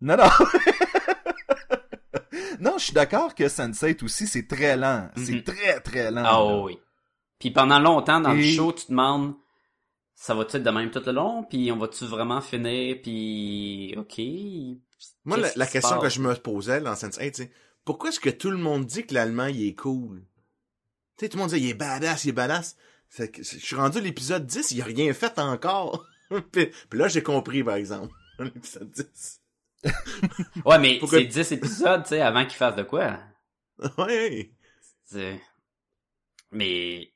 Non, 0.00 0.16
non. 0.16 0.24
non, 2.60 2.74
je 2.78 2.84
suis 2.84 2.92
d'accord 2.92 3.34
que 3.34 3.44
Sense8 3.44 4.02
aussi, 4.04 4.26
c'est 4.26 4.46
très 4.46 4.76
lent. 4.76 5.08
C'est 5.16 5.32
Mhm. 5.32 5.42
très, 5.42 5.80
très 5.80 6.10
lent. 6.10 6.22
Ah 6.24 6.32
là. 6.32 6.62
oui. 6.64 6.78
Puis 7.38 7.50
pendant 7.50 7.78
longtemps, 7.78 8.20
dans 8.20 8.32
le 8.32 8.42
show, 8.42 8.72
tu 8.72 8.86
te 8.86 8.90
demandes, 8.90 9.34
ça 10.20 10.34
va-tu 10.34 10.56
être 10.56 10.64
de 10.64 10.70
même 10.70 10.90
tout 10.90 11.02
le 11.06 11.12
long? 11.12 11.44
Puis 11.44 11.70
on 11.70 11.76
va-tu 11.78 12.04
vraiment 12.04 12.40
finir? 12.40 12.96
Puis, 13.02 13.94
ok. 13.96 14.18
Moi, 15.24 15.38
la, 15.54 15.66
question 15.66 16.00
que 16.00 16.08
je 16.08 16.20
me 16.20 16.34
posais 16.34 16.80
dans 16.80 16.96
Sense 16.96 17.18
8, 17.18 17.36
c'est 17.36 17.52
pourquoi 17.84 18.08
est-ce 18.10 18.18
que 18.18 18.28
tout 18.30 18.50
le 18.50 18.56
monde 18.56 18.84
dit 18.84 19.06
que 19.06 19.14
l'allemand, 19.14 19.46
il 19.46 19.68
est 19.68 19.74
cool? 19.76 20.24
Tu 21.16 21.24
sais, 21.24 21.28
tout 21.28 21.36
le 21.36 21.42
monde 21.42 21.50
dit, 21.50 21.58
il 21.60 21.68
est 21.70 21.74
badass, 21.74 22.24
il 22.24 22.30
est 22.30 22.32
badass. 22.32 22.76
Que- 23.16 23.24
Je 23.36 23.42
suis 23.58 23.76
rendu 23.76 23.98
à 23.98 24.00
l'épisode 24.00 24.44
10, 24.44 24.72
il 24.72 24.82
a 24.82 24.84
rien 24.84 25.14
fait 25.14 25.38
encore. 25.38 26.04
puis, 26.52 26.66
puis 26.90 26.98
là, 26.98 27.06
j'ai 27.06 27.22
compris, 27.22 27.62
par 27.62 27.76
exemple. 27.76 28.12
L'épisode 28.40 28.90
10. 28.90 29.40
Ouais, 30.64 30.78
mais 30.80 30.98
Pourquoi- 30.98 31.18
c'est 31.20 31.26
10 31.26 31.52
épisodes, 31.52 32.02
tu 32.02 32.08
sais, 32.10 32.20
avant 32.22 32.44
qu'ils 32.44 32.56
fassent 32.56 32.76
de 32.76 32.82
quoi? 32.82 33.20
Ouais. 33.98 34.50
C'est- 35.04 35.40
Mais, 36.50 37.12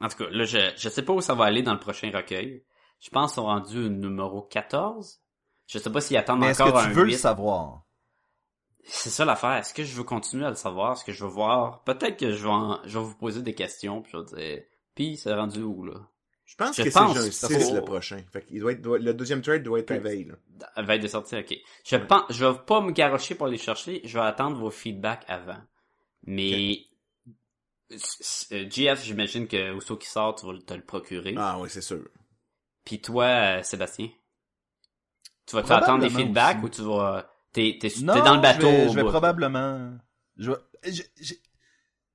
en 0.00 0.08
tout 0.08 0.16
cas, 0.18 0.30
là, 0.30 0.44
je, 0.44 0.58
je 0.76 0.88
sais 0.88 1.02
pas 1.02 1.12
où 1.12 1.20
ça 1.20 1.34
va 1.34 1.44
aller 1.46 1.62
dans 1.62 1.72
le 1.74 1.80
prochain 1.80 2.10
recueil. 2.14 2.64
Je 3.00 3.10
pense 3.10 3.30
qu'ils 3.32 3.36
sont 3.36 3.44
rendus 3.46 3.86
au 3.86 3.88
numéro 3.88 4.42
14. 4.42 5.20
Je 5.66 5.78
sais 5.78 5.90
pas 5.90 6.00
s'ils 6.00 6.16
attendent 6.16 6.40
Mais 6.40 6.48
est-ce 6.48 6.62
encore 6.62 6.80
que 6.82 6.86
un 6.86 6.88
tu 6.88 6.94
veux 6.94 7.04
8. 7.04 7.12
le 7.12 7.18
savoir? 7.18 7.82
C'est 8.84 9.10
ça 9.10 9.24
l'affaire. 9.24 9.52
Est-ce 9.56 9.74
que 9.74 9.84
je 9.84 9.94
veux 9.94 10.04
continuer 10.04 10.46
à 10.46 10.50
le 10.50 10.56
savoir? 10.56 10.92
Est-ce 10.92 11.04
que 11.04 11.12
je 11.12 11.22
veux 11.24 11.30
voir? 11.30 11.82
Peut-être 11.84 12.16
que 12.16 12.32
je 12.32 12.42
vais, 12.42 12.48
en- 12.50 12.80
je 12.84 12.98
vais 12.98 13.04
vous 13.04 13.14
poser 13.16 13.42
des 13.42 13.54
questions, 13.54 14.00
puis 14.02 14.12
je 14.12 14.18
vais 14.18 14.24
dire, 14.56 14.62
puis 14.94 15.16
c'est 15.16 15.34
rendu 15.34 15.62
où, 15.62 15.84
là? 15.84 15.94
Je 16.46 16.54
pense 16.56 16.74
Je 16.76 16.82
que 16.84 16.88
pense 16.88 17.12
c'est 17.12 17.18
que 17.18 17.24
juin 17.24 17.58
6 17.60 17.68
faut- 17.68 17.74
le 17.74 17.82
prochain. 17.84 18.22
Fait 18.32 18.42
qu'il 18.46 18.60
doit 18.60 18.72
être, 18.72 18.80
doit- 18.80 18.98
le 18.98 19.12
deuxième 19.12 19.42
trade 19.42 19.62
doit 19.62 19.80
être 19.80 19.90
la 19.90 19.98
veille, 19.98 20.24
là. 20.24 20.94
Être 20.94 21.02
de 21.02 21.08
sortir, 21.08 21.40
ok. 21.40 21.54
Je 21.84 21.96
pense, 21.96 22.22
je 22.30 22.46
vais 22.46 22.58
pas 22.66 22.80
me 22.80 22.90
garocher 22.92 23.34
pour 23.34 23.46
aller 23.48 23.58
chercher, 23.58 24.00
je 24.04 24.18
vais 24.18 24.24
attendre 24.24 24.56
vos 24.56 24.70
feedbacks 24.70 25.24
avant. 25.28 25.58
Mais, 26.26 26.86
GF, 27.90 29.02
j'imagine 29.02 29.48
que 29.48 29.72
aussitôt 29.72 29.96
qui 29.96 30.08
sort, 30.08 30.34
tu 30.34 30.46
vas 30.46 30.52
le- 30.52 30.62
te 30.62 30.74
le 30.74 30.82
procurer. 30.82 31.34
Ah 31.38 31.58
oui, 31.60 31.68
c'est 31.70 31.80
sûr. 31.80 32.06
Puis 32.84 33.00
toi, 33.00 33.24
euh, 33.24 33.62
Sébastien? 33.62 34.10
Tu 35.46 35.56
vas 35.56 35.62
attendre 35.76 36.02
des 36.02 36.10
feedbacks 36.10 36.56
aussi. 36.58 36.64
ou 36.64 36.68
tu 36.68 36.82
vas, 36.82 37.30
t'es, 37.52 37.78
t'es, 37.80 37.88
t'es 37.88 38.00
Non, 38.02 38.22
dans 38.22 38.34
le 38.36 38.42
bateau? 38.42 38.60
Je 38.60 38.66
vais, 38.66 38.88
je 38.90 38.94
vais 38.96 39.04
probablement. 39.04 39.98
Je 40.36 40.50
vais- 40.52 40.92
je- 40.92 41.02
je- 41.20 41.34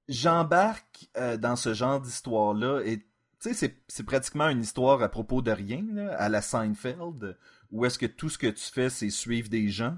J'embarque 0.10 1.08
euh, 1.16 1.38
dans 1.38 1.56
ce 1.56 1.74
genre 1.74 2.02
d'histoire-là 2.02 2.82
et 2.82 2.98
tu 3.00 3.06
sais, 3.40 3.54
c'est- 3.54 3.82
c'est 3.88 4.04
pratiquement 4.04 4.50
une 4.50 4.62
histoire 4.62 5.02
à 5.02 5.08
propos 5.10 5.42
de 5.42 5.52
rien, 5.52 5.82
là, 5.94 6.14
à 6.18 6.28
la 6.30 6.42
Seinfeld, 6.42 7.38
où 7.72 7.86
est-ce 7.86 7.98
que 7.98 8.06
tout 8.06 8.30
ce 8.30 8.38
que 8.38 8.48
tu 8.48 8.64
fais, 8.66 8.90
c'est 8.90 9.10
suivre 9.10 9.48
des 9.50 9.70
gens. 9.70 9.98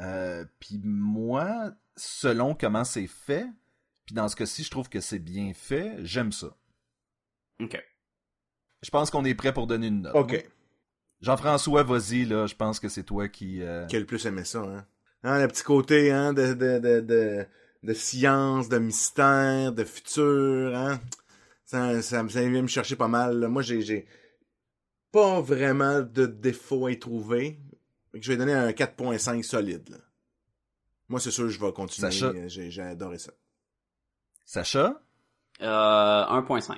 Euh, 0.00 0.44
puis 0.58 0.80
moi, 0.82 1.70
selon 1.96 2.54
comment 2.56 2.84
c'est 2.84 3.06
fait, 3.06 3.46
puis 4.10 4.16
dans 4.16 4.26
ce 4.28 4.34
cas-ci, 4.34 4.64
je 4.64 4.70
trouve 4.72 4.88
que 4.88 4.98
c'est 5.00 5.20
bien 5.20 5.52
fait, 5.54 5.94
j'aime 6.00 6.32
ça. 6.32 6.56
Ok. 7.62 7.80
Je 8.82 8.90
pense 8.90 9.08
qu'on 9.08 9.24
est 9.24 9.36
prêt 9.36 9.54
pour 9.54 9.68
donner 9.68 9.86
une 9.86 10.02
note. 10.02 10.16
OK. 10.16 10.48
Jean-François, 11.20 11.84
vas-y, 11.84 12.24
là, 12.24 12.48
je 12.48 12.56
pense 12.56 12.80
que 12.80 12.88
c'est 12.88 13.04
toi 13.04 13.28
qui... 13.28 13.62
euh, 13.62 13.86
Qui 13.86 13.94
a 13.94 14.00
le 14.00 14.06
plus 14.06 14.26
aimé 14.26 14.42
ça, 14.42 14.62
hein? 14.62 14.84
Hein, 15.22 15.40
le 15.40 15.46
petit 15.46 15.62
côté, 15.62 16.10
hein, 16.10 16.32
de, 16.32 16.54
de, 16.54 16.80
de, 16.80 17.00
de, 17.00 17.46
de 17.84 17.92
science, 17.94 18.68
de 18.68 18.78
mystère, 18.78 19.72
de 19.72 19.84
futur, 19.84 20.74
hein? 20.76 20.98
Ça, 21.64 22.02
ça, 22.02 22.28
ça 22.28 22.48
vient 22.48 22.62
me 22.62 22.66
chercher 22.66 22.96
pas 22.96 23.06
mal. 23.06 23.38
là. 23.38 23.46
Moi, 23.48 23.62
j'ai, 23.62 23.80
j'ai 23.80 24.08
pas 25.12 25.40
vraiment 25.40 26.00
de 26.00 26.26
défaut 26.26 26.86
à 26.86 26.90
y 26.90 26.98
trouver. 26.98 27.60
Je 28.14 28.32
vais 28.32 28.36
donner 28.36 28.54
un 28.54 28.70
4.5 28.72 29.44
solide, 29.44 29.88
là. 29.88 29.98
Moi, 31.08 31.20
c'est 31.20 31.30
sûr, 31.30 31.48
je 31.48 31.60
vais 31.60 31.72
continuer. 31.72 32.48
J'ai 32.48 32.82
adoré 32.82 33.18
ça. 33.18 33.30
Sacha? 34.50 35.00
Euh, 35.62 36.24
1.5. 36.24 36.74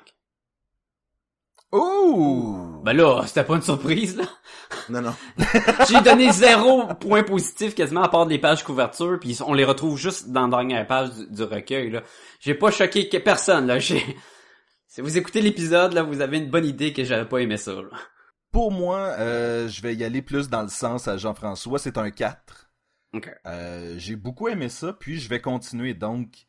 Oh! 1.71 2.83
Ben 2.85 2.93
là, 2.93 3.23
c'était 3.27 3.45
pas 3.45 3.57
une 3.57 3.63
surprise, 3.63 4.15
là. 4.15 4.25
Non, 4.91 5.01
non. 5.01 5.15
J'ai 5.89 6.03
donné 6.03 6.31
zéro 6.33 6.87
point 6.97 7.23
positif 7.23 7.75
quasiment 7.75 8.03
à 8.03 8.11
part 8.11 8.27
des 8.27 8.39
pages 8.39 8.63
couverture, 8.63 9.19
puis 9.19 9.39
on 9.47 9.55
les 9.55 9.65
retrouve 9.65 9.97
juste 9.97 10.29
dans 10.29 10.49
la 10.49 10.59
dernière 10.59 10.87
page 10.87 11.13
du, 11.13 11.27
du 11.31 11.43
recueil, 11.45 11.89
là. 11.89 12.03
J'ai 12.41 12.55
pas 12.55 12.71
choqué 12.71 13.09
que 13.09 13.17
personne, 13.17 13.67
là. 13.67 13.79
J'ai... 13.79 14.05
Si 14.87 15.01
vous 15.01 15.17
écoutez 15.17 15.41
l'épisode, 15.41 15.95
là, 15.95 16.03
vous 16.03 16.21
avez 16.21 16.37
une 16.37 16.51
bonne 16.51 16.67
idée 16.67 16.93
que 16.93 17.05
j'avais 17.05 17.27
pas 17.27 17.39
aimé 17.39 17.57
ça, 17.57 17.73
là. 17.73 17.89
Pour 18.51 18.71
moi, 18.71 19.15
euh, 19.19 19.67
je 19.69 19.81
vais 19.81 19.95
y 19.95 20.05
aller 20.05 20.21
plus 20.21 20.51
dans 20.51 20.61
le 20.61 20.69
sens 20.69 21.09
à 21.09 21.17
Jean-François, 21.17 21.79
c'est 21.79 21.97
un 21.97 22.11
4. 22.11 22.71
Ok. 23.15 23.31
Euh, 23.47 23.95
j'ai 23.97 24.17
beaucoup 24.17 24.49
aimé 24.49 24.69
ça, 24.69 24.93
puis 24.93 25.19
je 25.19 25.31
vais 25.31 25.41
continuer. 25.41 25.95
Donc, 25.95 26.47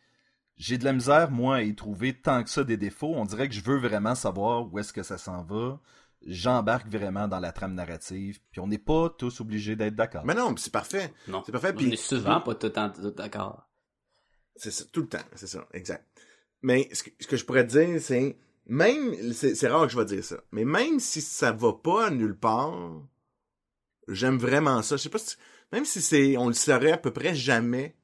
j'ai 0.63 0.77
de 0.77 0.85
la 0.85 0.93
misère, 0.93 1.29
moi, 1.29 1.57
à 1.57 1.61
y 1.61 1.75
trouver 1.75 2.13
tant 2.13 2.41
que 2.41 2.49
ça 2.49 2.63
des 2.63 2.77
défauts. 2.77 3.13
On 3.15 3.25
dirait 3.25 3.49
que 3.49 3.53
je 3.53 3.61
veux 3.61 3.77
vraiment 3.77 4.15
savoir 4.15 4.71
où 4.71 4.79
est-ce 4.79 4.93
que 4.93 5.03
ça 5.03 5.17
s'en 5.17 5.43
va. 5.43 5.81
J'embarque 6.25 6.87
vraiment 6.87 7.27
dans 7.27 7.41
la 7.41 7.51
trame 7.51 7.73
narrative, 7.73 8.39
puis 8.49 8.61
on 8.61 8.67
n'est 8.67 8.77
pas 8.77 9.09
tous 9.09 9.41
obligés 9.41 9.75
d'être 9.75 9.95
d'accord. 9.95 10.23
Mais 10.23 10.33
non, 10.33 10.55
c'est 10.55 10.71
parfait. 10.71 11.13
Non. 11.27 11.43
C'est 11.45 11.51
parfait, 11.51 11.73
On 11.75 11.79
est 11.79 11.97
souvent 11.97 12.39
pas 12.39 12.55
tout 12.55 12.67
le 12.67 12.71
temps 12.71 12.93
d'accord. 13.17 13.67
C'est 14.55 14.71
ça, 14.71 14.85
tout 14.89 15.01
le 15.01 15.09
temps, 15.09 15.25
c'est 15.35 15.47
ça, 15.47 15.67
exact. 15.73 16.07
Mais 16.61 16.87
ce 16.93 17.03
que, 17.03 17.09
ce 17.19 17.27
que 17.27 17.35
je 17.35 17.43
pourrais 17.43 17.67
te 17.67 17.77
dire, 17.77 17.99
c'est 17.99 18.37
même, 18.65 19.33
c'est 19.33 19.55
c'est 19.55 19.67
rare 19.67 19.85
que 19.87 19.91
je 19.91 19.99
vais 19.99 20.05
dire 20.05 20.23
ça, 20.23 20.37
mais 20.53 20.63
même 20.63 21.01
si 21.01 21.19
ça 21.19 21.51
va 21.51 21.73
pas 21.73 22.09
nulle 22.09 22.39
part, 22.39 23.01
j'aime 24.07 24.37
vraiment 24.37 24.81
ça. 24.81 24.95
Je 24.95 25.01
sais 25.01 25.09
pas 25.09 25.19
si, 25.19 25.35
même 25.73 25.83
si 25.83 26.01
c'est, 26.01 26.37
on 26.37 26.47
le 26.47 26.53
saurait 26.53 26.93
à 26.93 26.97
peu 26.97 27.11
près 27.11 27.35
jamais. 27.35 27.97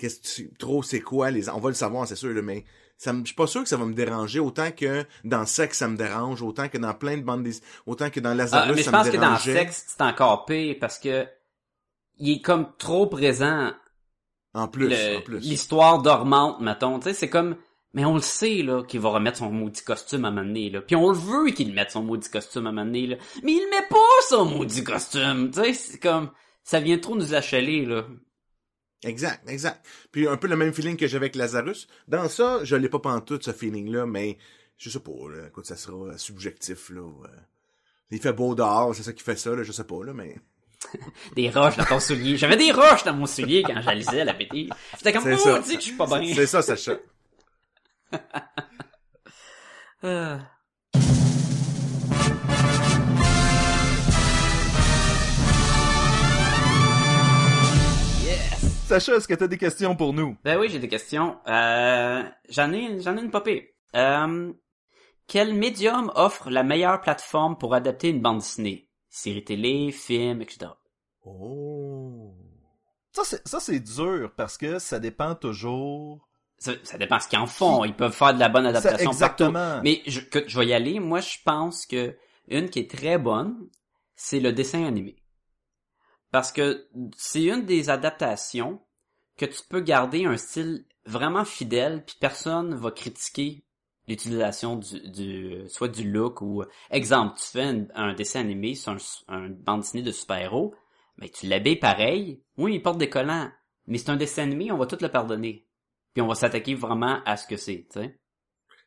Qu'est-ce 0.00 0.20
que 0.20 0.26
tu, 0.48 0.54
trop 0.58 0.82
c'est 0.82 1.00
quoi 1.00 1.30
les, 1.30 1.50
on 1.50 1.58
va 1.60 1.68
le 1.68 1.74
savoir, 1.74 2.06
c'est 2.08 2.16
sûr, 2.16 2.32
là, 2.32 2.40
mais 2.40 2.64
ça 2.96 3.12
me, 3.12 3.20
je 3.20 3.26
suis 3.26 3.34
pas 3.34 3.46
sûr 3.46 3.62
que 3.62 3.68
ça 3.68 3.76
va 3.76 3.84
me 3.84 3.92
déranger 3.92 4.40
autant 4.40 4.70
que 4.72 5.04
dans 5.24 5.44
Sex 5.44 5.76
ça 5.76 5.88
me 5.88 5.96
dérange, 5.96 6.40
autant 6.42 6.68
que 6.70 6.78
dans 6.78 6.94
plein 6.94 7.18
de 7.18 7.22
bandes 7.22 7.42
des, 7.42 7.52
autant 7.84 8.08
que 8.08 8.18
dans 8.20 8.30
Ah, 8.30 8.34
Lazarus 8.34 8.76
mais 8.76 8.82
je 8.82 8.90
pense 8.90 9.06
me 9.06 9.12
que 9.12 9.16
dans. 9.18 9.36
Sex, 9.36 9.84
c'est 9.88 10.02
encore 10.02 10.46
pire 10.46 10.76
parce 10.80 10.98
que 10.98 11.26
il 12.18 12.36
est 12.36 12.40
comme 12.40 12.66
trop 12.78 13.06
présent 13.08 13.72
En 14.54 14.68
plus, 14.68 14.88
le- 14.88 15.18
en 15.18 15.20
plus. 15.20 15.38
l'histoire 15.40 16.00
dormante, 16.02 16.60
mettons. 16.60 16.98
Tu 16.98 17.04
sais, 17.04 17.14
c'est 17.14 17.28
comme, 17.30 17.56
mais 17.94 18.04
on 18.04 18.14
le 18.14 18.20
sait, 18.20 18.62
là, 18.62 18.82
qu'il 18.84 19.00
va 19.00 19.08
remettre 19.10 19.38
son 19.38 19.50
maudit 19.50 19.82
costume 19.82 20.24
à 20.24 20.28
un 20.28 20.30
moment 20.30 20.46
donné, 20.46 20.70
là. 20.70 20.80
Puis 20.80 20.96
on 20.96 21.10
le 21.10 21.16
veut 21.16 21.50
qu'il 21.50 21.72
mette 21.72 21.90
son 21.90 22.02
maudit 22.02 22.28
costume 22.30 22.66
à 22.66 22.68
un 22.70 22.72
moment 22.72 22.86
donné, 22.86 23.06
là. 23.06 23.16
Mais 23.42 23.52
il 23.52 23.68
met 23.70 23.86
pas 23.88 23.96
son 24.28 24.44
maudit 24.44 24.82
costume. 24.84 25.50
Tu 25.50 25.60
sais, 25.62 25.72
c'est 25.74 25.98
comme, 25.98 26.30
ça 26.64 26.80
vient 26.80 26.98
trop 26.98 27.16
nous 27.16 27.34
achaler, 27.34 27.84
là. 27.86 28.04
Exact, 29.02 29.48
exact. 29.48 29.86
Puis 30.12 30.28
un 30.28 30.36
peu 30.36 30.46
le 30.46 30.56
même 30.56 30.74
feeling 30.74 30.96
que 30.96 31.06
j'avais 31.06 31.26
avec 31.26 31.36
Lazarus. 31.36 31.88
Dans 32.08 32.28
ça, 32.28 32.60
je 32.64 32.76
l'ai 32.76 32.88
pas 32.88 32.98
pantoute, 32.98 33.44
ce 33.44 33.52
feeling-là, 33.52 34.06
mais 34.06 34.36
je 34.76 34.90
sais 34.90 35.00
pas, 35.00 35.10
là, 35.30 35.46
écoute, 35.48 35.66
ça 35.66 35.76
sera 35.76 36.16
subjectif, 36.18 36.90
là. 36.90 37.00
euh. 37.00 37.28
Il 38.10 38.20
fait 38.20 38.32
beau 38.32 38.54
dehors, 38.54 38.94
c'est 38.94 39.02
ça 39.02 39.12
qui 39.12 39.22
fait 39.22 39.36
ça, 39.36 39.54
là, 39.54 39.62
je 39.62 39.72
sais 39.72 39.84
pas, 39.84 40.04
là, 40.04 40.12
mais... 40.12 40.36
Des 41.36 41.50
roches 41.50 41.76
dans 41.76 41.84
ton 41.84 42.00
soulier. 42.00 42.36
J'avais 42.38 42.56
des 42.56 42.72
roches 42.72 43.04
dans 43.04 43.12
mon 43.12 43.26
soulier 43.26 43.62
quand 43.62 43.80
j'alisais 43.82 44.24
la 44.24 44.32
BD. 44.32 44.70
J'étais 44.96 45.12
comme, 45.12 45.24
oh, 45.30 45.58
dis 45.58 45.74
que 45.74 45.80
je 45.80 45.86
suis 45.86 45.96
pas 45.96 46.06
bien. 46.06 46.34
C'est 46.34 46.46
ça, 46.46 46.62
Sacha. 46.62 46.96
Euh. 50.02 50.38
Sacha, 58.90 59.14
est-ce 59.14 59.28
que 59.28 59.34
t'as 59.34 59.46
des 59.46 59.56
questions 59.56 59.94
pour 59.94 60.12
nous? 60.12 60.36
Ben 60.42 60.58
oui, 60.58 60.68
j'ai 60.68 60.80
des 60.80 60.88
questions. 60.88 61.38
Euh, 61.46 62.24
j'en 62.48 62.72
ai, 62.72 62.98
j'en 63.00 63.16
ai 63.16 63.20
une 63.20 63.30
popée. 63.30 63.76
Euh, 63.94 64.52
quel 65.28 65.54
médium 65.54 66.10
offre 66.16 66.50
la 66.50 66.64
meilleure 66.64 67.00
plateforme 67.00 67.56
pour 67.56 67.72
adapter 67.72 68.08
une 68.08 68.20
bande 68.20 68.38
dessinée? 68.38 68.88
Série 69.08 69.44
télé, 69.44 69.92
film, 69.92 70.42
etc. 70.42 70.72
Oh... 71.24 72.34
Ça, 73.12 73.22
c'est, 73.24 73.46
ça, 73.46 73.60
c'est 73.60 73.78
dur 73.78 74.32
parce 74.36 74.58
que 74.58 74.80
ça 74.80 74.98
dépend 74.98 75.36
toujours. 75.36 76.28
Ça, 76.58 76.72
ça 76.82 76.98
dépend 76.98 77.20
ce 77.20 77.28
qu'ils 77.28 77.38
en 77.38 77.46
font. 77.46 77.84
Ils 77.84 77.94
peuvent 77.94 78.10
faire 78.12 78.34
de 78.34 78.40
la 78.40 78.48
bonne 78.48 78.64
Ça, 78.64 78.70
adaptation 78.70 79.12
exactement. 79.12 79.52
partout. 79.52 79.82
Mais 79.84 80.02
je, 80.08 80.18
que, 80.18 80.42
je 80.48 80.58
vais 80.58 80.66
y 80.66 80.72
aller. 80.72 80.98
Moi, 80.98 81.20
je 81.20 81.36
pense 81.44 81.86
que 81.86 82.16
une 82.48 82.68
qui 82.68 82.80
est 82.80 82.90
très 82.90 83.18
bonne, 83.18 83.56
c'est 84.16 84.40
le 84.40 84.52
dessin 84.52 84.84
animé. 84.84 85.19
Parce 86.30 86.52
que 86.52 86.88
c'est 87.16 87.44
une 87.44 87.64
des 87.64 87.90
adaptations 87.90 88.80
que 89.36 89.46
tu 89.46 89.60
peux 89.68 89.80
garder 89.80 90.24
un 90.24 90.36
style 90.36 90.84
vraiment 91.06 91.44
fidèle, 91.44 92.04
puis 92.04 92.16
personne 92.20 92.74
va 92.74 92.90
critiquer 92.90 93.64
l'utilisation 94.06 94.76
du, 94.76 95.00
du 95.10 95.68
soit 95.68 95.88
du 95.88 96.10
look 96.10 96.42
ou 96.42 96.64
exemple 96.90 97.38
tu 97.38 97.46
fais 97.46 97.62
un, 97.62 97.86
un 97.94 98.12
dessin 98.12 98.40
animé 98.40 98.74
sur 98.74 98.92
un, 98.92 98.96
un 99.28 99.48
bande 99.50 99.82
dessinée 99.82 100.02
de 100.02 100.10
super-héros 100.10 100.74
mais 101.18 101.28
tu 101.28 101.46
l'habilles 101.46 101.78
pareil 101.78 102.42
oui 102.56 102.74
il 102.74 102.82
porte 102.82 102.98
des 102.98 103.08
collants 103.08 103.52
mais 103.86 103.98
c'est 103.98 104.10
un 104.10 104.16
dessin 104.16 104.42
animé 104.42 104.72
on 104.72 104.78
va 104.78 104.86
tout 104.86 104.98
le 105.00 105.08
pardonner. 105.08 105.66
Puis 106.14 106.22
on 106.22 106.26
va 106.26 106.34
s'attaquer 106.34 106.74
vraiment 106.74 107.22
à 107.24 107.36
ce 107.36 107.46
que 107.46 107.56
c'est 107.56 107.86
tu 107.92 108.00
sais. 108.00 108.18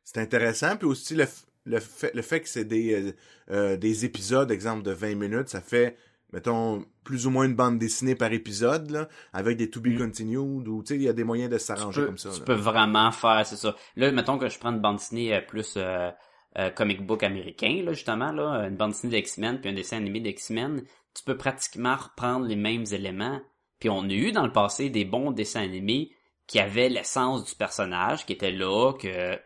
C'est 0.03 0.19
intéressant, 0.19 0.75
puis 0.75 0.87
aussi 0.87 1.15
le, 1.15 1.25
le, 1.65 1.79
fait, 1.79 2.13
le 2.13 2.21
fait 2.21 2.41
que 2.41 2.49
c'est 2.49 2.65
des, 2.65 2.93
euh, 2.93 3.15
euh, 3.51 3.77
des 3.77 4.03
épisodes, 4.03 4.51
exemple, 4.51 4.83
de 4.83 4.91
20 4.91 5.15
minutes, 5.15 5.47
ça 5.47 5.61
fait, 5.61 5.97
mettons, 6.33 6.83
plus 7.05 7.25
ou 7.27 7.29
moins 7.29 7.45
une 7.45 7.55
bande 7.55 7.79
dessinée 7.79 8.15
par 8.15 8.33
épisode, 8.33 8.89
là, 8.91 9.07
avec 9.31 9.55
des 9.55 9.69
to 9.69 9.79
be 9.79 9.87
Mm. 9.89 9.97
continued, 9.99 10.67
ou, 10.67 10.81
tu 10.83 10.87
sais, 10.89 10.95
il 10.95 11.03
y 11.03 11.07
a 11.07 11.13
des 11.13 11.23
moyens 11.23 11.49
de 11.51 11.57
s'arranger 11.57 12.01
peux, 12.01 12.07
comme 12.07 12.17
ça. 12.17 12.31
tu 12.33 12.39
là. 12.39 12.45
peux 12.45 12.53
vraiment 12.53 13.11
faire 13.11 13.45
c'est 13.45 13.55
ça 13.55 13.75
là 13.95 14.11
mettons 14.11 14.37
que 14.37 14.49
je 14.49 14.57
prends 14.59 14.71
une 14.71 14.79
bande 14.81 14.97
dessinée 14.97 15.33
euh, 15.35 15.41
plus 15.41 15.75
euh, 15.77 16.09
euh, 16.57 16.69
comic 16.71 17.05
book 17.05 17.23
américain 17.23 17.81
là 17.85 17.93
justement 17.93 18.31
là 18.31 18.67
une 18.67 18.75
bande 18.75 18.91
dessinée 18.91 19.11
d'X-Men 19.11 19.61
puis 19.61 19.69
un 19.69 19.73
dessin 19.73 19.97
animé 19.97 20.19
d'X-Men 20.19 20.83
tu 21.15 21.23
peux 21.23 21.37
pratiquement 21.37 21.95
reprendre 21.95 22.45
les 22.47 22.55
mêmes 22.55 22.85
éléments 22.91 23.39
puis 23.79 23.89
on 23.89 24.03
a 24.03 24.13
eu 24.13 24.31
dans 24.31 24.45
le 24.45 24.51
passé 24.51 24.89
des 24.89 25.05
bons 25.05 25.31
dessins 25.31 25.61
animés 25.61 26.11
qui 26.47 26.59
avaient 26.59 26.89
l'essence 26.89 27.45
du 27.45 27.55
personnage 27.55 28.25
qui 28.25 28.33
était 28.33 28.51
là 28.51 28.93
que 28.93 29.37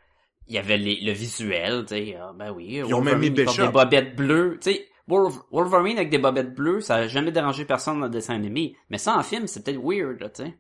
il 0.50 0.56
y 0.56 0.58
avait 0.58 0.78
les- 0.78 1.02
le 1.02 1.12
visuel 1.12 1.84
tu 1.86 1.96
sais 1.96 2.18
ah, 2.22 2.32
ben 2.38 2.52
oui 2.52 2.82
Ils 2.88 2.94
ont 2.94 3.02
même 3.02 3.20
mis 3.20 3.32
des 3.32 3.46
bobettes 3.72 4.16
bleues 4.16 4.58
tu 4.62 4.72
sais 4.72 4.88
Wolverine 5.08 5.98
avec 5.98 6.10
des 6.10 6.18
bobettes 6.18 6.54
bleues 6.54 6.82
ça 6.82 6.96
a 6.96 7.08
jamais 7.08 7.32
dérangé 7.32 7.66
personne 7.66 8.00
dans 8.00 8.06
le 8.06 8.12
dessin 8.12 8.36
animé 8.36 8.76
mais 8.90 8.98
ça 8.98 9.18
en 9.18 9.24
film 9.24 9.48
c'est 9.48 9.64
peut-être 9.64 9.82
weird 9.82 10.20
tu 10.34 10.44
sais 10.44 10.58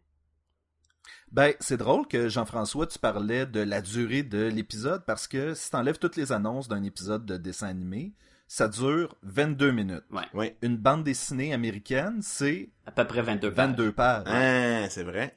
Ben, 1.31 1.53
c'est 1.59 1.77
drôle 1.77 2.07
que 2.07 2.29
Jean-François, 2.29 2.87
tu 2.87 2.99
parlais 2.99 3.45
de 3.45 3.59
la 3.59 3.81
durée 3.81 4.23
de 4.23 4.47
l'épisode 4.47 5.03
parce 5.05 5.27
que 5.27 5.53
si 5.53 5.69
t'enlèves 5.69 5.99
toutes 5.99 6.15
les 6.15 6.31
annonces 6.31 6.69
d'un 6.69 6.83
épisode 6.83 7.25
de 7.25 7.35
dessin 7.35 7.67
animé, 7.67 8.13
ça 8.47 8.69
dure 8.69 9.15
22 9.23 9.71
minutes. 9.71 10.05
ouais 10.11 10.23
Ouais. 10.33 10.57
Une 10.61 10.77
bande 10.77 11.03
dessinée 11.03 11.53
américaine, 11.53 12.21
c'est 12.21 12.69
à 12.85 12.91
peu 12.91 13.05
près 13.05 13.21
22 13.21 13.53
pages. 13.53 13.67
22 13.67 13.91
pages. 13.91 14.23
Ah, 14.27 14.89
c'est 14.89 15.03
vrai. 15.03 15.35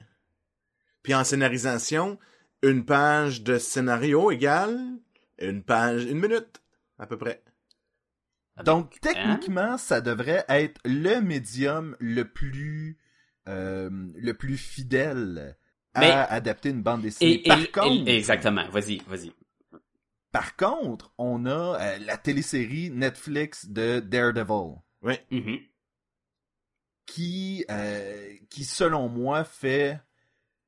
Puis 1.02 1.14
en 1.14 1.24
scénarisation, 1.24 2.18
une 2.62 2.84
page 2.84 3.42
de 3.42 3.58
scénario 3.58 4.30
égale 4.30 4.78
une 5.40 5.62
page, 5.62 6.04
une 6.04 6.20
minute, 6.20 6.60
à 6.98 7.06
peu 7.06 7.16
près. 7.16 7.42
Donc, 8.64 8.94
Hein? 8.96 8.98
techniquement, 9.00 9.78
ça 9.78 10.00
devrait 10.00 10.44
être 10.48 10.80
le 10.84 11.20
médium 11.20 11.96
le 11.98 12.24
plus, 12.24 12.98
euh, 13.48 13.88
le 14.14 14.32
plus 14.34 14.56
fidèle 14.58 15.56
à 15.94 16.00
Mais- 16.00 16.10
adapter 16.10 16.70
une 16.70 16.82
bande 16.82 17.02
dessinée. 17.02 17.32
Et, 17.32 17.46
et- 17.46 17.48
par 17.48 17.60
et- 17.60 17.70
contre, 17.70 18.08
exactement, 18.10 18.68
vas-y, 18.70 18.98
vas-y. 19.06 19.32
par 20.30 20.56
contre, 20.56 21.12
on 21.18 21.46
a 21.46 21.78
euh, 21.80 21.98
la 21.98 22.16
télésérie 22.16 22.90
Netflix 22.90 23.66
de 23.66 24.00
Daredevil. 24.00 24.76
Mhm. 25.30 25.58
qui, 27.06 27.64
euh, 27.70 28.34
qui 28.50 28.62
selon 28.64 29.08
moi 29.08 29.42
fait 29.44 30.00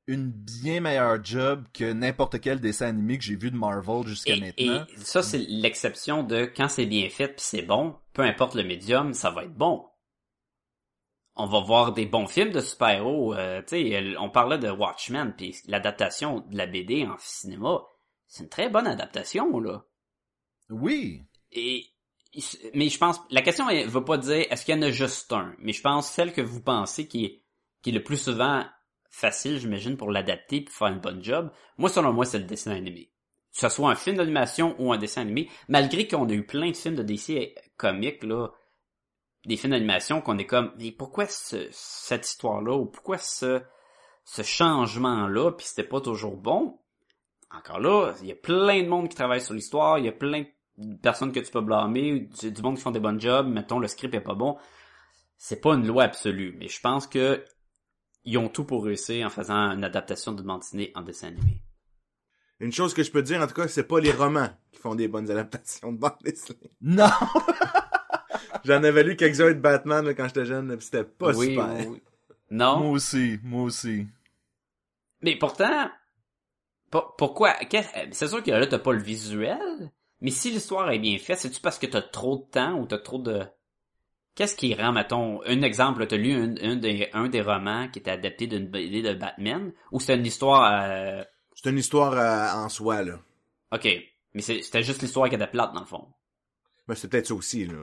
une 0.07 0.31
bien 0.31 0.81
meilleure 0.81 1.23
job 1.23 1.65
que 1.73 1.91
n'importe 1.93 2.41
quel 2.41 2.59
dessin 2.59 2.87
animé 2.87 3.17
que 3.17 3.23
j'ai 3.23 3.35
vu 3.35 3.51
de 3.51 3.55
Marvel 3.55 4.05
jusqu'à 4.05 4.35
maintenant. 4.35 4.85
et 4.89 4.97
ça, 4.97 5.23
c'est 5.23 5.37
l'exception 5.37 6.23
de 6.23 6.45
quand 6.45 6.67
c'est 6.67 6.85
bien 6.85 7.09
fait 7.09 7.29
puis 7.29 7.43
c'est 7.45 7.61
bon, 7.61 7.95
peu 8.13 8.23
importe 8.23 8.55
le 8.55 8.63
médium, 8.63 9.13
ça 9.13 9.29
va 9.29 9.43
être 9.43 9.55
bon. 9.55 9.85
On 11.35 11.47
va 11.47 11.61
voir 11.61 11.93
des 11.93 12.05
bons 12.05 12.27
films 12.27 12.51
de 12.51 12.59
super-héros. 12.59 13.33
euh, 13.33 13.61
on 14.19 14.29
parlait 14.29 14.59
de 14.59 14.69
Watchmen, 14.69 15.33
puis 15.35 15.55
l'adaptation 15.65 16.41
de 16.41 16.57
la 16.57 16.67
BD 16.67 17.05
en 17.07 17.15
cinéma, 17.17 17.81
c'est 18.27 18.43
une 18.43 18.49
très 18.49 18.69
bonne 18.69 18.85
adaptation, 18.85 19.59
là. 19.59 19.83
Oui, 20.69 21.23
Et 21.51 21.85
mais 22.73 22.89
je 22.89 22.97
pense 22.97 23.19
la 23.29 23.41
question 23.41 23.67
ne 23.67 23.85
veut 23.85 24.05
pas 24.05 24.17
dire 24.17 24.45
est-ce 24.49 24.65
qu'il 24.65 24.75
y 24.75 24.77
en 24.77 24.81
a 24.81 24.91
juste 24.91 25.31
un, 25.33 25.55
mais 25.59 25.73
je 25.73 25.81
pense 25.81 26.09
celle 26.09 26.33
que 26.33 26.41
vous 26.41 26.61
pensez 26.61 27.07
qui 27.07 27.25
est 27.25 27.43
qui 27.81 27.89
est 27.91 27.93
le 27.93 28.03
plus 28.03 28.17
souvent 28.17 28.63
facile, 29.13 29.59
j'imagine, 29.59 29.95
pour 29.95 30.09
l'adapter 30.11 30.57
et 30.57 30.65
faire 30.69 30.87
une 30.87 30.99
bonne 30.99 31.23
job. 31.23 31.51
Moi, 31.77 31.87
selon 31.87 32.11
moi, 32.11 32.25
c'est 32.25 32.39
le 32.39 32.45
dessin 32.45 32.71
animé. 32.71 33.11
Que 33.53 33.59
ce 33.59 33.69
soit 33.69 33.91
un 33.91 33.95
film 33.95 34.17
d'animation 34.17 34.75
ou 34.79 34.91
un 34.91 34.97
dessin 34.97 35.21
animé, 35.21 35.49
malgré 35.67 36.07
qu'on 36.07 36.27
a 36.27 36.33
eu 36.33 36.43
plein 36.45 36.71
de 36.71 36.75
films 36.75 36.95
de 36.95 37.03
DC 37.03 37.53
comiques, 37.77 38.23
là, 38.23 38.47
des 39.45 39.55
films 39.55 39.73
d'animation 39.73 40.19
qu'on 40.19 40.39
est 40.39 40.47
comme, 40.47 40.73
mais 40.79 40.91
pourquoi 40.91 41.27
ce- 41.27 41.67
cette 41.71 42.27
histoire-là, 42.27 42.73
ou 42.75 42.85
pourquoi 42.87 43.19
ce, 43.19 43.61
ce 44.25 44.41
changement-là, 44.41 45.51
puis 45.51 45.67
c'était 45.67 45.87
pas 45.87 46.01
toujours 46.01 46.35
bon, 46.35 46.79
encore 47.55 47.79
là, 47.79 48.13
il 48.21 48.27
y 48.27 48.31
a 48.31 48.35
plein 48.35 48.81
de 48.81 48.87
monde 48.87 49.09
qui 49.09 49.15
travaille 49.15 49.41
sur 49.41 49.53
l'histoire, 49.53 49.99
il 49.99 50.05
y 50.05 50.09
a 50.09 50.13
plein 50.13 50.45
de 50.77 50.95
personnes 50.95 51.31
que 51.31 51.39
tu 51.39 51.51
peux 51.51 51.61
blâmer, 51.61 52.21
du, 52.41 52.51
du 52.51 52.61
monde 52.63 52.77
qui 52.77 52.81
font 52.81 52.89
des 52.89 52.99
bons 52.99 53.19
jobs, 53.19 53.47
mettons 53.47 53.77
le 53.77 53.87
script 53.87 54.15
est 54.15 54.21
pas 54.21 54.33
bon. 54.33 54.57
C'est 55.37 55.61
pas 55.61 55.75
une 55.75 55.85
loi 55.85 56.03
absolue, 56.03 56.55
mais 56.57 56.67
je 56.67 56.79
pense 56.81 57.05
que 57.05 57.45
ils 58.25 58.37
ont 58.37 58.49
tout 58.49 58.63
pour 58.63 58.85
réussir 58.85 59.25
en 59.27 59.29
faisant 59.29 59.71
une 59.71 59.83
adaptation 59.83 60.31
de 60.33 60.41
bande 60.41 60.61
dessinée 60.61 60.91
en 60.95 61.01
dessin 61.01 61.27
animé. 61.27 61.61
Une 62.59 62.71
chose 62.71 62.93
que 62.93 63.03
je 63.03 63.11
peux 63.11 63.21
te 63.21 63.27
dire, 63.27 63.41
en 63.41 63.47
tout 63.47 63.53
cas, 63.55 63.67
c'est 63.67 63.83
pas 63.87 63.99
les 63.99 64.11
romans 64.11 64.49
qui 64.71 64.79
font 64.79 64.95
des 64.95 65.07
bonnes 65.07 65.29
adaptations 65.29 65.91
de 65.91 65.97
bande 65.97 66.15
dessinée. 66.23 66.71
Non! 66.81 67.09
J'en 68.63 68.83
avais 68.83 69.03
lu 69.03 69.15
quelques-uns 69.15 69.49
de 69.49 69.59
Batman 69.59 70.05
là, 70.05 70.13
quand 70.13 70.27
j'étais 70.27 70.45
jeune, 70.45 70.75
pis 70.77 70.85
c'était 70.85 71.03
pas 71.03 71.33
oui, 71.35 71.47
super. 71.47 71.69
oui, 71.79 71.85
oui. 71.87 72.01
Non, 72.51 72.79
moi 72.79 72.89
aussi, 72.91 73.39
moi 73.43 73.63
aussi. 73.63 74.07
mais 75.21 75.35
pourtant, 75.37 75.89
pour- 76.91 77.15
pourquoi 77.17 77.55
C'est 78.11 78.27
sûr 78.27 78.43
que 78.43 78.51
là 78.51 78.67
t'as 78.67 78.79
pas 78.79 78.93
le 78.93 79.01
visuel, 79.01 79.91
mais 80.21 80.29
si 80.31 80.51
l'histoire 80.51 80.89
est 80.91 80.99
bien 80.99 81.17
faite, 81.17 81.39
c'est-tu 81.39 81.59
parce 81.61 81.79
que 81.79 81.87
t'as 81.87 82.01
trop 82.03 82.37
de 82.37 82.43
temps 82.51 82.75
ou 82.79 82.85
t'as 82.85 82.99
trop 82.99 83.17
de 83.17 83.43
Qu'est-ce 84.35 84.55
qui 84.55 84.73
rend, 84.73 84.91
mettons, 84.93 85.41
un 85.45 85.61
exemple, 85.61 85.99
là, 85.99 86.07
t'as 86.07 86.17
lu 86.17 86.33
un, 86.33 86.55
un 86.61 86.75
des, 86.75 87.09
un 87.13 87.27
des 87.29 87.41
romans 87.41 87.87
qui 87.89 87.99
était 87.99 88.11
adapté 88.11 88.47
d'une 88.47 88.67
BD 88.67 89.01
de 89.03 89.13
Batman, 89.13 89.71
ou 89.91 89.99
c'est 89.99 90.15
une 90.15 90.25
histoire, 90.25 90.71
euh, 90.73 91.23
C'est 91.55 91.69
une 91.69 91.77
histoire 91.77 92.13
euh, 92.13 92.63
en 92.63 92.69
soi, 92.69 93.03
là. 93.03 93.19
ok, 93.71 93.87
mais 94.33 94.41
c'était 94.41 94.81
juste 94.81 95.01
l'histoire 95.03 95.29
qui 95.29 95.35
était 95.35 95.47
plate 95.47 95.73
dans 95.73 95.81
le 95.81 95.85
fond. 95.85 96.07
Ben, 96.87 96.95
c'est 96.95 97.07
peut-être 97.09 97.27
ça 97.27 97.35
aussi, 97.35 97.65
là. 97.65 97.75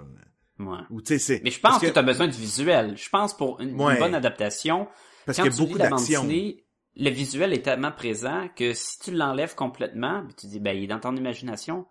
Ouais. 0.58 0.78
Ou, 0.90 1.00
tu 1.00 1.14
sais, 1.14 1.18
c'est... 1.18 1.40
Mais 1.42 1.50
je 1.50 1.60
pense 1.60 1.72
parce 1.72 1.84
que, 1.84 1.90
t'as 1.90 2.02
besoin 2.02 2.26
du 2.28 2.36
visuel. 2.36 2.96
Je 2.96 3.08
pense 3.08 3.34
pour 3.34 3.60
une, 3.60 3.76
bonne 3.76 4.14
adaptation, 4.14 4.88
Parce 5.24 5.36
qu'il 5.38 5.46
y 5.46 5.48
a 5.48 5.52
tu 5.52 5.62
beaucoup 5.62 5.78
d'action. 5.78 6.24
le 6.24 7.10
visuel 7.10 7.52
est 7.54 7.62
tellement 7.62 7.92
présent 7.92 8.48
que 8.56 8.74
si 8.74 8.98
tu 8.98 9.12
l'enlèves 9.12 9.54
complètement, 9.54 10.26
tu 10.38 10.48
dis, 10.48 10.60
ben, 10.60 10.76
il 10.76 10.84
est 10.84 10.88
dans 10.88 11.00
ton 11.00 11.16
imagination. 11.16 11.86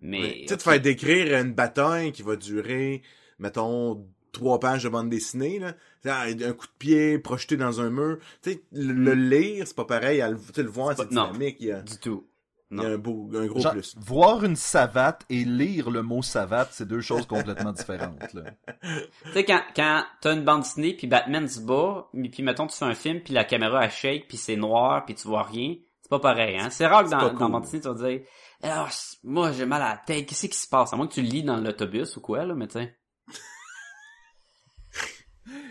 Mais, 0.00 0.20
Ouais. 0.20 0.38
Tu 0.42 0.48
sais, 0.48 0.56
te 0.56 0.62
faire 0.62 0.80
décrire 0.80 1.40
une 1.40 1.52
bataille 1.52 2.10
qui 2.10 2.22
va 2.22 2.34
durer, 2.34 3.02
mettons, 3.42 4.06
trois 4.32 4.58
pages 4.58 4.84
de 4.84 4.88
bande 4.88 5.10
dessinée, 5.10 5.58
là. 5.58 5.74
Ah, 6.06 6.22
Un 6.22 6.52
coup 6.54 6.66
de 6.66 6.72
pied 6.78 7.18
projeté 7.18 7.56
dans 7.58 7.80
un 7.80 7.90
mur. 7.90 8.18
Tu 8.42 8.52
sais, 8.52 8.62
le, 8.72 8.92
le 8.94 9.12
lire, 9.14 9.66
c'est 9.66 9.76
pas 9.76 9.84
pareil. 9.84 10.20
À 10.22 10.30
le, 10.30 10.38
le 10.56 10.68
voir, 10.68 10.94
c'est 10.96 11.08
pas- 11.08 11.14
non. 11.14 11.26
dynamique. 11.32 11.56
Il 11.60 11.66
y 11.66 11.72
a, 11.72 11.82
du 11.82 11.98
tout. 11.98 12.26
il 12.70 12.78
y 12.78 12.80
a 12.80 12.88
Non. 12.88 12.94
un, 12.94 12.98
beau, 12.98 13.30
un 13.34 13.46
gros 13.46 13.60
Genre, 13.60 13.72
plus. 13.72 13.94
voir 13.98 14.42
une 14.44 14.56
savate 14.56 15.24
et 15.28 15.44
lire 15.44 15.90
le 15.90 16.02
mot 16.02 16.22
savate, 16.22 16.70
c'est 16.72 16.88
deux 16.88 17.02
choses 17.02 17.26
complètement 17.26 17.72
différentes. 17.72 18.32
Là. 18.32 18.42
Tu 19.26 19.32
sais, 19.34 19.44
quand, 19.44 19.60
quand 19.76 20.02
t'as 20.22 20.34
une 20.34 20.44
bande 20.44 20.62
dessinée, 20.62 20.94
puis 20.96 21.06
Batman 21.06 21.46
se 21.46 21.60
bat, 21.60 22.08
mais 22.14 22.28
puis 22.30 22.42
mettons, 22.42 22.66
tu 22.66 22.76
fais 22.76 22.84
un 22.86 22.94
film, 22.94 23.20
puis 23.20 23.34
la 23.34 23.44
caméra, 23.44 23.84
elle 23.84 23.90
shake, 23.90 24.26
puis 24.28 24.38
c'est 24.38 24.56
noir, 24.56 25.04
puis 25.04 25.14
tu 25.14 25.28
vois 25.28 25.42
rien, 25.44 25.74
c'est 26.00 26.08
pas 26.10 26.18
pareil, 26.20 26.56
hein. 26.58 26.70
C'est 26.70 26.86
rare 26.86 27.04
que 27.04 27.10
dans, 27.10 27.18
pas 27.18 27.28
dans 27.30 27.36
cool. 27.36 27.50
bande 27.52 27.62
dessinée, 27.64 27.82
tu 27.82 27.88
vas 27.88 28.08
dire, 28.08 28.20
alors, 28.62 28.90
c- 28.90 29.18
moi, 29.24 29.52
j'ai 29.52 29.66
mal 29.66 29.82
à 29.82 29.90
la 29.90 29.96
tête, 29.98 30.26
qu'est-ce 30.26 30.46
qui 30.46 30.56
se 30.56 30.68
passe? 30.68 30.92
À 30.92 30.96
moins 30.96 31.06
que 31.06 31.12
tu 31.14 31.22
le 31.22 31.28
lis 31.28 31.42
dans 31.44 31.58
l'autobus 31.58 32.16
ou 32.16 32.20
quoi, 32.20 32.44
là, 32.46 32.54
mais 32.54 32.66
tu 32.66 32.74
sais. 32.78 32.96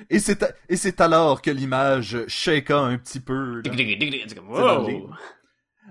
Et 0.10 0.20
c'est 0.20 0.44
à- 0.44 0.52
et 0.68 0.76
c'est 0.76 1.00
alors 1.00 1.42
que 1.42 1.50
l'image 1.52 2.28
shaka 2.28 2.78
un 2.80 2.98
petit 2.98 3.20
peu. 3.22 3.62
là. 3.62 3.62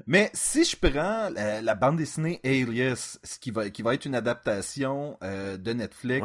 Mais 0.06 0.30
si 0.34 0.64
je 0.64 0.76
prends 0.76 1.30
la, 1.30 1.62
la 1.62 1.74
bande 1.74 1.96
dessinée 1.96 2.40
Alias, 2.44 3.18
ce 3.22 3.38
qui 3.38 3.50
va, 3.50 3.70
qui 3.70 3.82
va 3.82 3.94
être 3.94 4.04
une 4.04 4.14
adaptation 4.14 5.16
euh, 5.22 5.56
de 5.56 5.72
Netflix 5.72 6.22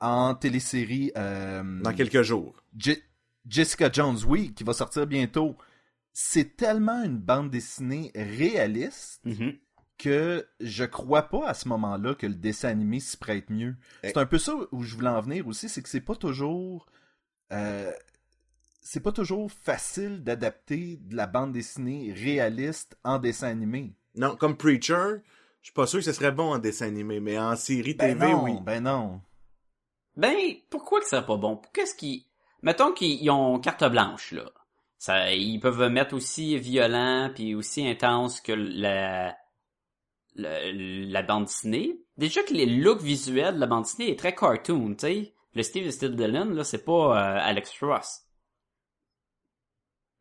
en 0.00 0.34
télésérie 0.34 1.12
euh, 1.16 1.80
Dans 1.82 1.92
quelques 1.92 2.22
jours. 2.22 2.54
Je- 2.78 2.92
Jessica 3.48 3.90
Jones, 3.92 4.18
oui, 4.26 4.52
qui 4.54 4.64
va 4.64 4.72
sortir 4.72 5.06
bientôt, 5.06 5.56
c'est 6.12 6.56
tellement 6.56 7.02
une 7.04 7.18
bande 7.18 7.50
dessinée 7.50 8.10
réaliste 8.14 9.20
Mhm. 9.24 9.54
Que 9.98 10.46
je 10.60 10.84
crois 10.84 11.28
pas 11.28 11.46
à 11.46 11.54
ce 11.54 11.68
moment-là 11.68 12.14
que 12.14 12.26
le 12.26 12.34
dessin 12.34 12.68
animé 12.68 13.00
s'y 13.00 13.16
prête 13.16 13.50
mieux. 13.50 13.76
Eh. 14.02 14.08
C'est 14.08 14.18
un 14.18 14.26
peu 14.26 14.38
ça 14.38 14.54
où 14.72 14.82
je 14.82 14.94
voulais 14.94 15.08
en 15.08 15.20
venir 15.20 15.46
aussi, 15.46 15.68
c'est 15.68 15.82
que 15.82 15.88
c'est 15.88 16.00
pas 16.00 16.16
toujours 16.16 16.86
euh, 17.52 17.92
c'est 18.84 19.00
pas 19.00 19.12
toujours 19.12 19.50
facile 19.50 20.22
d'adapter 20.22 20.98
de 21.00 21.16
la 21.16 21.26
bande 21.26 21.52
dessinée 21.52 22.12
réaliste 22.12 22.98
en 23.02 23.18
dessin 23.18 23.48
animé. 23.48 23.94
Non, 24.14 24.36
comme 24.36 24.56
Preacher, 24.56 25.22
je 25.62 25.68
suis 25.68 25.72
pas 25.72 25.86
sûr 25.86 26.00
que 26.00 26.04
ce 26.04 26.12
serait 26.12 26.32
bon 26.32 26.52
en 26.52 26.58
dessin 26.58 26.86
animé, 26.86 27.18
mais 27.18 27.38
en 27.38 27.56
série 27.56 27.94
Ben 27.94 28.18
TV, 28.18 28.32
non, 28.32 28.44
oui. 28.44 28.52
ben 28.62 28.82
non. 28.82 29.20
Ben, 30.16 30.36
pourquoi 30.68 31.00
que 31.00 31.06
ça 31.06 31.16
serait 31.16 31.26
pas 31.26 31.36
bon? 31.36 31.60
Qu'est-ce 31.72 31.94
qui... 31.94 32.26
Mettons 32.62 32.92
qu'ils 32.92 33.28
ont 33.30 33.58
carte 33.58 33.84
blanche, 33.84 34.32
là. 34.32 34.50
Ça, 34.98 35.32
ils 35.32 35.58
peuvent 35.60 35.90
mettre 35.90 36.14
aussi 36.14 36.58
violent 36.58 37.30
puis 37.34 37.54
aussi 37.54 37.86
intense 37.86 38.40
que 38.40 38.52
la, 38.52 39.36
la, 40.34 40.72
la 40.72 41.22
bande 41.22 41.44
dessinée. 41.44 41.98
Déjà 42.16 42.42
que 42.42 42.52
les 42.54 42.66
looks 42.66 43.02
visuels 43.02 43.54
de 43.56 43.60
la 43.60 43.66
bande 43.66 43.84
dessinée 43.84 44.10
est 44.10 44.18
très 44.18 44.34
cartoon, 44.34 44.90
tu 44.94 45.00
sais. 45.06 45.34
Le 45.54 45.62
Steve 45.62 45.88
Steve 45.90 46.14
Dillon, 46.16 46.46
là, 46.46 46.64
c'est 46.64 46.84
pas 46.84 46.92
euh, 47.36 47.38
Alex 47.40 47.72
Ross. 47.80 48.22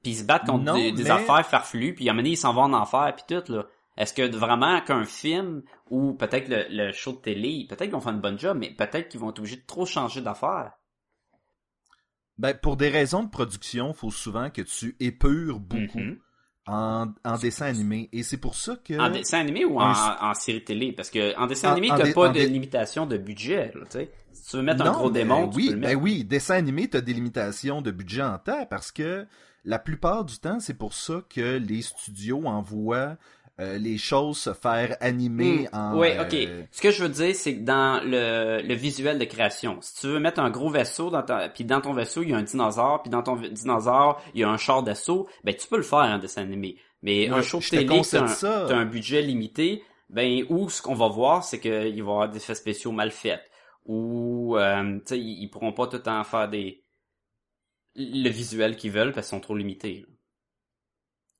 Puis 0.03 0.11
ils 0.11 0.17
se 0.17 0.23
battent 0.23 0.45
contre 0.45 0.63
Non, 0.65 0.75
des, 0.75 0.91
des 0.91 1.03
mais- 1.03 1.09
affaires 1.11 1.45
farfelues, 1.45 1.95
puis 1.95 2.07
à 2.07 2.11
un 2.11 2.13
moment 2.13 2.23
donné, 2.23 2.33
ils 2.33 2.37
s'en 2.37 2.53
vont 2.53 2.63
en 2.63 2.73
enfer, 2.73 3.13
puis 3.15 3.25
tout, 3.27 3.51
là. 3.51 3.65
Est-ce 3.95 4.13
que 4.13 4.35
vraiment 4.35 4.81
qu'un 4.81 5.05
film 5.05 5.61
ou 5.91 6.13
peut-être 6.13 6.47
le, 6.49 6.65
le 6.69 6.91
show 6.93 7.11
de 7.11 7.17
télé, 7.17 7.65
peut-être 7.69 7.83
qu'ils 7.83 7.91
vont 7.91 8.01
faire 8.01 8.13
une 8.13 8.21
bonne 8.21 8.39
job, 8.39 8.57
mais 8.59 8.71
peut-être 8.73 9.07
qu'ils 9.09 9.19
vont 9.19 9.29
être 9.29 9.37
obligés 9.39 9.57
de 9.57 9.65
trop 9.67 9.85
changer 9.85 10.19
d'affaires. 10.21 10.71
Ben 12.39 12.57
pour 12.57 12.75
des 12.75 12.89
raisons 12.89 13.21
de 13.23 13.29
production, 13.29 13.93
faut 13.93 14.09
souvent 14.09 14.49
que 14.49 14.63
tu 14.63 14.95
épures 14.99 15.59
beaucoup 15.59 15.99
Mhm. 15.99 16.19
En, 16.65 17.07
en 17.25 17.37
dessin 17.37 17.65
animé 17.65 18.09
et 18.13 18.23
c'est 18.23 18.37
pour 18.37 18.55
ça 18.55 18.77
que 18.83 18.97
En 18.99 19.09
dessin 19.09 19.39
animé 19.39 19.65
ou 19.65 19.79
en, 19.79 20.33
série 20.33 20.63
télé? 20.63 20.93
Parce 20.93 21.09
que 21.09 21.35
en 21.37 21.47
dessin 21.47 21.69
En- 21.69 21.71
animé, 21.73 21.89
t'as 21.89 22.13
pas 22.13 22.29
de 22.29 22.33
dé- 22.33 22.47
limitation 22.47 23.05
de 23.05 23.17
budget, 23.17 23.71
là, 23.75 23.81
tu 23.85 23.91
sais. 23.91 24.11
Si 24.31 24.49
tu 24.51 24.57
veux 24.57 24.63
mettre 24.63 24.81
un 24.85 24.91
gros 24.91 25.09
mais 25.09 25.19
démon, 25.19 25.47
tu 25.49 25.55
oui, 25.57 25.67
peux 25.67 25.73
le 25.73 25.79
ben 25.79 25.87
mettre. 25.89 26.01
oui, 26.01 26.23
dessin 26.23 26.55
animé, 26.55 26.87
t'as 26.89 27.01
des 27.01 27.13
limitations 27.13 27.81
de 27.81 27.91
budget 27.91 28.23
en 28.23 28.37
temps 28.39 28.65
parce 28.69 28.91
que 28.91 29.25
la 29.65 29.79
plupart 29.79 30.25
du 30.25 30.37
temps, 30.39 30.59
c'est 30.59 30.73
pour 30.73 30.93
ça 30.93 31.21
que 31.29 31.57
les 31.57 31.81
studios 31.81 32.45
envoient 32.45 33.17
euh, 33.59 33.77
les 33.77 33.97
choses 33.97 34.37
se 34.39 34.53
faire 34.53 34.97
animer 34.99 35.67
en. 35.73 35.97
Oui, 35.97 36.09
euh, 36.11 36.23
ok. 36.23 36.65
Ce 36.71 36.81
que 36.81 36.89
je 36.91 37.03
veux 37.03 37.09
dire, 37.09 37.35
c'est 37.35 37.57
que 37.57 37.61
dans 37.63 38.01
le, 38.03 38.61
le 38.67 38.73
visuel 38.73 39.19
de 39.19 39.25
création, 39.25 39.77
si 39.81 40.01
tu 40.01 40.07
veux 40.07 40.19
mettre 40.19 40.39
un 40.39 40.49
gros 40.49 40.69
vaisseau, 40.69 41.11
dans 41.11 41.21
ta, 41.21 41.49
puis 41.49 41.63
dans 41.63 41.79
ton 41.81 41.93
vaisseau, 41.93 42.23
il 42.23 42.29
y 42.29 42.33
a 42.33 42.37
un 42.37 42.43
dinosaure, 42.43 43.03
puis 43.03 43.11
dans 43.11 43.21
ton 43.21 43.35
dinosaure, 43.35 44.21
il 44.33 44.41
y 44.41 44.43
a 44.43 44.49
un 44.49 44.57
char 44.57 44.81
d'assaut, 44.81 45.27
ben 45.43 45.53
tu 45.53 45.67
peux 45.67 45.77
le 45.77 45.83
faire 45.83 45.99
en 45.99 46.17
dessin 46.17 46.41
animé. 46.41 46.77
Mais 47.03 47.29
Ouais, 47.29 47.37
un 47.37 47.41
show 47.43 47.59
télé, 47.77 47.85
t'as 48.11 48.21
un, 48.21 48.25
un 48.79 48.85
budget 48.85 49.21
limité, 49.21 49.83
ben 50.09 50.45
où 50.49 50.69
ce 50.69 50.81
qu'on 50.81 50.95
va 50.95 51.07
voir, 51.09 51.43
c'est 51.43 51.59
qu'il 51.59 51.71
va 51.71 51.87
y 51.87 51.99
avoir 52.01 52.29
des 52.29 52.37
effets 52.37 52.55
spéciaux 52.55 52.91
mal 52.91 53.11
faits. 53.11 53.41
Ou, 53.85 54.57
euh, 54.57 54.95
tu 54.99 55.01
sais, 55.05 55.19
ils 55.19 55.43
ils 55.43 55.49
pourront 55.49 55.73
pas 55.73 55.87
tout 55.87 55.97
le 55.97 56.01
temps 56.03 56.23
faire 56.23 56.47
des 56.49 56.83
le 57.95 58.29
visuel 58.29 58.75
qu'ils 58.75 58.91
veulent 58.91 59.11
parce 59.11 59.27
qu'ils 59.27 59.35
sont 59.37 59.41
trop 59.41 59.55
limités. 59.55 60.05
là. 60.07 60.12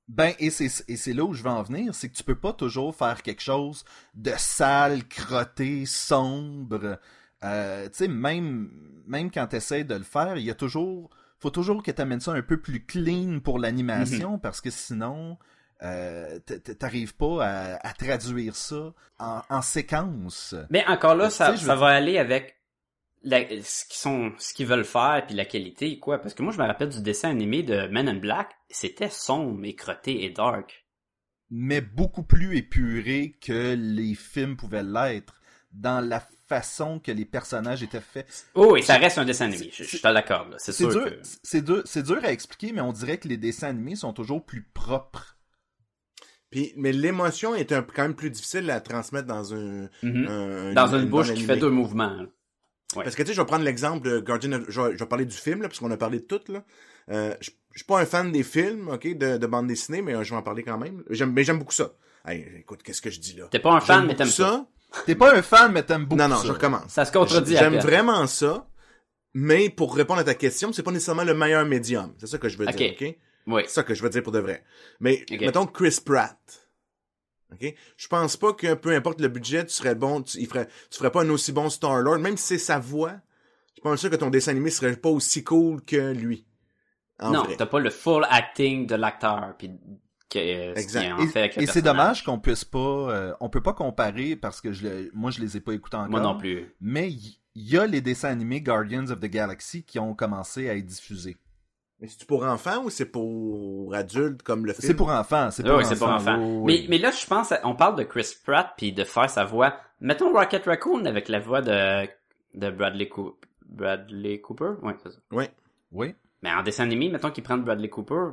Ben, 0.09 0.33
et 0.39 0.49
c'est, 0.49 0.69
et 0.89 0.97
c'est 0.97 1.13
là 1.13 1.23
où 1.23 1.33
je 1.33 1.43
veux 1.43 1.49
en 1.49 1.63
venir, 1.63 1.95
c'est 1.95 2.09
que 2.09 2.15
tu 2.15 2.23
peux 2.23 2.35
pas 2.35 2.53
toujours 2.53 2.95
faire 2.95 3.21
quelque 3.21 3.41
chose 3.41 3.85
de 4.15 4.33
sale, 4.37 5.05
crotté, 5.07 5.85
sombre. 5.85 6.99
Euh, 7.43 7.85
tu 7.85 7.91
sais, 7.93 8.07
même, 8.07 8.69
même 9.07 9.31
quand 9.31 9.47
tu 9.47 9.55
essaies 9.55 9.85
de 9.85 9.95
le 9.95 10.03
faire, 10.03 10.37
il 10.37 10.43
y 10.43 10.51
a 10.51 10.55
toujours, 10.55 11.09
faut 11.39 11.49
toujours 11.49 11.83
que 11.83 11.91
tu 11.91 12.01
amènes 12.01 12.19
ça 12.19 12.33
un 12.33 12.41
peu 12.41 12.59
plus 12.59 12.85
clean 12.85 13.39
pour 13.39 13.59
l'animation, 13.59 14.37
parce 14.39 14.59
que 14.59 14.69
sinon, 14.69 15.37
euh, 15.83 16.39
t'arrives 16.79 17.15
pas 17.15 17.45
à, 17.45 17.87
à 17.87 17.93
traduire 17.93 18.55
ça 18.55 18.93
en, 19.19 19.41
en 19.49 19.61
séquence. 19.61 20.53
Mais 20.69 20.85
encore 20.87 21.15
là, 21.15 21.29
ça, 21.29 21.55
ça 21.57 21.75
va 21.75 21.87
aller 21.87 22.17
avec 22.17 22.57
la- 23.23 23.47
ce 23.61 23.85
qu'ils 23.85 23.97
sont, 23.97 24.31
ce 24.37 24.53
qu'ils 24.53 24.67
veulent 24.67 24.85
faire 24.85 25.23
puis 25.25 25.35
la 25.35 25.45
qualité 25.45 25.97
quoi. 25.99 26.19
Parce 26.19 26.33
que 26.33 26.43
moi, 26.43 26.51
je 26.53 26.57
me 26.59 26.65
rappelle 26.65 26.89
du 26.89 27.01
dessin 27.01 27.29
animé 27.29 27.63
de 27.63 27.87
Men 27.87 28.07
in 28.09 28.15
Black, 28.15 28.49
c'était 28.69 29.09
sombre 29.09 29.63
et 29.65 29.75
crotté 29.75 30.23
et 30.25 30.29
dark. 30.29 30.85
mais 31.55 31.81
beaucoup 31.81 32.23
plus 32.23 32.57
épuré 32.57 33.37
que 33.39 33.75
les 33.77 34.15
films 34.15 34.57
pouvaient 34.57 34.81
l'être 34.83 35.39
dans 35.71 35.99
la 36.03 36.19
façon 36.47 36.99
que 36.99 37.11
les 37.11 37.25
personnages 37.25 37.83
étaient 37.83 38.01
faits. 38.01 38.47
Oh, 38.55 38.75
et 38.75 38.81
ça 38.81 38.97
reste 38.97 39.17
un 39.19 39.25
dessin 39.25 39.45
animé. 39.45 39.69
Je, 39.71 39.83
je 39.83 39.97
te 39.97 40.07
l'accorde. 40.07 40.51
là. 40.51 40.57
C'est 40.59 40.71
C'est 40.71 40.83
sûr 40.89 40.91
dur, 40.91 41.05
que. 41.05 41.19
c'est 41.43 41.61
dur, 41.63 41.81
c'est 41.85 42.03
dur 42.03 42.19
à 42.23 42.31
expliquer, 42.31 42.71
mais 42.73 42.81
on 42.81 42.91
dirait 42.91 43.17
que 43.19 43.27
les 43.27 43.37
dessins 43.37 43.67
animés 43.69 43.95
sont 43.95 44.13
toujours 44.13 44.43
plus 44.45 44.63
propres. 44.63 45.37
Puis, 46.49 46.73
mais 46.75 46.91
l'émotion 46.91 47.55
est 47.55 47.71
un, 47.71 47.81
quand 47.81 48.03
même 48.03 48.15
plus 48.15 48.29
difficile 48.29 48.69
à 48.69 48.79
transmettre 48.81 49.27
dans 49.27 49.53
un, 49.55 49.89
Mhm. 50.03 50.27
un- 50.27 50.73
Dans 50.73 50.93
un- 50.93 50.97
une 50.99 51.03
une 51.05 51.09
bouche 51.09 51.33
qui 51.33 51.43
fait 51.43 51.57
deux 51.57 51.69
mouvements. 51.71 52.25
Ouais. 52.95 53.03
Parce 53.03 53.15
que 53.15 53.21
tu 53.23 53.29
sais, 53.29 53.33
je 53.33 53.41
vais 53.41 53.45
prendre 53.47 53.63
l'exemple 53.65 54.07
de 54.07 54.19
Guardian 54.19 54.53
of... 54.53 54.63
Je 54.69 54.81
vais, 54.81 54.93
je 54.93 54.97
vais 54.99 55.05
parler 55.05 55.25
du 55.25 55.35
film, 55.35 55.61
là, 55.61 55.67
parce 55.67 55.79
qu'on 55.79 55.91
a 55.91 55.97
parlé 55.97 56.19
de 56.19 56.25
tout, 56.25 56.41
là. 56.49 56.63
Euh, 57.11 57.33
je 57.41 57.51
je 57.73 57.79
suis 57.79 57.85
pas 57.87 57.99
un 57.99 58.05
fan 58.05 58.31
des 58.31 58.43
films, 58.43 58.87
ok, 58.89 59.17
de, 59.17 59.37
de 59.37 59.47
bande 59.47 59.65
dessinée, 59.65 60.03
mais 60.03 60.13
euh, 60.13 60.23
je 60.23 60.29
vais 60.29 60.35
en 60.35 60.43
parler 60.43 60.61
quand 60.61 60.77
même. 60.77 61.03
J'aime, 61.09 61.31
mais 61.33 61.43
j'aime 61.43 61.57
beaucoup 61.57 61.73
ça. 61.73 61.93
Hey, 62.23 62.45
écoute, 62.59 62.83
qu'est-ce 62.83 63.01
que 63.01 63.09
je 63.09 63.19
dis 63.19 63.33
là? 63.33 63.47
T'es 63.49 63.57
pas 63.57 63.71
un 63.71 63.81
fan, 63.81 64.05
mais 64.05 64.15
t'aimes 64.15 64.27
beaucoup 64.27 64.35
ça. 64.35 64.67
T'es 65.07 65.15
pas 65.15 65.35
un 65.35 65.41
fan, 65.41 65.71
mais 65.71 65.81
t'aimes 65.81 66.05
beaucoup 66.05 66.21
Non, 66.21 66.27
non, 66.27 66.35
ça. 66.37 66.47
je 66.47 66.51
recommence. 66.51 66.91
Ça 66.91 67.03
se 67.03 67.11
contredit 67.11 67.57
à 67.57 67.61
J'aime 67.61 67.77
vraiment 67.79 68.27
ça, 68.27 68.67
mais 69.33 69.71
pour 69.71 69.95
répondre 69.95 70.19
à 70.19 70.23
ta 70.23 70.35
question, 70.35 70.71
c'est 70.71 70.83
pas 70.83 70.91
nécessairement 70.91 71.23
le 71.23 71.33
meilleur 71.33 71.65
médium. 71.65 72.13
C'est 72.19 72.27
ça 72.27 72.37
que 72.37 72.47
je 72.47 72.57
veux 72.59 72.67
Ok. 72.67 72.75
dire, 72.75 72.93
ok? 73.01 73.15
Oui. 73.47 73.63
C'est 73.65 73.73
ça 73.73 73.83
que 73.83 73.95
je 73.95 74.03
veux 74.03 74.09
dire 74.09 74.21
pour 74.21 74.31
de 74.31 74.39
vrai. 74.39 74.63
Mais, 74.99 75.25
Ok. 75.31 75.41
mettons 75.41 75.65
Chris 75.65 75.97
Pratt. 76.05 76.37
Je 77.97 78.07
pense 78.07 78.37
pas 78.37 78.53
que 78.53 78.73
peu 78.73 78.95
importe 78.95 79.21
le 79.21 79.27
budget, 79.27 79.65
tu 79.65 79.73
serais 79.73 79.95
bon, 79.95 80.21
tu, 80.21 80.39
il 80.39 80.47
ferait, 80.47 80.67
tu 80.89 80.97
ferais 80.97 81.11
pas 81.11 81.23
un 81.23 81.29
aussi 81.29 81.51
bon 81.51 81.69
Star-Lord, 81.69 82.19
même 82.19 82.37
si 82.37 82.45
c'est 82.45 82.57
sa 82.57 82.79
voix. 82.79 83.13
Je 83.75 83.81
pense 83.81 83.99
sûr 83.99 84.09
que 84.09 84.15
ton 84.15 84.29
dessin 84.29 84.51
animé 84.51 84.69
serait 84.69 84.95
pas 84.95 85.09
aussi 85.09 85.43
cool 85.43 85.81
que 85.81 86.13
lui. 86.13 86.45
En 87.19 87.31
non, 87.31 87.45
t'as 87.57 87.65
pas 87.65 87.79
le 87.79 87.89
full 87.89 88.25
acting 88.29 88.87
de 88.87 88.95
l'acteur, 88.95 89.55
puis 89.57 89.71
que 90.29 90.39
euh, 90.39 90.75
ce 90.75 90.81
Exact. 90.81 91.13
en 91.13 91.19
Et, 91.19 91.27
fait 91.27 91.39
avec 91.39 91.55
le 91.55 91.63
et 91.63 91.65
c'est 91.67 91.81
dommage 91.81 92.23
qu'on 92.23 92.39
puisse 92.39 92.65
pas, 92.65 92.79
euh, 92.79 93.33
on 93.39 93.49
peut 93.49 93.61
pas 93.61 93.73
comparer 93.73 94.35
parce 94.35 94.61
que 94.61 94.71
je 94.71 95.09
moi 95.13 95.31
je 95.31 95.39
les 95.39 95.57
ai 95.57 95.59
pas 95.59 95.73
écoutés 95.73 95.97
encore. 95.97 96.09
Moi 96.09 96.21
non 96.21 96.37
plus. 96.37 96.73
Mais 96.81 97.11
il 97.11 97.37
il 97.55 97.69
y, 97.69 97.77
a 97.77 97.85
les 97.85 98.01
dessins 98.01 98.29
animés 98.29 98.61
Guardians 98.61 99.09
of 99.09 99.19
the 99.19 99.25
Galaxy 99.25 99.83
qui 99.83 99.99
ont 99.99 100.15
commencé 100.15 100.69
à 100.69 100.75
être 100.75 100.85
diffusés. 100.85 101.37
Mais 102.03 102.09
c'est 102.09 102.25
pour 102.27 102.43
enfants 102.43 102.83
ou 102.83 102.89
c'est 102.89 103.05
pour 103.05 103.95
adultes 103.95 104.43
comme 104.43 104.65
le 104.65 104.73
film? 104.73 104.85
C'est 104.85 104.93
pour 104.93 105.07
enfants, 105.09 105.51
c'est 105.51 105.63
Ah 105.65 105.69
pour 105.69 105.77
oui, 105.77 105.85
c'est 105.85 105.97
pour 105.97 106.09
enfants. 106.09 106.37
oui, 106.61 106.85
Mais, 106.89 106.97
là, 106.97 107.11
je 107.11 107.25
pense, 107.25 107.53
on 107.63 107.75
parle 107.75 107.95
de 107.95 108.03
Chris 108.03 108.35
Pratt 108.43 108.73
puis 108.75 108.91
de 108.91 109.05
faire 109.05 109.29
sa 109.29 109.45
voix. 109.45 109.73
Mettons 110.01 110.33
Rocket 110.33 110.65
Raccoon 110.65 111.05
avec 111.05 111.29
la 111.29 111.39
voix 111.39 111.61
de, 111.61 112.05
de 112.55 112.69
Bradley, 112.71 113.07
Coo- 113.07 113.39
Bradley 113.65 114.41
Cooper? 114.41 114.73
Ouais, 114.81 114.97
c'est 115.01 115.11
ça. 115.13 115.17
Oui. 115.31 115.45
Oui. 115.93 116.13
Mais 116.41 116.51
en 116.51 116.61
dessin 116.61 116.83
animé, 116.83 117.07
mettons 117.07 117.31
qu'ils 117.31 117.43
prennent 117.45 117.63
Bradley 117.63 117.87
Cooper. 117.89 118.31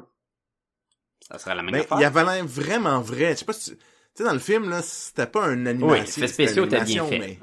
Ça 1.21 1.39
serait 1.39 1.55
la 1.55 1.63
même 1.63 1.73
Mais 1.73 1.83
affaire. 1.83 1.99
il 2.01 2.05
avait 2.05 2.25
l'air 2.25 2.45
vraiment 2.45 3.01
vrai. 3.01 3.35
Je 3.35 3.37
sais 3.37 3.45
pas 3.45 3.53
si 3.53 3.71
tu... 3.71 3.77
tu 3.77 3.83
sais, 4.15 4.25
dans 4.25 4.33
le 4.33 4.41
film, 4.41 4.69
là, 4.69 4.83
c'était 4.83 5.29
pas 5.29 5.47
une 5.49 5.69
animation. 5.69 5.93
Oui, 5.93 6.23
une 6.23 6.27
spéciaux 6.29 6.65
étaient 6.65 6.83
bien 6.83 7.05
mais- 7.09 7.19
sais, 7.35 7.41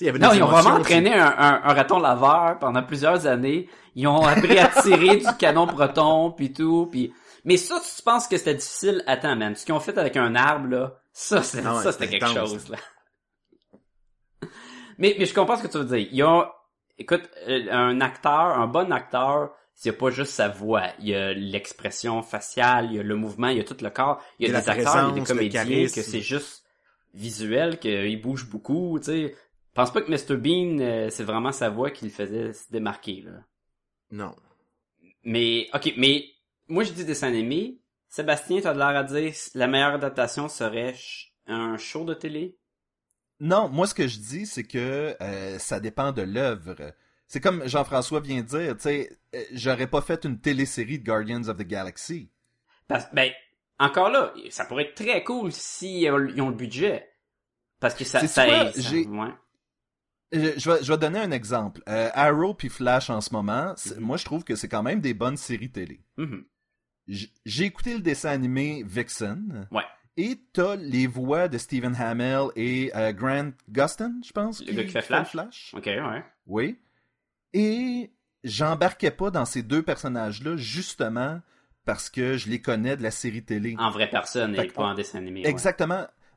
il 0.00 0.06
y 0.06 0.08
avait 0.10 0.18
Non, 0.18 0.32
ils 0.32 0.42
ont 0.42 0.48
vraiment 0.48 0.76
entraîné 0.76 1.14
un, 1.14 1.26
un, 1.26 1.60
un 1.64 1.74
raton 1.74 1.98
laveur 1.98 2.58
pendant 2.58 2.82
plusieurs 2.82 3.26
années. 3.26 3.68
Ils 3.94 4.06
ont 4.06 4.24
appris 4.24 4.58
à 4.58 4.68
tirer 4.82 5.18
du 5.18 5.26
canon 5.38 5.66
proton 5.66 6.32
puis 6.32 6.52
tout. 6.52 6.88
Puis... 6.90 7.12
Mais 7.44 7.56
ça, 7.56 7.80
tu 7.80 8.02
penses 8.02 8.26
que 8.26 8.36
c'était 8.36 8.54
difficile, 8.54 9.02
attends, 9.06 9.36
man. 9.36 9.54
Ce 9.54 9.64
qu'ils 9.64 9.74
ont 9.74 9.80
fait 9.80 9.96
avec 9.98 10.16
un 10.16 10.34
arbre, 10.34 10.68
là, 10.68 10.98
ça, 11.12 11.42
c'est, 11.42 11.62
Ah 11.64 11.76
ouais, 11.76 11.82
ça, 11.82 11.92
c'était 11.92 12.08
quelque 12.08 12.32
chose, 12.32 12.68
là. 12.68 12.78
mais, 14.98 15.14
mais 15.18 15.26
je 15.26 15.34
comprends 15.34 15.56
ce 15.56 15.62
que 15.62 15.68
tu 15.68 15.78
veux 15.78 15.84
dire. 15.84 16.08
Il 16.10 16.16
y 16.16 16.22
a, 16.22 16.50
écoute, 16.98 17.28
euh, 17.48 17.70
un 17.70 18.00
acteur, 18.00 18.58
un 18.58 18.66
bon 18.66 18.90
acteur, 18.92 19.50
il 19.84 19.90
n'y 19.90 19.96
a 19.96 19.98
pas 19.98 20.10
juste 20.10 20.32
sa 20.32 20.48
voix. 20.48 20.84
Il 20.98 21.08
y 21.08 21.14
a 21.14 21.32
l'expression 21.34 22.22
faciale, 22.22 22.86
il 22.90 22.96
y 22.96 22.98
a 22.98 23.02
le 23.02 23.16
mouvement, 23.16 23.48
il 23.48 23.58
y 23.58 23.60
a 23.60 23.64
tout 23.64 23.76
le 23.80 23.90
corps. 23.90 24.20
Il 24.38 24.48
y 24.48 24.54
a, 24.54 24.60
des 24.60 24.68
acteurs, 24.68 25.10
il 25.10 25.16
y 25.16 25.20
a 25.20 25.20
des 25.20 25.26
comédiens 25.26 25.64
que 25.64 26.02
c'est 26.02 26.20
juste 26.20 26.64
visuel, 27.12 27.78
qu'il 27.78 28.20
bouge 28.20 28.48
beaucoup, 28.48 28.98
tu 28.98 29.06
sais. 29.06 29.36
Je 29.74 29.80
pense 29.82 29.92
pas 29.92 30.02
que 30.02 30.10
Mr. 30.10 30.36
Bean, 30.36 30.78
euh, 30.78 31.10
c'est 31.10 31.24
vraiment 31.24 31.50
sa 31.50 31.68
voix 31.68 31.90
qui 31.90 32.04
le 32.04 32.12
faisait 32.12 32.52
se 32.52 32.70
démarquer, 32.70 33.22
là. 33.22 33.32
Non. 34.12 34.36
Mais, 35.24 35.66
ok, 35.74 35.94
mais, 35.96 36.26
moi 36.68 36.84
je 36.84 36.92
dis 36.92 37.04
dessin 37.04 37.26
animé. 37.26 37.80
Sébastien, 38.08 38.60
t'as 38.60 38.72
de 38.72 38.78
l'air 38.78 38.88
à 38.88 39.02
dire, 39.02 39.32
la 39.54 39.66
meilleure 39.66 39.94
adaptation 39.94 40.48
serait 40.48 40.94
un 41.48 41.76
show 41.76 42.04
de 42.04 42.14
télé? 42.14 42.56
Non, 43.40 43.68
moi 43.68 43.88
ce 43.88 43.94
que 43.94 44.06
je 44.06 44.18
dis, 44.20 44.46
c'est 44.46 44.62
que 44.62 45.16
euh, 45.20 45.58
ça 45.58 45.80
dépend 45.80 46.12
de 46.12 46.22
l'œuvre. 46.22 46.76
C'est 47.26 47.40
comme 47.40 47.66
Jean-François 47.66 48.20
vient 48.20 48.42
de 48.42 48.46
dire, 48.46 48.76
tu 48.76 48.82
sais, 48.82 49.18
euh, 49.34 49.42
j'aurais 49.54 49.88
pas 49.88 50.02
fait 50.02 50.24
une 50.24 50.38
télésérie 50.38 51.00
de 51.00 51.04
Guardians 51.04 51.48
of 51.48 51.56
the 51.56 51.62
Galaxy. 51.66 52.30
Parce, 52.86 53.12
ben, 53.12 53.32
encore 53.80 54.10
là, 54.10 54.32
ça 54.50 54.66
pourrait 54.66 54.84
être 54.84 54.94
très 54.94 55.24
cool 55.24 55.50
si 55.50 56.08
euh, 56.08 56.30
ils 56.32 56.40
ont 56.42 56.50
le 56.50 56.54
budget. 56.54 57.10
Parce 57.80 57.96
que 57.96 58.04
ça, 58.04 58.24
ça, 58.28 58.44
quoi, 58.46 58.72
ça- 58.72 58.92
ouais. 58.92 59.34
Je, 60.34 60.70
vais, 60.70 60.82
je 60.82 60.92
vais 60.92 60.98
donner 60.98 61.20
un 61.20 61.30
exemple. 61.30 61.80
Euh, 61.88 62.10
Arrow 62.12 62.52
puis 62.54 62.68
Flash 62.68 63.08
en 63.08 63.20
ce 63.20 63.32
moment, 63.32 63.74
Mhm. 63.96 64.00
moi 64.00 64.16
je 64.16 64.24
trouve 64.24 64.44
que 64.44 64.56
c'est 64.56 64.68
quand 64.68 64.82
même 64.82 65.00
des 65.00 65.14
bonnes 65.14 65.36
séries 65.36 65.70
télé. 65.70 66.00
Mhm. 66.16 66.44
J'ai 67.06 67.64
écouté 67.64 67.94
le 67.94 68.00
dessin 68.00 68.30
animé 68.30 68.82
Vixen. 68.86 69.68
Ouais. 69.70 69.82
Et 70.16 70.38
t'as 70.52 70.76
les 70.76 71.06
voix 71.06 71.48
de 71.48 71.58
Stephen 71.58 71.94
Hamill 71.98 72.48
et 72.56 72.90
euh, 72.94 73.12
Grant 73.12 73.50
Gustin, 73.68 74.14
je 74.24 74.32
pense. 74.32 74.64
Le 74.64 74.72
gars 74.72 74.84
qui 74.84 74.90
fait 74.90 75.02
Flash? 75.02 75.72
Ok, 75.76 75.86
ouais. 75.86 76.24
Oui. 76.46 76.78
Et 77.52 78.10
j'embarquais 78.42 79.10
pas 79.10 79.30
dans 79.30 79.44
ces 79.44 79.62
deux 79.62 79.82
personnages-là 79.82 80.56
justement 80.56 81.40
parce 81.84 82.08
que 82.08 82.36
je 82.38 82.48
les 82.48 82.60
connais 82.62 82.96
de 82.96 83.02
la 83.02 83.10
série 83.10 83.44
télé. 83.44 83.76
En 83.78 83.90
vraie 83.90 84.08
personne 84.08 84.54
Fait 84.56 84.66
et 84.66 84.70
pas 84.70 84.84
en 84.84 84.94
dessin 84.94 85.18
animé. 85.18 85.42
ouais. 85.42 85.50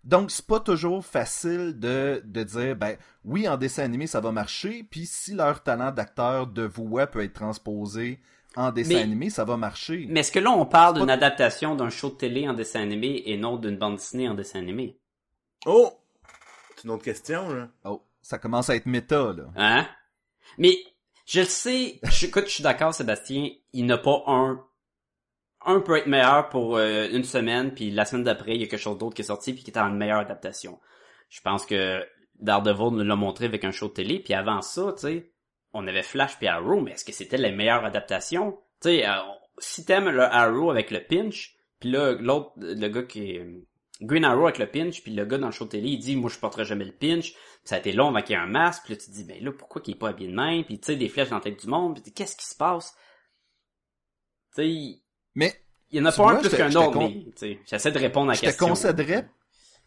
Donc, 0.04 0.32
c'est 0.32 0.46
pas 0.48 0.60
toujours 0.60 1.06
facile 1.06 1.78
de, 1.80 2.22
de 2.26 2.44
dire, 2.44 2.76
ben, 2.76 2.98
oui, 3.26 3.48
en 3.48 3.58
dessin 3.58 3.84
animé, 3.84 4.08
ça 4.08 4.22
va 4.22 4.32
marcher, 4.32 4.84
puis 4.90 5.06
si 5.06 5.34
leur 5.34 5.64
talent 5.64 5.92
d'acteur 5.92 6.48
de 6.48 6.64
voix 6.64 7.08
peut 7.08 7.24
être 7.24 7.34
transposé 7.34 8.20
en 8.56 8.72
dessin 8.72 8.96
Mais- 8.96 9.02
animé, 9.02 9.30
ça 9.30 9.44
va 9.46 9.58
marcher. 9.58 10.06
Mais 10.10 10.22
est-ce 10.22 10.32
que 10.32 10.40
là, 10.40 10.52
on 10.52 10.66
parle 10.66 10.96
d'une 10.96 11.08
pas- 11.08 11.14
adaptation 11.14 11.76
d'un 11.76 11.90
show 11.90 12.10
de 12.10 12.16
télé 12.16 12.48
en 12.48 12.54
dessin 12.54 12.82
animé 12.82 13.22
et 13.26 13.38
non 13.38 13.58
d'une 13.58 13.78
bande 13.78 13.98
dessinée 13.98 14.30
en 14.30 14.34
dessin 14.34 14.60
animé? 14.60 14.98
Oh! 15.66 15.92
C'est 16.76 16.84
une 16.86 16.92
autre 16.92 17.04
question, 17.04 17.50
là. 17.54 17.70
Oh, 17.86 18.02
ça 18.22 18.38
commence 18.38 18.70
à 18.70 18.76
être 18.76 18.86
méta, 18.86 19.34
là. 19.34 19.46
Hein? 19.56 19.88
Mais, 20.58 20.76
je 21.26 21.42
le 21.42 21.46
sais, 21.46 22.00
je, 22.04 22.26
écoute, 22.28 22.46
je 22.46 22.52
suis 22.52 22.64
d'accord, 22.64 22.94
Sébastien, 22.94 23.50
il 23.74 23.86
n'a 23.86 23.98
pas 23.98 24.24
un... 24.28 24.64
Un 25.66 25.82
peut 25.82 25.98
être 25.98 26.08
meilleur 26.08 26.50
pour 26.50 26.78
euh, 26.78 27.08
une 27.12 27.24
semaine, 27.24 27.74
puis 27.74 27.92
la 27.92 28.06
semaine 28.06 28.24
d'après, 28.24 28.56
il 28.56 28.62
y 28.62 28.64
a 28.64 28.68
quelque 28.68 28.80
chose 28.80 28.98
d'autre 28.98 29.16
qui 29.16 29.22
est 29.22 29.26
sorti, 29.26 29.54
puis 29.54 29.64
qui 29.64 29.72
est 29.72 29.80
en 29.80 29.90
meilleure 29.90 30.20
adaptation. 30.20 30.80
Je 31.30 31.42
pense 31.42 31.66
que 31.66 32.06
Daredevil 32.40 32.96
nous 32.96 33.04
l'a 33.04 33.16
montré 33.16 33.46
avec 33.46 33.64
un 33.64 33.72
show 33.72 33.88
de 33.88 33.94
télé, 33.94 34.20
puis 34.20 34.34
avant 34.34 34.62
ça, 34.62 34.94
tu 34.94 35.02
sais, 35.02 35.32
on 35.74 35.88
avait 35.88 36.04
Flash 36.04 36.38
puis 36.38 36.48
Arrow, 36.48 36.82
mais 36.82 36.92
est-ce 36.92 37.06
que 37.06 37.12
c'était 37.12 37.38
les 37.38 37.52
meilleures 37.52 37.86
adaptations? 37.86 38.60
Tu 38.82 38.90
sais, 38.90 39.08
euh, 39.08 39.14
si 39.58 39.86
t'aimes 39.86 40.10
le 40.10 40.24
Arrow 40.24 40.70
avec 40.70 40.92
le 40.92 41.04
pinch, 41.04 41.56
puis 41.80 41.92
là, 41.92 42.14
l'autre, 42.14 42.52
le 42.58 42.88
gars 42.88 43.04
qui 43.04 43.32
est... 43.32 43.46
Green 44.00 44.26
Arrow 44.26 44.44
avec 44.44 44.60
le 44.60 44.68
pinch, 44.68 45.02
puis 45.02 45.12
le 45.12 45.26
gars 45.26 45.40
dans 45.40 45.48
le 45.48 45.52
show 45.52 45.66
de 45.66 45.72
télé, 45.72 45.90
il 45.90 45.98
dit, 45.98 46.16
moi, 46.16 46.30
je 46.30 46.38
porterai 46.38 46.66
jamais 46.66 46.86
le 46.86 46.92
pinch, 46.92 47.34
ça 47.64 47.76
a 47.76 47.80
été 47.80 47.92
long 47.92 48.10
avant 48.10 48.22
qu'il 48.22 48.36
y 48.36 48.38
un 48.38 48.46
masque, 48.46 48.84
puis 48.86 48.94
là, 48.94 49.00
tu 49.04 49.10
dis, 49.10 49.24
ben 49.24 49.44
là, 49.44 49.52
pourquoi 49.52 49.82
qu'il 49.82 49.96
est 49.96 49.98
pas 49.98 50.10
habillé 50.10 50.30
de 50.30 50.36
même, 50.36 50.64
puis 50.64 50.80
tu 50.80 50.86
sais, 50.86 50.96
des 50.96 51.10
flèches 51.10 51.30
dans 51.30 51.38
la 51.38 51.42
tête 51.42 51.60
du 51.60 51.68
monde, 51.68 52.00
puis 52.00 52.14
qu'est-ce 52.14 52.38
qui 52.38 52.46
se 52.46 52.56
passe? 52.56 52.96
Tu 54.56 54.62
sais, 54.62 55.02
il 55.38 55.40
Mais 55.40 55.62
y 55.92 56.00
en 56.02 56.06
a 56.06 56.12
pas 56.12 56.16
vois, 56.24 56.34
un 56.34 56.40
plus 56.42 56.50
qu'un 56.50 56.74
autre, 56.76 56.92
con- 56.92 57.10
mais, 57.42 57.60
j'essaie 57.66 57.92
de 57.92 58.00
répondre 58.00 58.30
à 58.30 58.34
la 58.34 58.36
je 58.36 58.42
te 58.42 58.46
question. 58.48 58.68
concéderais, 58.68 59.30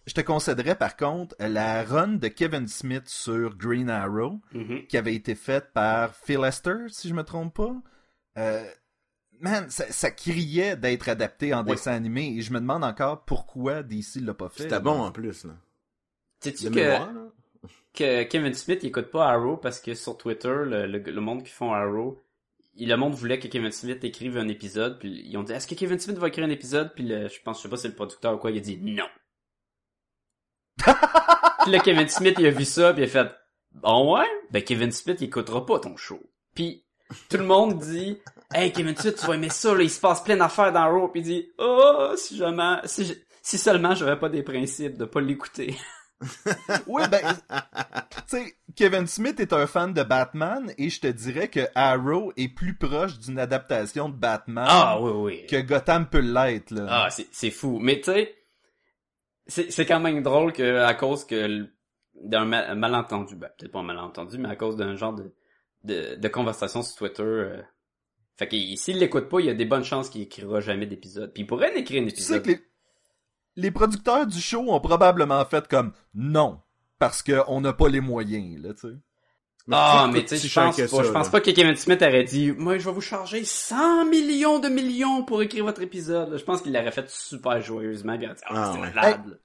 je 0.07 0.15
te 0.15 0.21
concéderais 0.23 0.75
par 0.77 0.97
contre 0.97 1.35
la 1.41 1.85
run 1.85 2.15
de 2.15 2.29
Kevin 2.29 2.67
Smith 2.69 3.07
sur 3.09 3.57
Green 3.57 3.91
Arrow, 3.91 4.41
Mhm. 4.53 4.87
qui 4.87 4.97
avait 4.97 5.15
été 5.15 5.35
faite 5.35 5.73
par 5.75 6.15
Phil 6.15 6.39
Lester, 6.41 6.77
si 6.89 7.09
je 7.09 7.15
me 7.15 7.23
trompe 7.23 7.55
pas. 7.57 7.75
Euh, 8.39 8.65
man, 9.41 9.69
ça, 9.71 9.91
ça 9.91 10.11
criait 10.11 10.77
d'être 10.77 11.09
adapté 11.09 11.53
en 11.53 11.63
Oui. 11.65 11.73
dessin 11.73 11.93
animé, 11.93 12.35
et 12.37 12.43
je 12.43 12.53
me 12.53 12.61
demande 12.61 12.85
encore 12.85 13.25
pourquoi 13.25 13.83
DC 13.83 14.21
l'a 14.21 14.35
pas 14.35 14.49
fait. 14.49 14.63
C'était 14.65 14.81
bon, 14.81 15.01
en 15.03 15.11
plus, 15.13 15.45
là. 15.45 15.55
Sais-tu 16.41 16.71
que, 16.71 16.97
que 17.93 18.23
Kevin 18.25 18.55
Smith, 18.55 18.81
il 18.83 18.87
écoute 18.89 19.11
pas 19.11 19.29
Arrow 19.29 19.57
parce 19.59 19.79
que 19.81 19.95
sur 19.95 20.17
Twitter, 20.17 20.49
le, 20.65 20.87
le, 20.87 20.99
le 20.99 21.21
monde 21.21 21.43
qui 21.43 21.51
font 21.51 21.73
Arrow, 21.73 22.19
il- 22.19 22.30
le 22.79 22.95
monde 22.97 23.15
voulait 23.15 23.39
que 23.39 23.49
Kevin 23.49 23.73
Smith 23.73 24.03
écrive 24.05 24.39
un 24.39 24.49
épisode, 24.49 24.99
puis 24.99 25.23
ils 25.27 25.37
ont 25.37 25.43
dit, 25.43 25.53
est-ce 25.53 25.67
que 25.67 25.75
Kevin 25.75 25.99
Smith 25.99 26.19
va 26.19 26.29
écrire 26.29 26.45
un 26.45 26.51
épisode? 26.51 26.93
Puis 26.95 27.05
le, 27.05 27.29
je 27.29 27.41
pense, 27.43 27.59
je 27.59 27.63
sais 27.63 27.69
pas 27.69 27.77
si 27.77 27.83
c'est 27.83 27.89
le 27.89 27.95
producteur 27.95 28.35
ou 28.35 28.39
quoi, 28.39 28.51
il 28.51 28.59
a 28.59 28.61
dit 28.61 28.79
non. 28.79 29.07
puis 31.63 31.71
là, 31.73 31.79
Kevin 31.81 32.09
Smith, 32.09 32.37
il 32.39 32.47
a 32.47 32.51
vu 32.51 32.65
ça, 32.65 32.93
puis 32.93 33.03
il 33.03 33.07
a 33.07 33.09
fait, 33.09 33.31
bon 33.73 34.15
ouais, 34.17 34.27
ben 34.51 34.63
Kevin 34.63 34.93
Smith, 34.93 35.19
il 35.21 35.25
écoutera 35.25 35.65
pas 35.67 35.79
ton 35.79 35.97
show. 35.97 36.21
Puis 36.55 36.85
tout 37.29 37.37
le 37.37 37.45
monde 37.45 37.79
dit, 37.79 38.19
hey 38.55 38.73
Kevin 38.73 38.97
Smith, 38.97 39.17
tu 39.21 39.27
vas 39.27 39.35
aimer 39.35 39.51
ça, 39.51 39.75
là, 39.75 39.83
il 39.83 39.91
se 39.91 40.01
passe 40.01 40.23
plein 40.23 40.37
d'affaires 40.37 40.73
dans 40.73 40.81
Arrow, 40.81 41.09
puis 41.09 41.21
il 41.21 41.25
dit, 41.25 41.49
oh, 41.59 42.13
si 42.17 42.37
jamais, 42.37 42.77
si, 42.85 43.05
je- 43.05 43.15
si 43.43 43.59
seulement 43.59 43.95
j'aurais 43.95 44.19
pas 44.19 44.29
des 44.29 44.43
principes 44.43 44.97
de 44.97 45.05
pas 45.05 45.21
l'écouter. 45.21 45.77
Oui, 46.87 47.03
ben, 47.11 47.35
Kevin 48.81 49.07
Smith 49.07 49.39
est 49.41 49.53
un 49.53 49.67
fan 49.67 49.93
de 49.93 50.03
Batman, 50.03 50.73
et 50.79 50.89
je 50.89 51.01
te 51.01 51.07
dirais 51.07 51.49
que 51.49 51.61
Arrow 51.75 52.33
est 52.39 52.49
plus 52.49 52.75
proche 52.75 53.19
d'une 53.19 53.39
adaptation 53.39 54.09
de 54.09 54.15
Batman 54.17 54.65
Ah 54.69 54.99
oui, 55.01 55.11
oui. 55.13 55.47
que 55.47 55.61
Gotham 55.61 56.07
peut 56.09 56.21
l'être, 56.21 56.71
là. 56.71 56.87
Ah, 56.89 57.11
c'est, 57.11 57.27
c'est 57.31 57.51
fou. 57.51 57.79
Mais 57.79 57.97
tu 58.01 58.05
sais, 58.11 58.35
c'est, 59.47 59.71
c'est 59.71 59.85
quand 59.85 60.01
même 60.01 60.23
drôle 60.23 60.55
que 60.55 60.79
à 60.79 60.95
cause 60.95 61.27
que 61.27 61.69
d'un 62.23 62.47
ma- 62.47 62.75
malentendu, 62.75 63.37
ben, 63.37 63.51
peut-être 63.59 63.71
pas 63.73 63.81
un 63.81 63.85
malentendu, 63.85 64.39
mais 64.39 64.49
à 64.49 64.57
cause 64.57 64.77
d'un 64.77 64.97
genre 64.97 65.13
de, 65.15 65.35
de, 65.85 66.15
de 66.15 66.29
conversation 66.29 66.83
sur 66.83 66.97
Twitter, 66.97 67.23
euh, 67.23 67.63
fait 68.39 68.49
que 68.49 68.57
s'il 68.77 68.99
l'écoute 68.99 69.29
pas, 69.29 69.41
il 69.41 69.47
y 69.47 69.51
a 69.51 69.55
des 69.55 69.67
bonnes 69.67 69.85
chances 69.85 70.09
qu'il 70.09 70.23
écrira 70.23 70.61
jamais 70.61 70.87
d'épisode. 70.87 71.35
Puis 71.35 71.43
il 71.43 71.47
pourrait 71.47 71.71
en 71.73 71.77
écrire 71.77 72.03
un 72.03 72.07
Tu 72.07 72.17
sais 72.23 72.37
épisode. 72.39 72.43
que 72.45 72.49
les, 72.51 72.61
les 73.57 73.71
producteurs 73.71 74.27
du 74.27 74.41
show 74.41 74.65
ont 74.73 74.81
probablement 74.81 75.45
fait 75.45 75.69
comme 75.69 75.93
non, 76.15 76.61
parce 77.01 77.23
qu'on 77.25 77.61
n'a 77.61 77.73
pas 77.73 77.89
les 77.89 78.01
moyens, 78.01 78.63
là, 78.63 78.73
tu 78.75 78.83
sais. 78.83 78.95
Ah, 79.73 80.09
mais 80.13 80.23
tu 80.23 80.29
sais, 80.29 80.37
si 80.39 80.49
je 80.49 80.53
cher 80.53 80.65
pense 80.65 80.77
que 80.77 80.83
pas. 80.83 80.89
ça, 80.89 81.03
Je 81.05 81.11
pense 81.11 81.29
pas 81.29 81.41
que 81.41 81.51
Kevin 81.51 81.77
Smith 81.77 82.03
aurait 82.03 82.25
dit, 82.25 82.51
moi, 82.53 82.79
je 82.79 82.85
vais 82.85 82.93
vous 82.93 83.01
charger 83.01 83.45
100 83.45 84.05
millions 84.07 84.59
de 84.59 84.69
millions 84.69 85.23
pour 85.25 85.43
écrire 85.43 85.65
votre 85.65 85.81
épisode. 85.83 86.37
Je 86.37 86.43
pense 86.45 86.63
qu'il 86.63 86.73
l'aurait 86.73 86.91
fait 86.93 87.09
super 87.09 87.61
joyeusement. 87.61 88.15
Aurait 88.15 88.27
dit, 88.35 88.43
ah, 88.47 88.73
Ah, 88.75 88.79
malade. 88.79 89.41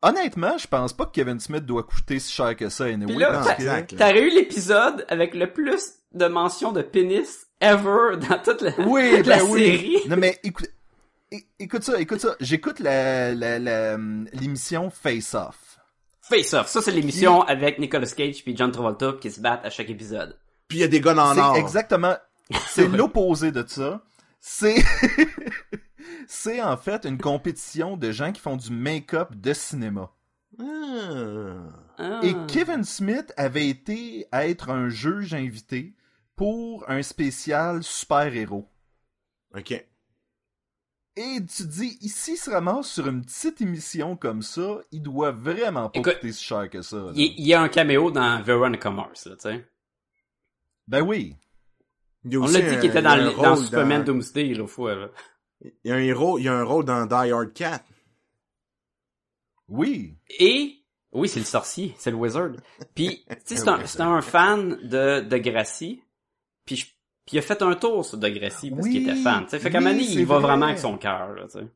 Honnêtement, 0.00 0.58
je 0.58 0.66
pense 0.66 0.92
pas 0.92 1.06
que 1.06 1.12
Kevin 1.12 1.38
Smith 1.40 1.64
doit 1.64 1.84
coûter 1.84 2.18
si 2.18 2.32
cher 2.32 2.56
que 2.56 2.68
ça, 2.68 2.84
anyway. 2.84 3.06
Puis 3.14 3.18
là, 3.18 3.82
t'aurais 3.86 4.22
eu 4.22 4.30
l'épisode 4.30 5.04
avec 5.08 5.34
le 5.34 5.52
plus 5.52 5.92
de 6.12 6.26
mentions 6.26 6.72
de 6.72 6.82
pénis 6.82 7.46
ever 7.60 8.16
dans 8.28 8.38
toute 8.42 8.62
la, 8.62 8.72
Oui, 8.86 9.16
toute 9.18 9.26
la 9.26 9.38
ben 9.38 9.46
oui. 9.48 9.60
série. 9.64 9.96
Non, 10.08 10.16
mais 10.16 10.38
écoute, 10.42 10.68
écoute 11.58 11.82
ça, 11.84 12.00
écoute 12.00 12.20
ça. 12.20 12.34
J'écoute 12.40 12.80
la, 12.80 13.32
la, 13.34 13.58
la, 13.60 13.94
hum, 13.94 14.28
l'émission 14.32 14.90
Face 14.90 15.34
Off. 15.34 15.71
Face 16.22 16.54
Off, 16.54 16.68
ça 16.68 16.80
c'est 16.80 16.92
l'émission 16.92 17.42
avec 17.42 17.78
Nicolas 17.78 18.06
Cage 18.06 18.44
puis 18.44 18.56
John 18.56 18.70
Travolta 18.70 19.14
qui 19.20 19.30
se 19.30 19.40
battent 19.40 19.64
à 19.64 19.70
chaque 19.70 19.90
épisode. 19.90 20.38
Puis 20.68 20.78
il 20.78 20.80
y 20.80 20.84
a 20.84 20.88
des 20.88 21.00
guns 21.00 21.18
en 21.18 21.36
or. 21.36 21.54
C'est 21.54 21.60
exactement, 21.60 22.16
c'est 22.68 22.88
l'opposé 22.88 23.50
de 23.50 23.64
ça. 23.66 24.02
C'est, 24.40 24.82
c'est 26.28 26.62
en 26.62 26.76
fait 26.76 27.04
une 27.04 27.18
compétition 27.18 27.96
de 27.96 28.12
gens 28.12 28.32
qui 28.32 28.40
font 28.40 28.56
du 28.56 28.72
make-up 28.72 29.34
de 29.34 29.52
cinéma. 29.52 30.10
Ah. 30.60 30.64
Ah. 31.98 32.20
Et 32.22 32.34
Kevin 32.48 32.84
Smith 32.84 33.32
avait 33.36 33.68
été 33.68 34.26
être 34.32 34.70
un 34.70 34.88
juge 34.88 35.34
invité 35.34 35.94
pour 36.36 36.88
un 36.88 37.02
spécial 37.02 37.82
super-héros. 37.82 38.68
OK. 39.56 39.84
Et 41.16 41.36
tu 41.40 41.64
te 41.64 41.68
dis, 41.68 41.98
ici, 42.00 42.32
il 42.32 42.36
se 42.38 42.50
ramasse 42.50 42.90
sur 42.90 43.06
une 43.06 43.22
petite 43.22 43.60
émission 43.60 44.16
comme 44.16 44.40
ça, 44.40 44.78
il 44.92 45.02
doit 45.02 45.30
vraiment 45.30 45.90
pas 45.90 45.98
Écoute, 46.00 46.14
coûter 46.14 46.32
si 46.32 46.42
cher 46.44 46.70
que 46.70 46.80
ça. 46.80 46.96
là. 46.96 47.12
Il 47.14 47.46
y 47.46 47.52
a 47.52 47.60
un 47.60 47.68
caméo 47.68 48.10
dans 48.10 48.40
Veronica 48.42 48.90
Mars, 48.90 49.26
là, 49.26 49.36
tu 49.36 49.42
sais. 49.42 49.66
Ben 50.88 51.02
oui. 51.02 51.36
Il 52.24 52.32
y 52.32 52.36
a 52.36 52.38
On 52.40 52.44
aussi 52.44 52.54
l'a 52.54 52.60
dit 52.62 52.74
un- 52.76 52.80
qu'il 52.80 52.90
était 52.90 53.02
dans, 53.02 53.16
le- 53.16 53.24
dans 53.34 53.54
rôle 53.54 53.64
Superman 53.64 53.98
dans- 54.04 54.12
Doomsday, 54.14 54.54
l'autre 54.54 54.70
fois, 54.72 54.94
là. 54.94 55.08
Il 55.62 55.72
y 55.84 55.90
a 55.90 55.96
un 55.96 55.98
héros, 56.00 56.38
il 56.38 56.44
y 56.44 56.48
a 56.48 56.54
un 56.54 56.64
rôle 56.64 56.84
dans 56.86 57.04
Die 57.04 57.30
Hard 57.30 57.52
4. 57.52 57.84
Oui. 59.68 60.16
Et, 60.38 60.76
oui, 61.12 61.28
c'est 61.28 61.40
le 61.40 61.44
sorcier, 61.46 61.94
c'est 61.98 62.10
le 62.10 62.16
wizard. 62.16 62.52
Puis, 62.94 63.24
tu 63.28 63.34
sais, 63.44 63.56
c'est 63.56 63.68
un, 63.68 63.84
c'est 63.86 64.00
un 64.00 64.20
fan 64.22 64.76
de, 64.82 65.20
de 65.20 65.36
Gracie. 65.38 66.02
Puis, 66.64 66.76
je- 66.76 66.86
puis 67.26 67.36
il 67.36 67.38
a 67.38 67.42
fait 67.42 67.62
un 67.62 67.74
tour 67.74 68.04
sur 68.04 68.18
Degrassi 68.18 68.70
parce 68.70 68.88
qu'il 68.88 69.08
était 69.08 69.20
fan, 69.22 69.44
tu 69.44 69.50
sais. 69.50 69.58
Fait 69.58 69.70
qu'à 69.70 69.78
oui, 69.80 70.06
il 70.10 70.26
va 70.26 70.38
vrai. 70.38 70.48
vraiment 70.48 70.66
avec 70.66 70.78
son 70.78 70.98
cœur, 70.98 71.32
là, 71.34 71.44
tu 71.44 71.60
sais. 71.60 71.66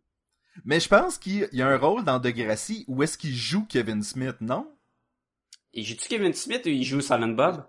Mais 0.64 0.80
je 0.80 0.88
pense 0.88 1.18
qu'il 1.18 1.48
y 1.52 1.62
a 1.62 1.68
un 1.68 1.76
rôle 1.76 2.02
dans 2.04 2.18
Degrassi 2.18 2.84
où 2.88 3.02
est-ce 3.02 3.18
qu'il 3.18 3.34
joue 3.34 3.64
Kevin 3.68 4.02
Smith, 4.02 4.36
non? 4.40 4.66
Et 5.74 5.82
joue-tu 5.82 6.08
Kevin 6.08 6.32
Smith 6.32 6.62
ou 6.64 6.70
il 6.70 6.82
joue 6.84 7.00
Silent 7.00 7.28
Bob? 7.28 7.62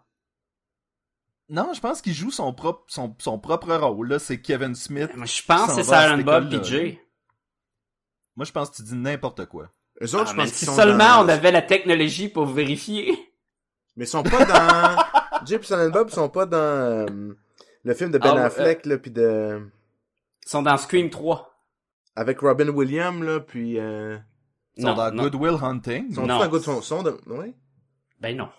Non, 1.50 1.72
je 1.74 1.80
pense 1.80 2.02
qu'il 2.02 2.14
joue 2.14 2.32
son 2.32 2.54
propre, 2.54 2.84
son, 2.88 3.16
son 3.20 3.40
propre 3.40 3.74
rôle. 3.76 4.10
Là, 4.10 4.20
c'est 4.20 4.42
Kevin 4.42 4.76
Smith. 4.76 5.12
Moi, 5.16 5.26
je 5.26 5.42
pense 5.44 5.68
que 5.68 5.74
c'est 5.76 5.84
Silent 5.84 6.20
Bob 6.20 6.50
pis 6.50 6.64
Jay. 6.70 7.02
Moi, 8.36 8.46
je 8.46 8.52
pense 8.52 8.70
que 8.70 8.78
tu 8.78 8.84
dis 8.84 8.96
n'importe 8.96 9.46
quoi. 9.46 9.70
Eux 10.02 10.16
autres, 10.16 10.26
Ah, 10.28 10.32
je 10.32 10.36
pense 10.36 10.50
si 10.50 10.66
sont 10.66 10.76
seulement 10.76 11.18
dans... 11.18 11.26
on 11.26 11.30
avait 11.30 11.52
la 11.52 11.62
technologie 11.62 12.30
pour 12.30 12.46
vérifier. 12.46 13.18
Mais 13.96 14.06
ils 14.06 14.08
sont 14.08 14.24
pas 14.24 14.46
dans... 14.46 15.46
Jay 15.46 15.56
et 15.56 15.64
Silent 15.64 15.90
Bob 15.90 16.10
sont 16.10 16.30
pas 16.30 16.46
dans 16.46 16.58
euh, 16.58 17.06
le 17.88 17.94
film 17.94 18.12
de 18.12 18.18
Ben 18.18 18.36
Ah, 18.38 18.46
Affleck, 18.46 18.86
là, 18.86 18.98
puis 18.98 19.12
de... 19.12 19.62
Ils 20.46 20.50
sont 20.50 20.62
dans 20.62 20.78
Scream 20.78 21.10
3. 21.10 21.54
Avec 22.16 22.40
Robin 22.42 22.68
Williams, 22.70 23.24
là, 23.24 23.40
puis... 23.40 23.80
Euh... 23.80 24.18
Ils 24.76 24.84
sont 24.84 24.90
Non, 24.90 24.96
dans 24.96 25.12
non. 25.12 25.24
Good 25.24 25.36
Will 25.36 25.58
Hunting. 25.62 26.08
Ils 26.10 26.16
sont 26.16 26.26
Non. 26.26 26.38
tous 26.40 26.44
en 26.46 26.50
good 26.50 26.62
son, 26.62 26.82
son 26.82 27.04
de... 27.04 27.18
Ben 28.20 28.36
non. 28.36 28.50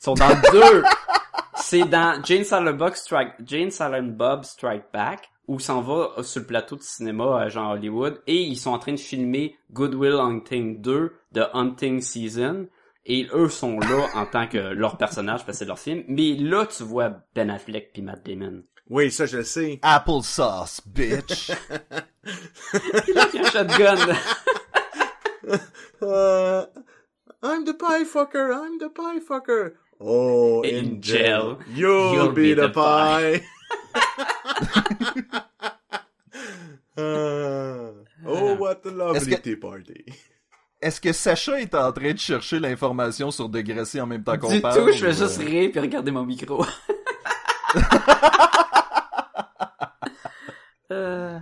Ils 0.00 0.04
sont 0.04 0.14
dans 0.14 0.28
deux. 0.52 0.82
C'est 1.56 1.84
dans 1.84 2.22
Jane 2.22 2.44
Silent 2.44 2.74
Bob 2.74 2.94
Strike, 2.94 3.32
Jane 3.44 3.70
Silent 3.70 4.02
Bob 4.14 4.44
Strike 4.44 4.84
Back, 4.92 5.28
où 5.48 5.54
il 5.56 5.60
s'en 5.60 5.80
va 5.80 6.10
euh, 6.18 6.22
sur 6.22 6.40
le 6.40 6.46
plateau 6.46 6.76
de 6.76 6.82
cinéma 6.82 7.40
à 7.40 7.48
Jean 7.48 7.72
Hollywood, 7.72 8.22
et 8.26 8.42
ils 8.42 8.56
sont 8.56 8.70
en 8.70 8.78
train 8.78 8.92
de 8.92 8.98
filmer 8.98 9.56
Good 9.72 9.94
Will 9.94 10.14
Hunting 10.14 10.80
2 10.80 11.14
de 11.32 11.42
Hunting 11.54 12.00
Season, 12.00 12.68
et 13.08 13.26
eux 13.34 13.48
sont 13.48 13.80
là 13.80 14.06
en 14.14 14.26
tant 14.26 14.46
que 14.46 14.58
leur 14.58 14.96
personnage 14.98 15.44
parce 15.44 15.58
que 15.58 15.64
c'est 15.64 15.64
leur 15.64 15.78
film, 15.78 16.04
mais 16.08 16.34
là 16.36 16.66
tu 16.66 16.84
vois 16.84 17.10
Ben 17.34 17.50
Affleck 17.50 17.92
puis 17.92 18.02
Matt 18.02 18.24
Damon. 18.24 18.62
Oui, 18.90 19.10
ça, 19.10 19.26
je 19.26 19.38
le 19.38 19.42
sais. 19.44 19.80
Apple 19.82 20.22
sauce, 20.22 20.80
bitch. 20.86 21.50
Il 23.08 23.18
a 23.18 23.24
un 23.24 23.50
shotgun. 23.50 24.16
Uh, 26.00 26.66
I'm 27.42 27.64
the 27.64 27.74
pie 27.74 28.04
fucker, 28.04 28.52
I'm 28.52 28.78
the 28.78 28.88
pie 28.88 29.20
fucker. 29.20 29.72
Oh, 30.00 30.62
In 30.62 31.00
jail, 31.02 31.58
jail, 31.74 32.14
you'll, 32.14 32.32
be, 32.32 32.54
the, 32.54 32.68
pie. 32.68 33.42
Ah. 36.96 37.90
oh, 38.26 38.54
what 38.54 38.84
a 38.86 38.90
lovely 38.90 39.34
que- 39.34 39.42
tea 39.42 39.56
party. 39.56 40.04
Est-ce 40.80 41.00
que 41.00 41.12
Sacha 41.12 41.60
est 41.60 41.74
en 41.74 41.90
train 41.92 42.12
de 42.12 42.18
chercher 42.18 42.60
l'information 42.60 43.30
sur 43.32 43.48
Degrassi 43.48 44.00
en 44.00 44.06
même 44.06 44.22
temps 44.22 44.38
qu'on 44.38 44.54
du 44.54 44.60
parle? 44.60 44.84
tout, 44.86 44.92
je 44.92 45.04
vais 45.06 45.12
ou, 45.12 45.16
juste 45.16 45.40
euh, 45.40 45.44
rire 45.44 45.70
puis 45.72 45.80
regarder 45.80 46.10
mon 46.12 46.24
micro. 46.24 46.64
euh, 50.90 51.38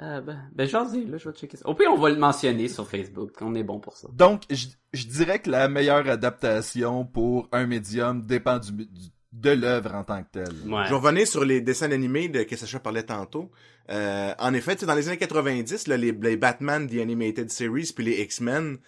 euh, 0.00 0.20
ben, 0.20 0.50
ben 0.54 0.66
j'en 0.68 0.92
ai, 0.92 1.04
là, 1.04 1.18
je 1.18 1.28
vais 1.28 1.34
checker 1.36 1.56
ça. 1.56 1.68
Au 1.68 1.74
pire, 1.74 1.92
on 1.92 1.98
va 1.98 2.10
le 2.10 2.16
mentionner 2.16 2.68
sur 2.68 2.88
Facebook, 2.88 3.32
on 3.40 3.54
est 3.54 3.62
bon 3.62 3.78
pour 3.80 3.96
ça. 3.96 4.08
Donc, 4.12 4.42
je, 4.50 4.66
je 4.92 5.06
dirais 5.06 5.38
que 5.40 5.50
la 5.50 5.68
meilleure 5.68 6.08
adaptation 6.08 7.04
pour 7.04 7.48
un 7.52 7.66
médium 7.66 8.22
dépend 8.22 8.58
du, 8.58 8.72
du- 8.72 8.86
de 9.34 9.50
l'œuvre 9.50 9.94
en 9.94 10.04
tant 10.04 10.22
que 10.22 10.28
telle. 10.32 10.54
Ouais. 10.70 10.84
Je 10.84 10.90
vais 10.90 10.94
revenir 10.96 11.26
sur 11.26 11.44
les 11.44 11.60
dessins 11.60 11.90
animés 11.90 12.28
de 12.28 12.44
que 12.44 12.56
Sacha 12.56 12.78
parlait 12.78 13.02
tantôt. 13.02 13.50
Euh, 13.90 14.32
en 14.38 14.54
effet, 14.54 14.74
tu 14.74 14.80
sais, 14.80 14.86
dans 14.86 14.94
les 14.94 15.08
années 15.08 15.18
90, 15.18 15.88
là, 15.88 15.96
les, 15.96 16.12
les 16.12 16.36
Batman 16.36 16.88
The 16.88 16.98
Animated 17.00 17.50
Series 17.50 17.92
puis 17.94 18.04
les 18.04 18.22
X-Men, 18.22 18.78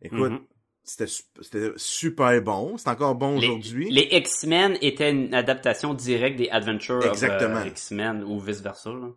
écoute, 0.00 0.30
Mhm. 0.32 0.40
c'était 0.84 1.06
su- 1.08 1.24
c'était 1.42 1.72
super 1.76 2.40
bon. 2.40 2.76
C'est 2.78 2.88
encore 2.88 3.16
bon 3.16 3.36
aujourd'hui. 3.38 3.90
les 3.90 4.08
X-Men 4.12 4.78
étaient 4.80 5.10
une 5.10 5.34
adaptation 5.34 5.92
directe 5.92 6.38
des 6.38 6.48
Adventures 6.50 7.04
Exactement. 7.04 7.56
of 7.60 7.64
euh, 7.66 7.68
X-Men 7.70 8.22
ou 8.24 8.38
vice-versa. 8.38 8.90
Là. 8.90 9.08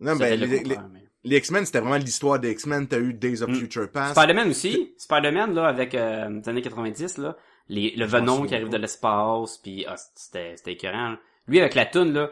Non, 0.00 0.16
ben, 0.16 0.38
le 0.38 0.46
les, 0.46 0.62
mais- 0.64 0.76
les 1.22 1.36
X-Men, 1.38 1.64
c'était 1.64 1.78
vraiment 1.80 1.96
l'histoire 1.96 2.38
des 2.40 2.50
X-Men. 2.50 2.88
T'as 2.88 2.98
eu 2.98 3.14
Days 3.14 3.40
of 3.42 3.50
Mm. 3.50 3.54
Future 3.54 3.90
Past. 3.90 4.16
Spider-Man 4.18 4.50
aussi. 4.50 4.92
Spider-Man, 4.98 5.54
là, 5.54 5.68
avec 5.68 5.94
euh, 5.94 6.28
les 6.28 6.48
années 6.48 6.60
90, 6.62 7.18
là, 7.18 7.36
les, 7.68 7.94
le 7.96 8.04
Venom 8.04 8.46
qui 8.46 8.54
arrive 8.54 8.68
de 8.68 8.76
l'espace, 8.76 9.58
puis 9.58 9.84
ah, 9.86 9.96
c'était 10.14 10.56
c'était 10.56 10.72
écœurant. 10.72 11.10
là. 11.10 11.18
Lui, 11.46 11.60
avec 11.60 11.74
la 11.74 11.86
toune, 11.86 12.12
là... 12.12 12.30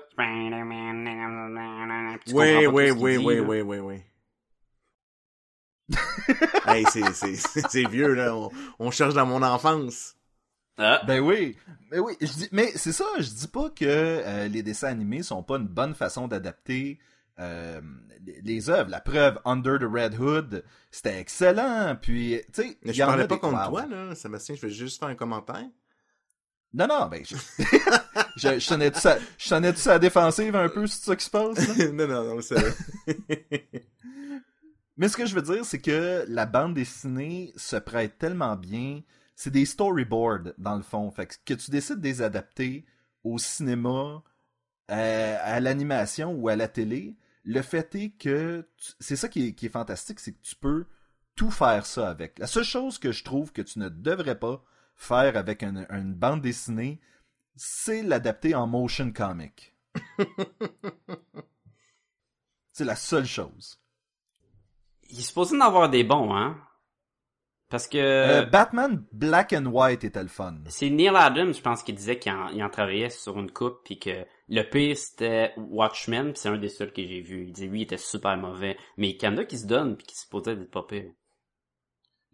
Oui, 2.33 2.67
oui, 2.67 2.91
oui, 2.91 3.17
oui, 3.19 3.41
oui, 3.41 3.61
oui, 3.61 3.79
oui. 3.79 4.03
hey, 6.67 6.85
c'est, 6.91 7.13
c'est, 7.13 7.35
c'est 7.35 7.69
c'est 7.69 7.89
vieux, 7.89 8.15
là. 8.15 8.35
On, 8.35 8.51
on 8.79 8.91
cherche 8.91 9.15
dans 9.15 9.27
mon 9.27 9.43
enfance. 9.43 10.17
Ah, 10.79 11.03
Ben 11.07 11.21
oui, 11.21 11.57
ben 11.91 12.01
oui, 12.01 12.17
je 12.21 12.33
dis, 12.33 12.49
mais 12.51 12.73
c'est 12.77 12.93
ça, 12.93 13.05
je 13.19 13.29
dis 13.29 13.49
pas 13.49 13.69
que 13.69 13.85
euh, 13.85 14.49
les 14.49 14.63
dessins 14.63 14.89
animés 14.89 15.23
sont 15.23 15.43
pas 15.43 15.57
une 15.57 15.67
bonne 15.69 15.95
façon 15.95 16.29
d'adapter 16.29 16.99
euh, 17.39 17.81
les, 18.45 18.71
œuvres. 18.71 18.91
La 18.91 19.01
preuve, 19.01 19.41
Under 19.45 19.79
the 19.79 19.85
Red 19.91 20.19
Hood, 20.19 20.65
c'était 20.91 21.19
excellent. 21.19 21.97
Puis, 22.01 22.41
tu 22.53 22.63
sais, 22.63 22.79
je 22.85 22.93
y 22.93 23.03
en 23.03 23.07
parlais 23.07 23.25
a 23.25 23.27
pas 23.27 23.35
des- 23.37 23.41
contre 23.41 23.69
toi, 23.69 23.87
là, 23.87 24.15
Sébastien. 24.15 24.55
Je 24.55 24.63
vais 24.63 24.73
juste 24.73 24.99
faire 24.99 25.09
un 25.09 25.15
commentaire. 25.15 25.67
Non, 26.75 26.87
non, 26.87 27.07
ben, 27.07 27.23
je, 27.25 27.37
je, 28.37 28.55
je 28.55 28.59
sonnais-tu 28.61 28.99
sa, 28.99 29.19
je 29.37 29.47
sonnais-tu 29.47 29.79
sa 29.79 29.99
défensive 29.99 30.57
un 30.57 30.69
peu, 30.71 30.87
c'est 30.87 31.05
ça 31.05 31.17
qui 31.17 31.25
se 31.25 31.31
passe, 31.31 31.77
là? 31.77 31.89
non, 31.93 32.09
non, 32.09 32.35
non, 32.35 32.41
c'est... 32.41 32.57
Mais 34.97 35.09
ce 35.09 35.17
que 35.17 35.27
je 35.27 35.35
veux 35.35 35.43
dire, 35.43 35.65
c'est 35.65 35.81
que 35.81 36.25
la 36.29 36.47
bande 36.47 36.75
dessinée 36.75 37.53
se 37.57 37.77
prête 37.77 38.19
tellement 38.19 38.57
bien. 38.57 39.03
C'est 39.35 39.51
des 39.51 39.67
storyboards, 39.67 40.53
dans 40.59 40.77
le 40.77 40.83
fond. 40.83 41.11
Fait 41.11 41.27
que, 41.27 41.35
que 41.45 41.55
tu 41.55 41.71
décides 41.71 42.01
de 42.01 42.05
les 42.05 42.23
adapter 42.23 42.85
au 43.25 43.39
cinéma, 43.39 44.23
euh, 44.91 45.39
à 45.41 45.61
l'animation 45.61 46.33
ou 46.33 46.49
à 46.49 46.57
la 46.57 46.69
télé, 46.69 47.17
le 47.45 47.63
fait 47.63 47.95
est 47.95 48.11
que 48.11 48.69
tu- 48.77 48.93
c'est 49.01 49.17
ça 49.17 49.29
qui 49.29 49.49
est, 49.49 49.55
qui 49.55 49.67
est 49.67 49.71
fantastique, 49.71 50.21
c'est 50.21 50.33
que 50.33 50.43
tu 50.43 50.57
peux 50.57 50.87
tout 51.35 51.51
faire 51.51 51.87
ça 51.87 52.09
avec. 52.11 52.39
La 52.39 52.47
seule 52.47 52.65
chose 52.65 52.99
que 52.99 53.13
je 53.13 53.25
trouve 53.25 53.53
que 53.53 53.63
tu 53.63 53.79
ne 53.79 53.89
devrais 53.89 54.39
pas 54.39 54.63
faire 54.95 55.37
avec 55.37 55.63
une, 55.63 55.87
une 55.91 56.15
bande 56.15 56.41
dessinée, 56.43 57.01
c'est 57.57 58.03
l'adapter 58.03 58.55
en 58.55 58.67
motion 58.67 59.11
comic. 59.13 59.75
c'est 62.73 62.85
la 62.85 62.97
seule 62.97 63.27
chose. 63.27 63.81
il 65.09 65.19
est 65.19 65.23
supposé 65.23 65.57
en 65.57 65.61
avoir 65.61 65.89
des 65.91 66.05
bons, 66.05 66.35
hein? 66.35 66.59
Parce 67.69 67.89
que... 67.89 67.97
Euh, 67.99 68.45
Batman 68.47 69.03
Black 69.13 69.55
and 69.55 69.65
White 69.67 70.05
était 70.05 70.23
le 70.23 70.29
fun. 70.29 70.59
C'est 70.69 70.91
Neil 70.91 71.09
Adams, 71.17 71.55
je 71.55 71.61
pense, 71.63 71.83
qui 71.83 71.95
disait 71.95 72.19
qu'il 72.19 72.31
en, 72.33 72.61
en 72.61 72.69
travaillait 72.71 73.09
sur 73.09 73.39
une 73.39 73.51
coupe, 73.51 73.81
puis 73.85 73.99
que 73.99 74.27
le 74.55 74.69
pire, 74.69 74.97
c'était 74.99 75.55
Watchmen, 75.57 76.33
puis 76.33 76.41
c'est 76.43 76.49
un 76.51 76.59
des 76.59 76.69
seuls 76.69 76.93
que 76.93 77.01
j'ai 77.03 77.23
vu. 77.23 77.47
Il 77.47 77.53
dit, 77.53 77.67
lui, 77.67 77.81
il 77.81 77.83
était 77.85 77.97
super 77.97 78.37
mauvais. 78.37 78.77
Mais 78.99 79.11
il 79.11 79.23
y 79.23 79.27
en 79.27 79.39
a 79.39 79.45
qui 79.47 79.59
se 79.59 79.67
donnent, 79.67 79.97
puis 79.97 80.07
qui 80.07 80.15
se 80.17 80.29
posaient 80.29 80.57
d'être 80.57 80.71
pas 80.71 80.83
pire. 80.83 81.11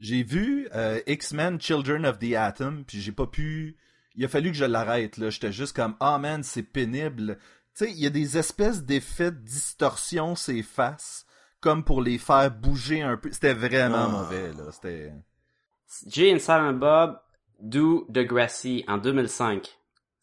J'ai 0.01 0.25
vu 0.25 0.69
euh, 0.75 1.01
X-Men 1.07 1.61
Children 1.61 2.07
of 2.07 2.19
the 2.19 2.35
Atom, 2.35 2.85
puis 2.85 3.01
j'ai 3.01 3.12
pas 3.12 3.27
pu... 3.29 3.77
Il 4.16 4.25
a 4.25 4.29
fallu 4.29 4.51
que 4.51 4.57
je 4.57 4.64
l'arrête, 4.64 5.16
là. 5.16 5.31
J'étais 5.31 5.53
juste 5.53 5.77
comme, 5.77 5.95
ah 6.01 6.19
man, 6.19 6.43
c'est 6.43 6.64
pénible. 6.64 7.39
Tu 7.77 7.85
sais, 7.85 7.93
il 7.93 7.99
y 8.01 8.07
a 8.07 8.11
des 8.11 8.37
espèces 8.37 8.83
d'effets 8.83 9.31
de 9.31 9.39
distorsion 9.39 10.35
ces 10.35 10.64
faces, 10.64 11.25
comme 11.61 11.85
pour 11.85 12.03
les 12.03 12.19
faire 12.19 12.51
bouger 12.51 13.01
un 13.03 13.16
peu. 13.16 13.31
C'était 13.31 13.55
vraiment 13.55 14.07
Ah. 14.07 14.09
mauvais, 14.09 14.53
là. 14.55 14.73
C'était... 14.73 15.12
Jay 16.09 16.35
and 16.35 16.41
Silent 16.41 16.75
Bob 16.75 17.21
do 17.61 18.07
Degrassi 18.09 18.85
en 18.89 18.99
2005. 18.99 19.78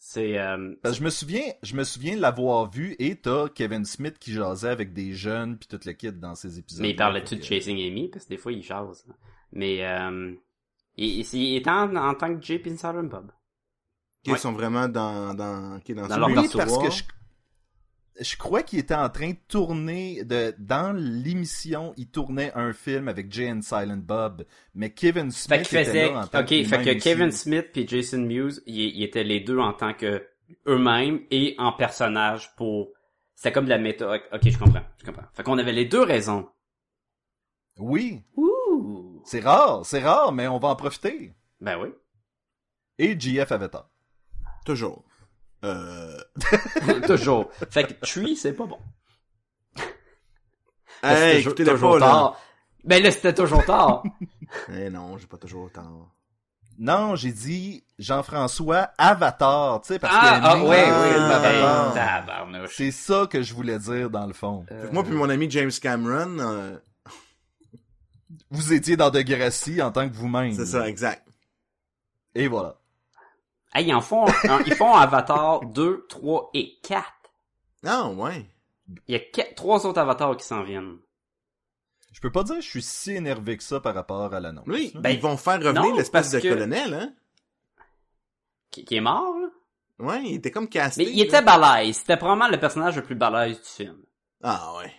C'est 0.07 0.37
euh, 0.37 0.75
Parce 0.83 0.93
que 0.95 0.99
je 0.99 1.03
me 1.05 1.09
souviens, 1.09 1.41
je 1.63 1.75
me 1.75 1.83
souviens 1.83 2.15
de 2.15 2.21
l'avoir 2.21 2.69
vu 2.69 2.95
et 2.99 3.15
t'as 3.15 3.49
Kevin 3.49 3.85
Smith 3.85 4.19
qui 4.19 4.33
jasait 4.33 4.69
avec 4.69 4.93
des 4.93 5.13
jeunes 5.13 5.57
puis 5.57 5.67
toute 5.67 5.83
le 5.85 5.93
kit 5.93 6.11
dans 6.11 6.35
ces 6.35 6.59
épisodes. 6.59 6.83
mais 6.83 6.91
il 6.91 6.95
parlait-tu 6.95 7.37
de 7.37 7.41
Chasing 7.41 7.75
Amy 7.87 8.09
parce 8.09 8.25
que 8.25 8.29
des 8.29 8.37
fois 8.37 8.51
il 8.51 8.61
jase. 8.61 9.03
Mais 9.51 9.83
euh, 9.83 10.31
il, 10.95 11.21
il, 11.21 11.33
il 11.33 11.55
était 11.55 11.71
en, 11.71 11.95
en 11.95 12.13
tant 12.13 12.35
que 12.37 12.39
J.P. 12.39 12.77
Silent 12.77 13.05
Bob. 13.05 13.31
Qui 14.23 14.31
Ouais. 14.31 14.37
sont 14.37 14.51
vraiment 14.51 14.87
dans, 14.87 15.33
dans, 15.33 15.79
qui 15.79 15.93
est 15.93 15.95
dans, 15.95 16.07
Dans 16.07 16.13
ce 16.13 16.19
leur 16.19 16.65
parce 16.67 16.77
que 16.77 16.91
je, 16.91 17.03
je 18.19 18.37
crois 18.37 18.63
qu'il 18.63 18.79
était 18.79 18.95
en 18.95 19.09
train 19.09 19.31
de 19.31 19.37
tourner 19.47 20.23
de 20.23 20.53
dans 20.57 20.95
l'émission, 20.95 21.93
il 21.97 22.09
tournait 22.09 22.51
un 22.55 22.73
film 22.73 23.07
avec 23.07 23.31
Jay 23.31 23.51
and 23.51 23.61
Silent 23.61 23.97
Bob, 23.97 24.45
mais 24.73 24.91
Kevin 24.91 25.31
Fait 25.31 25.37
Smith 25.37 25.67
qu'il 25.67 25.77
était 25.77 25.85
faisait, 25.85 26.11
là 26.11 26.19
en 26.21 26.27
tant 26.27 26.41
ok, 26.41 26.47
fait 26.47 26.83
que 26.83 26.89
aussi. 26.91 26.99
Kevin 26.99 27.31
Smith 27.31 27.67
puis 27.73 27.87
Jason 27.87 28.19
Mewes, 28.19 28.61
ils, 28.65 29.03
étaient 29.03 29.23
les 29.23 29.41
deux 29.41 29.59
en 29.59 29.73
tant 29.73 29.93
que 29.93 30.25
eux-mêmes 30.67 31.21
et 31.31 31.55
en 31.57 31.73
personnage 31.73 32.55
pour, 32.55 32.91
c'était 33.35 33.51
comme 33.51 33.65
de 33.65 33.69
la 33.69 33.77
méta, 33.77 34.15
ok, 34.15 34.41
je 34.49 34.57
comprends, 34.57 34.83
je 34.97 35.05
comprends. 35.05 35.25
Fait 35.33 35.43
qu'on 35.43 35.57
avait 35.57 35.73
les 35.73 35.85
deux 35.85 36.03
raisons. 36.03 36.47
Oui, 37.77 38.23
Ouh! 38.37 39.21
c'est 39.25 39.41
rare, 39.41 39.85
c'est 39.85 39.99
rare, 39.99 40.31
mais 40.31 40.47
on 40.47 40.59
va 40.59 40.69
en 40.69 40.75
profiter. 40.75 41.33
Ben 41.59 41.77
oui. 41.77 41.89
Et 42.97 43.19
JF 43.19 43.51
avait 43.51 43.67
tort. 43.67 43.89
Toujours. 44.65 45.03
Euh... 45.65 46.17
toujours. 47.07 47.49
Fait 47.69 47.83
que 47.85 47.93
Tree, 48.05 48.35
c'est 48.35 48.53
pas 48.53 48.65
bon. 48.65 48.77
Hey, 51.03 51.15
C'était 51.17 51.41
écoutez-le 51.41 51.71
toujours 51.71 51.93
pas, 51.93 51.99
là. 51.99 52.05
tard. 52.05 52.41
Ben 52.83 53.03
là, 53.03 53.11
c'était 53.11 53.33
toujours 53.33 53.65
tard. 53.65 54.03
Eh 54.73 54.89
non, 54.89 55.17
j'ai 55.17 55.25
pas 55.27 55.37
toujours 55.37 55.71
tort. 55.71 56.11
Non, 56.77 57.15
j'ai 57.15 57.31
dit 57.31 57.83
Jean-François 57.97 58.89
Avatar, 58.97 59.81
tu 59.81 59.87
sais, 59.93 59.99
parce 59.99 60.13
ah, 60.15 60.39
qu'il 60.39 60.45
ah, 60.45 60.55
le 60.57 60.69
Ah. 60.71 61.35
Avatar. 61.35 61.87
hey, 61.87 61.93
tabarnouche. 61.95 62.75
C'est 62.75 62.91
ça 62.91 63.27
que 63.29 63.41
je 63.41 63.53
voulais 63.53 63.79
dire 63.79 64.09
dans 64.09 64.25
le 64.27 64.33
fond. 64.33 64.65
Euh, 64.71 64.83
Fait 64.83 64.87
que 64.89 64.93
moi 64.93 65.03
puis 65.03 65.13
mon 65.13 65.29
ami 65.29 65.49
James 65.49 65.71
Cameron, 65.81 66.37
euh, 66.39 66.77
Vous 68.51 68.71
étiez 68.73 68.95
dans 68.97 69.09
Degrassi 69.09 69.81
en 69.81 69.91
tant 69.91 70.07
que 70.07 70.13
vous-même. 70.15 70.53
c'est 70.53 70.65
ça, 70.65 70.87
exact. 70.87 71.25
Et 72.35 72.47
voilà. 72.47 72.75
Hey, 73.75 73.87
ils 73.87 73.93
en 73.93 74.01
font, 74.01 74.25
un- 74.27 74.61
ils 74.65 74.73
font 74.75 74.93
Avatar 74.93 75.61
2, 75.65 76.05
3 76.07 76.49
et 76.53 76.77
4. 76.81 77.05
Ah, 77.85 78.07
ouais. 78.09 78.45
Il 79.07 79.13
y 79.13 79.15
a 79.15 79.19
quatre- 79.19 79.53
trois 79.55 79.85
autres 79.85 79.99
avatars 79.99 80.37
qui 80.37 80.45
s'en 80.45 80.63
viennent. 80.63 80.97
Je 82.13 82.21
peux 82.21 82.31
pas 82.31 82.43
dire 82.43 82.55
que 82.55 82.61
je 82.61 82.69
suis 82.69 82.81
si 82.81 83.11
énervé 83.11 83.57
que 83.57 83.63
ça 83.63 83.79
par 83.81 83.93
rapport 83.93 84.33
à 84.33 84.39
l'annonce. 84.39 84.63
Oui. 84.67 84.91
Ben, 84.95 85.09
ils 85.09 85.19
vont 85.19 85.35
faire 85.37 85.61
revenir 85.61 85.93
l'espèce 85.95 86.31
de 86.31 86.39
que- 86.39 86.47
colonel, 86.47 86.93
hein. 86.93 87.13
Qui, 88.71 88.85
qui 88.85 88.95
est 88.95 89.01
mort, 89.01 89.35
là. 89.39 89.47
Ouais, 89.99 90.21
il 90.25 90.35
était 90.35 90.51
comme 90.51 90.67
casté. 90.69 91.03
Mais 91.05 91.11
il 91.11 91.17
là. 91.19 91.23
était 91.25 91.41
balèze. 91.41 91.97
C'était 91.97 92.17
probablement 92.17 92.49
le 92.49 92.59
personnage 92.59 92.95
le 92.95 93.03
plus 93.03 93.15
balèze 93.15 93.57
du 93.61 93.67
film. 93.67 93.97
Ah, 94.43 94.73
ouais. 94.77 94.91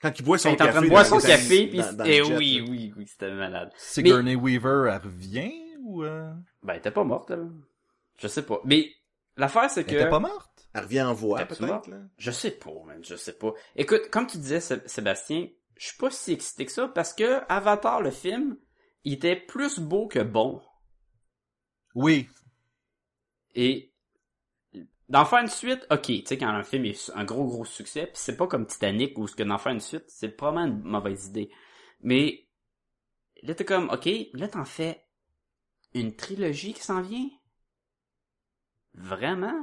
Quand 0.00 0.18
il 0.18 0.24
boit 0.24 0.36
Quand 0.36 0.42
son 0.44 0.48
il 0.50 0.52
est 0.52 0.62
en 0.62 0.64
café. 0.66 0.72
train 0.72 0.82
de 0.82 0.88
boire 0.90 1.06
son 1.06 1.18
café, 1.18 1.66
puis 1.66 1.80
eh 2.06 2.22
oui, 2.22 2.58
là. 2.60 2.66
oui, 2.70 2.94
oui, 2.96 3.06
c'était 3.06 3.32
malade. 3.32 3.70
Sigourney 3.76 4.36
Weaver, 4.36 4.90
elle 4.92 5.00
revient 5.02 5.52
ou... 5.98 6.04
Euh... 6.04 6.32
Ben, 6.62 6.74
elle 6.74 6.78
était 6.78 6.90
pas 6.90 7.04
morte, 7.04 7.30
elle. 7.30 7.50
Je 8.18 8.28
sais 8.28 8.44
pas. 8.44 8.60
Mais, 8.64 8.90
l'affaire, 9.36 9.70
c'est 9.70 9.84
que... 9.84 9.90
Elle 9.90 10.02
était 10.02 10.10
pas 10.10 10.20
morte? 10.20 10.68
Elle 10.74 10.82
revient 10.82 11.02
en 11.02 11.14
voix, 11.14 11.44
peut-être, 11.44 11.66
morte? 11.66 11.88
là. 11.88 11.98
Je 12.18 12.30
sais 12.30 12.50
pas, 12.50 12.72
man, 12.86 13.02
je 13.04 13.16
sais 13.16 13.32
pas. 13.32 13.52
Écoute, 13.76 14.10
comme 14.10 14.26
tu 14.26 14.38
disais, 14.38 14.60
Sé- 14.60 14.86
Sébastien, 14.86 15.48
je 15.76 15.86
suis 15.86 15.96
pas 15.96 16.10
si 16.10 16.32
excité 16.32 16.66
que 16.66 16.72
ça, 16.72 16.88
parce 16.88 17.14
que 17.14 17.40
Avatar, 17.48 18.02
le 18.02 18.10
film, 18.10 18.58
il 19.04 19.14
était 19.14 19.36
plus 19.36 19.78
beau 19.78 20.08
que 20.08 20.18
bon. 20.18 20.60
Oui. 21.94 22.28
Et 23.54 23.94
d'en 25.08 25.24
faire 25.24 25.40
une 25.40 25.48
suite, 25.48 25.86
ok, 25.90 26.02
tu 26.02 26.26
sais, 26.26 26.38
quand 26.38 26.48
un 26.48 26.62
film 26.62 26.84
est 26.84 27.10
un 27.14 27.24
gros 27.24 27.46
gros 27.46 27.64
succès, 27.64 28.06
puis 28.06 28.16
c'est 28.16 28.36
pas 28.36 28.46
comme 28.46 28.66
Titanic 28.66 29.16
où 29.16 29.26
ce 29.26 29.34
que 29.34 29.42
d'en 29.42 29.58
faire 29.58 29.72
une 29.72 29.80
suite, 29.80 30.04
c'est 30.08 30.28
probablement 30.28 30.66
une 30.66 30.82
mauvaise 30.82 31.26
idée. 31.26 31.50
Mais 32.00 32.46
là 33.42 33.54
t'es 33.54 33.64
comme, 33.64 33.88
ok, 33.90 34.08
là 34.34 34.48
t'en 34.48 34.64
fais 34.64 35.07
une 35.94 36.14
trilogie 36.14 36.74
qui 36.74 36.82
s'en 36.82 37.00
vient? 37.00 37.28
Vraiment? 38.94 39.54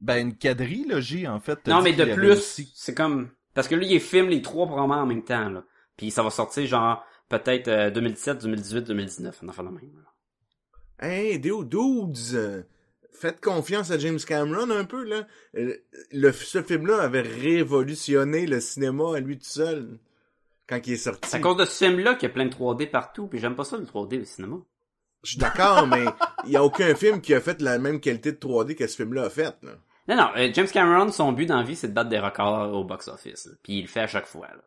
Ben, 0.00 0.28
une 0.28 0.36
quadrilogie, 0.36 1.26
en 1.26 1.40
fait. 1.40 1.66
Non, 1.66 1.82
mais 1.82 1.92
de 1.92 2.04
plus, 2.14 2.70
c'est 2.74 2.94
comme 2.94 3.30
parce 3.54 3.68
que 3.68 3.74
là 3.74 3.86
il 3.86 4.00
filme 4.00 4.28
les 4.28 4.42
trois 4.42 4.66
probablement 4.66 5.00
en 5.00 5.06
même 5.06 5.24
temps 5.24 5.48
là. 5.48 5.64
Puis 5.96 6.10
ça 6.10 6.22
va 6.22 6.28
sortir 6.28 6.66
genre 6.66 7.02
peut-être 7.30 7.68
euh, 7.68 7.90
2017, 7.90 8.42
2018, 8.42 8.82
2019, 8.82 9.40
on 9.42 9.48
en 9.48 9.52
fait 9.52 9.62
la 9.62 9.70
même. 9.70 9.80
là. 9.96 11.08
Hey, 11.08 11.38
dude, 11.38 11.68
dudes, 11.70 12.34
euh, 12.34 12.62
faites 13.12 13.40
confiance 13.40 13.90
à 13.90 13.98
James 13.98 14.18
Cameron 14.18 14.70
un 14.70 14.84
peu, 14.84 15.04
là. 15.04 15.26
Euh, 15.56 15.74
Le, 16.12 16.32
ce 16.32 16.62
film-là 16.62 17.00
avait 17.00 17.22
révolutionné 17.22 18.46
le 18.46 18.60
cinéma 18.60 19.16
à 19.16 19.20
lui 19.20 19.38
tout 19.38 19.44
seul. 19.46 19.98
Quand 20.68 20.80
il 20.86 20.94
est 20.94 20.96
sorti. 20.96 21.28
C'est 21.30 21.36
à 21.36 21.40
cause 21.40 21.56
de 21.56 21.64
ce 21.64 21.84
film-là 21.84 22.14
qu'il 22.14 22.28
y 22.28 22.30
a 22.30 22.34
plein 22.34 22.46
de 22.46 22.52
3D 22.52 22.90
partout, 22.90 23.26
puis 23.28 23.38
j'aime 23.38 23.54
pas 23.56 23.64
ça 23.64 23.76
le 23.78 23.84
3D 23.84 24.20
au 24.20 24.24
cinéma. 24.24 24.56
Je 25.26 25.32
suis 25.32 25.38
d'accord, 25.38 25.88
mais 25.88 26.04
il 26.44 26.52
y 26.52 26.56
a 26.56 26.62
aucun 26.62 26.94
film 26.94 27.20
qui 27.20 27.34
a 27.34 27.40
fait 27.40 27.60
la 27.60 27.78
même 27.78 27.98
qualité 27.98 28.30
de 28.30 28.38
3D 28.38 28.76
que 28.76 28.86
ce 28.86 28.94
film-là 28.94 29.24
a 29.24 29.30
fait, 29.30 29.56
là. 29.62 29.72
Non, 30.06 30.14
non, 30.14 30.30
euh, 30.36 30.50
James 30.54 30.68
Cameron, 30.68 31.10
son 31.10 31.32
but 31.32 31.46
dans 31.46 31.56
la 31.56 31.64
vie, 31.64 31.74
c'est 31.74 31.88
de 31.88 31.92
battre 31.92 32.10
des 32.10 32.20
records 32.20 32.72
au 32.72 32.84
box-office. 32.84 33.48
Puis 33.64 33.78
il 33.78 33.82
le 33.82 33.88
fait 33.88 34.02
à 34.02 34.06
chaque 34.06 34.26
fois. 34.26 34.46
Là. 34.46 34.62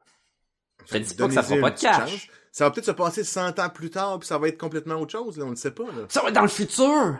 Je 0.86 0.98
te 0.98 0.98
dis 0.98 1.16
pas 1.16 1.28
que 1.28 1.34
ça 1.34 1.44
fera 1.44 1.62
pas 1.62 1.72
de 1.72 1.80
cash. 1.80 2.12
chance. 2.12 2.28
Ça 2.52 2.66
va 2.66 2.72
peut-être 2.72 2.88
se 2.88 2.92
passer 2.92 3.24
100 3.24 3.58
ans 3.58 3.70
plus 3.70 3.90
tard, 3.90 4.20
puis 4.20 4.28
ça 4.28 4.38
va 4.38 4.50
être 4.50 4.58
complètement 4.58 4.96
autre 4.96 5.14
chose, 5.14 5.38
là, 5.38 5.46
on 5.46 5.52
ne 5.52 5.56
sait 5.56 5.72
pas, 5.72 5.86
là. 5.86 6.08
Ça 6.10 6.22
va 6.22 6.28
être 6.28 6.36
dans 6.36 6.42
le 6.42 6.50
futur! 6.50 7.20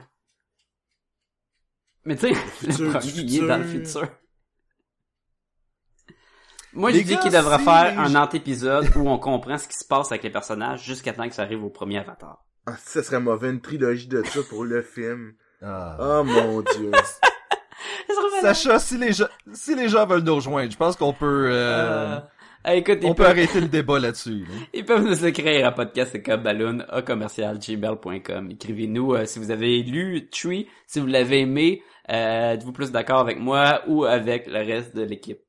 Mais 2.04 2.18
tu 2.18 2.28
sais, 2.28 2.34
le, 2.68 2.74
futur 2.74 2.92
premier, 2.92 3.12
il 3.14 3.38
est 3.38 3.48
dans 3.48 3.58
le 3.58 3.64
futur. 3.64 4.08
Moi, 6.74 6.92
Les 6.92 7.04
je 7.04 7.06
dis 7.06 7.18
qu'il 7.20 7.32
devrait 7.32 7.60
faire 7.60 7.98
un 7.98 8.16
antépisode 8.16 8.90
où 8.98 9.08
on 9.08 9.18
comprend 9.18 9.58
ce 9.58 9.68
qui 9.70 9.78
se 9.78 9.86
passe 9.86 10.12
avec 10.12 10.24
les 10.24 10.30
personnages 10.30 10.84
jusqu'à 10.84 11.14
temps 11.14 11.30
que 11.30 11.36
ça 11.36 11.44
arrive 11.44 11.64
au 11.64 11.70
premier 11.70 12.00
avatar. 12.00 12.44
Ah, 12.66 12.76
ça 12.78 13.02
serait 13.04 13.20
mauvais, 13.20 13.50
une 13.50 13.62
trilogie 13.62 14.08
de 14.08 14.22
ça 14.24 14.42
pour 14.50 14.64
le 14.64 14.82
film. 14.82 15.34
Ah. 15.62 15.98
Oh 16.00 16.24
mon 16.24 16.62
dieu. 16.62 16.92
Sacha, 18.42 18.80
si 18.80 18.98
les, 18.98 19.12
gens, 19.14 19.28
si 19.54 19.76
les 19.76 19.90
gens 19.90 20.06
veulent 20.06 20.24
nous 20.24 20.36
rejoindre, 20.36 20.72
je 20.72 20.78
pense 20.78 20.96
qu'on 20.96 21.14
peut... 21.14 21.50
euh, 21.52 22.16
Euh, 22.16 22.20
ah, 22.64 22.76
écoute, 22.76 23.00
On 23.04 23.10
peut 23.14 23.24
peuvent, 23.24 23.32
arrêter 23.32 23.60
le 23.62 23.68
débat 23.68 24.00
là-dessus. 24.00 24.40
là. 24.46 24.54
ils 24.74 24.86
peuvent 24.86 25.04
nous 25.04 25.26
écrire 25.26 25.68
à 25.68 25.72
podcastcomballoon 25.72 26.80
à 26.90 27.02
commercialgmail.com. 27.02 28.52
Écrivez-nous 28.52 29.14
euh, 29.16 29.26
si 29.26 29.40
vous 29.40 29.52
avez 29.52 29.82
lu 29.84 30.30
Tree, 30.30 30.68
si 30.88 31.00
vous 31.00 31.08
l'avez 31.08 31.42
aimé, 31.42 31.84
euh, 32.10 32.54
êtes-vous 32.54 32.72
plus 32.72 32.92
d'accord 32.92 33.20
avec 33.20 33.40
moi 33.40 33.82
ou 33.88 34.06
avec 34.06 34.48
le 34.48 34.60
reste 34.60 34.96
de 34.96 35.04
l'équipe? 35.04 35.40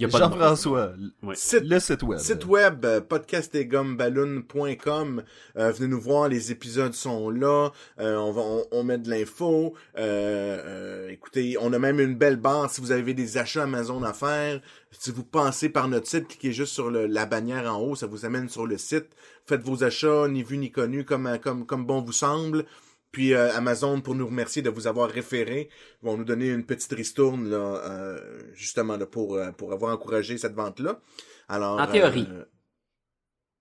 Y 0.00 0.04
a 0.06 0.08
pas 0.08 0.18
de 0.18 0.24
Jean-François, 0.24 0.92
Ouais. 1.22 1.34
Site 1.36 1.64
le 1.64 1.78
site 1.78 2.02
web. 2.02 2.18
Site 2.18 2.46
web, 2.46 2.84
euh, 2.86 3.00
podcastetgumballoon.com. 3.02 5.22
Euh, 5.56 5.72
venez 5.72 5.88
nous 5.88 6.00
voir, 6.00 6.28
les 6.28 6.50
épisodes 6.50 6.94
sont 6.94 7.30
là. 7.30 7.70
Euh, 7.98 8.16
on, 8.16 8.32
va, 8.32 8.42
on, 8.42 8.64
on 8.72 8.82
met 8.82 8.98
de 8.98 9.10
l'info. 9.10 9.74
Euh, 9.98 10.58
euh, 10.64 11.08
écoutez, 11.10 11.56
on 11.60 11.72
a 11.72 11.78
même 11.78 12.00
une 12.00 12.14
belle 12.16 12.36
barre 12.36 12.70
si 12.70 12.80
vous 12.80 12.92
avez 12.92 13.14
des 13.14 13.38
achats 13.38 13.64
Amazon 13.64 14.02
à 14.02 14.12
faire. 14.12 14.60
Si 14.92 15.10
vous 15.10 15.24
passez 15.24 15.68
par 15.68 15.88
notre 15.88 16.08
site, 16.08 16.28
cliquez 16.28 16.52
juste 16.52 16.72
sur 16.72 16.90
le- 16.90 17.06
la 17.06 17.26
bannière 17.26 17.72
en 17.72 17.80
haut, 17.80 17.94
ça 17.94 18.06
vous 18.06 18.24
amène 18.24 18.48
sur 18.48 18.66
le 18.66 18.78
site. 18.78 19.06
Faites 19.46 19.62
vos 19.62 19.84
achats, 19.84 20.28
ni 20.28 20.42
vu 20.42 20.58
ni 20.58 20.70
connu, 20.70 21.04
comme, 21.04 21.38
comme, 21.42 21.66
comme 21.66 21.86
bon 21.86 22.00
vous 22.02 22.12
semble. 22.12 22.64
Puis 23.12 23.34
euh, 23.34 23.52
Amazon, 23.54 24.00
pour 24.00 24.14
nous 24.14 24.26
remercier 24.26 24.62
de 24.62 24.70
vous 24.70 24.86
avoir 24.86 25.10
référé, 25.10 25.68
vont 26.02 26.16
nous 26.16 26.24
donner 26.24 26.48
une 26.48 26.64
petite 26.64 26.92
ristourne, 26.92 27.48
là, 27.50 27.56
euh, 27.58 28.40
justement, 28.54 28.96
là, 28.96 29.06
pour, 29.06 29.34
euh, 29.36 29.50
pour 29.52 29.72
avoir 29.72 29.92
encouragé 29.92 30.38
cette 30.38 30.54
vente-là. 30.54 31.00
Alors, 31.48 31.80
En 31.80 31.86
théorie. 31.88 32.28
euh, 32.30 32.44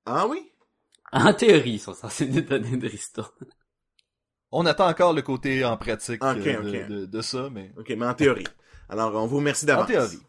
Ah 0.06 0.28
oui? 0.28 0.52
En 1.12 1.34
théorie, 1.34 1.72
ils 1.74 1.80
sont 1.80 1.96
censés 1.96 2.28
nous 2.28 2.42
donner 2.42 2.78
de 2.78 2.88
ristournes. 2.88 3.28
On 4.52 4.66
attend 4.66 4.88
encore 4.88 5.14
le 5.14 5.22
côté 5.24 5.64
en 5.66 5.78
pratique 5.78 6.24
Ok, 6.24 6.38
euh, 6.46 6.62
de, 6.62 6.68
ok. 6.82 6.88
de- 6.88 7.06
de 7.06 7.22
ça, 7.22 7.50
mais... 7.52 7.72
OK, 7.78 7.90
mais 7.98 8.06
en 8.06 8.14
théorie. 8.14 8.48
Alors, 8.88 9.14
on 9.16 9.26
vous 9.28 9.38
remercie 9.38 9.66
d'avance. 9.66 9.86
En 9.86 9.88
théorie. 9.88 10.20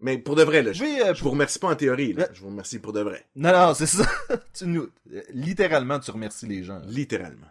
Mais 0.00 0.18
pour 0.18 0.34
de 0.34 0.42
vrai, 0.42 0.62
là, 0.62 0.72
je, 0.72 0.82
euh, 0.84 1.14
je 1.14 1.22
vous 1.22 1.30
remercie 1.30 1.58
pas 1.58 1.68
en 1.68 1.76
théorie, 1.76 2.12
là. 2.12 2.28
Je 2.32 2.40
vous 2.40 2.48
remercie 2.48 2.78
pour 2.80 2.92
de 2.92 3.00
vrai. 3.00 3.26
Non, 3.36 3.52
non, 3.52 3.72
c'est 3.74 3.86
ça. 3.86 4.04
tu 4.54 4.66
nous... 4.66 4.88
euh, 5.12 5.22
Littéralement, 5.30 6.00
tu 6.00 6.10
remercies 6.10 6.46
les 6.46 6.64
gens. 6.64 6.80
Littéralement. 6.86 7.46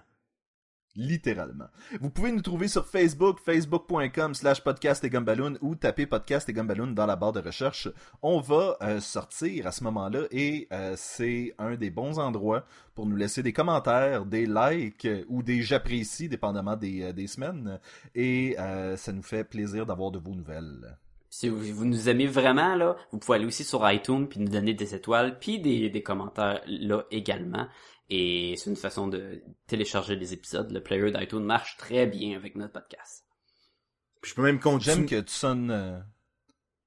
Littéralement. 0.97 1.67
Vous 2.01 2.09
pouvez 2.09 2.33
nous 2.33 2.41
trouver 2.41 2.67
sur 2.67 2.85
Facebook, 2.85 3.39
facebook.com 3.39 4.33
slash 4.33 4.61
podcast 4.61 5.01
et 5.05 5.09
gumballoon 5.09 5.53
ou 5.61 5.75
taper 5.75 6.05
podcast 6.05 6.49
et 6.49 6.53
gumballoon 6.53 6.87
dans 6.87 7.05
la 7.05 7.15
barre 7.15 7.31
de 7.31 7.39
recherche. 7.39 7.87
On 8.21 8.41
va 8.41 8.75
euh, 8.81 8.99
sortir 8.99 9.67
à 9.67 9.71
ce 9.71 9.85
moment-là 9.85 10.23
et 10.31 10.67
euh, 10.73 10.95
c'est 10.97 11.55
un 11.59 11.75
des 11.75 11.91
bons 11.91 12.19
endroits 12.19 12.65
pour 12.93 13.05
nous 13.05 13.15
laisser 13.15 13.41
des 13.41 13.53
commentaires, 13.53 14.25
des 14.25 14.45
likes 14.45 15.07
ou 15.29 15.43
des 15.43 15.61
j'apprécie, 15.61 16.27
dépendamment 16.27 16.75
des, 16.75 17.03
euh, 17.03 17.13
des 17.13 17.27
semaines. 17.27 17.79
Et 18.13 18.57
ça 18.97 19.13
nous 19.13 19.23
fait 19.23 19.45
plaisir 19.45 19.85
d'avoir 19.85 20.11
de 20.11 20.19
vos 20.19 20.35
nouvelles. 20.35 20.97
Si 21.29 21.47
vous, 21.47 21.61
vous 21.73 21.85
nous 21.85 22.09
aimez 22.09 22.27
vraiment, 22.27 22.75
là, 22.75 22.97
vous 23.13 23.17
pouvez 23.17 23.37
aller 23.37 23.45
aussi 23.45 23.63
sur 23.63 23.89
iTunes 23.89 24.27
puis 24.27 24.41
nous 24.41 24.49
donner 24.49 24.73
des 24.73 24.93
étoiles 24.93 25.39
puis 25.39 25.59
des, 25.59 25.89
des 25.89 26.03
commentaires 26.03 26.61
là 26.67 27.05
également. 27.09 27.67
Et 28.13 28.55
c'est 28.57 28.69
une 28.69 28.75
façon 28.75 29.07
de 29.07 29.41
télécharger 29.67 30.17
les 30.17 30.33
épisodes. 30.33 30.69
Le 30.69 30.83
player 30.83 31.11
d'iTunes 31.11 31.45
marche 31.45 31.77
très 31.77 32.05
bien 32.07 32.35
avec 32.35 32.55
notre 32.55 32.73
podcast. 32.73 33.23
Puis 34.21 34.31
je 34.31 34.35
peux 34.35 34.41
même 34.41 34.55
J'aime 34.61 34.61
continuer. 34.61 35.05
que 35.07 35.21
tu 35.21 35.33
sonnes, 35.33 35.71
euh, 35.71 35.97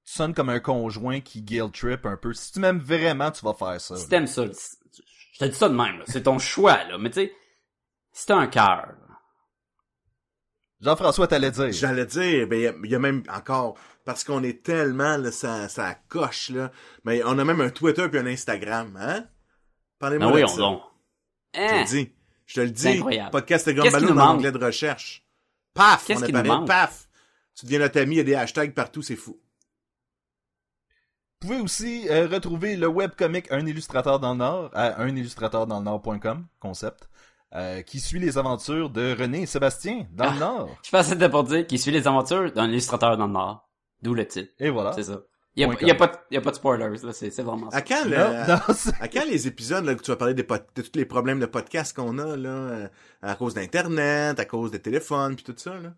tu 0.05 0.13
sonnes 0.13 0.35
comme 0.35 0.49
un 0.49 0.59
conjoint 0.59 1.21
qui 1.21 1.41
guilt 1.41 1.73
trip 1.73 2.05
un 2.05 2.15
peu. 2.15 2.31
Si 2.33 2.53
tu 2.53 2.59
m'aimes 2.59 2.77
vraiment, 2.79 3.31
tu 3.31 3.43
vas 3.43 3.55
faire 3.55 3.81
ça. 3.81 3.95
Si 3.97 4.07
t'aimes 4.07 4.27
ça, 4.27 4.45
je 4.45 5.39
te 5.39 5.45
dis 5.45 5.55
ça 5.55 5.67
de 5.67 5.73
même, 5.73 5.97
là. 5.97 6.03
c'est 6.07 6.21
ton 6.23 6.37
choix, 6.37 6.83
là. 6.83 6.99
Mais 6.99 7.09
tu 7.09 7.15
sais, 7.21 7.33
si 8.13 8.27
t'as 8.27 8.37
un 8.37 8.47
cœur, 8.47 8.93
Jean-François, 10.81 11.27
t'allais 11.27 11.51
dire. 11.51 11.71
J'allais 11.71 12.05
dire, 12.05 12.47
ben, 12.47 12.59
il 12.59 12.63
y 12.63 12.67
a- 12.67 12.73
il 12.83 12.91
y, 12.91 12.95
a 12.95 12.99
même 12.99 13.23
encore, 13.29 13.77
parce 14.03 14.23
qu'on 14.23 14.43
est 14.43 14.63
tellement, 14.63 15.17
là, 15.17 15.31
ça, 15.31 15.67
ça 15.69 15.95
coche, 16.09 16.49
là. 16.49 16.71
Mais 17.03 17.23
on 17.23 17.39
a 17.39 17.43
même 17.45 17.61
un 17.61 17.69
Twitter 17.71 18.07
puis 18.09 18.19
un 18.19 18.27
Instagram, 18.27 18.95
hein? 19.01 19.25
Parlez-moi 19.97 20.27
ben 20.27 20.35
oui, 20.35 20.41
de 20.41 20.61
on 20.61 20.81
Je 21.55 21.59
te 21.59 21.73
Hein? 21.73 21.79
le 21.79 21.85
dis. 21.85 22.11
Je 22.45 22.53
te 22.55 22.59
le 22.61 22.69
dis. 22.71 23.01
Podcast 23.31 23.65
Qu'est-ce 23.65 23.75
Gumballoon 23.81 24.07
qui 24.07 24.13
dans 24.13 24.25
l'onglet 24.33 24.51
de 24.51 24.63
recherche. 24.63 25.25
Paf! 25.73 26.05
Qu'est-ce 26.05 26.23
on 26.23 26.25
qui 26.27 26.35
apparaît, 26.35 26.65
paf! 26.65 27.07
Tu 27.55 27.65
deviens 27.65 27.79
notre 27.79 27.99
ami, 27.99 28.15
il 28.15 28.17
y 28.17 28.21
a 28.21 28.23
des 28.23 28.35
hashtags 28.35 28.73
partout, 28.73 29.01
c'est 29.01 29.15
fou. 29.15 29.39
Vous 31.41 31.47
pouvez 31.49 31.59
aussi 31.61 32.07
euh, 32.09 32.27
retrouver 32.27 32.75
le 32.75 32.87
webcomic 32.87 33.51
Un 33.51 33.65
illustrateur 33.65 34.19
dans 34.19 34.31
le 34.31 34.37
Nord 34.39 34.71
à 34.73 35.05
unillustrateurdanslenord.com, 35.05 36.45
concept, 36.59 37.09
euh, 37.53 37.81
qui 37.83 37.99
suit 37.99 38.19
les 38.19 38.37
aventures 38.37 38.89
de 38.89 39.15
René 39.17 39.41
et 39.43 39.45
Sébastien 39.45 40.07
dans 40.11 40.25
le 40.25 40.37
Ah. 40.37 40.39
Nord. 40.39 40.77
Je 40.83 40.89
pense 40.91 41.13
que 41.13 41.27
pour 41.27 41.43
dire 41.43 41.67
qu'il 41.67 41.79
suit 41.79 41.91
les 41.91 42.07
aventures 42.07 42.51
d'un 42.51 42.67
illustrateur 42.69 43.15
dans 43.17 43.27
le 43.27 43.33
Nord. 43.33 43.69
D'où 44.01 44.13
le 44.13 44.27
titre. 44.27 44.51
Et 44.59 44.69
voilà. 44.69 44.93
C'est 44.93 45.03
ça. 45.03 45.21
Il 45.57 45.61
y 45.61 45.63
a, 45.63 45.69
a 45.69 45.95
pas, 45.95 46.07
de- 46.07 46.17
il 46.31 46.35
y 46.35 46.37
a 46.37 46.41
pas 46.41 46.51
de 46.51 46.55
spoilers, 46.55 46.97
là. 47.01 47.13
C'est, 47.13 47.29
c'est 47.31 47.41
vraiment 47.43 47.71
ça. 47.71 47.77
À 47.77 47.81
quand, 47.81 48.03
le, 48.05 48.17
Non, 48.17 48.55
non, 48.67 48.73
c'est- 48.75 48.93
à 49.01 49.07
quand 49.07 49.23
les 49.25 49.47
épisodes, 49.47 49.85
là, 49.85 49.95
que 49.95 50.01
tu 50.01 50.11
vas 50.11 50.17
parler 50.17 50.33
des 50.33 50.43
pod- 50.43 50.65
de 50.75 50.81
tous 50.81 50.91
les 50.97 51.05
problèmes 51.05 51.39
de 51.39 51.45
podcast 51.45 51.95
qu'on 51.95 52.17
a, 52.19 52.35
là, 52.35 52.49
euh, 52.49 52.87
à 53.21 53.35
cause 53.35 53.53
d'Internet, 53.53 54.37
à 54.39 54.45
cause 54.45 54.71
des 54.71 54.81
téléphones, 54.81 55.35
puis 55.35 55.45
tout 55.45 55.53
ça, 55.57 55.75
là? 55.77 55.93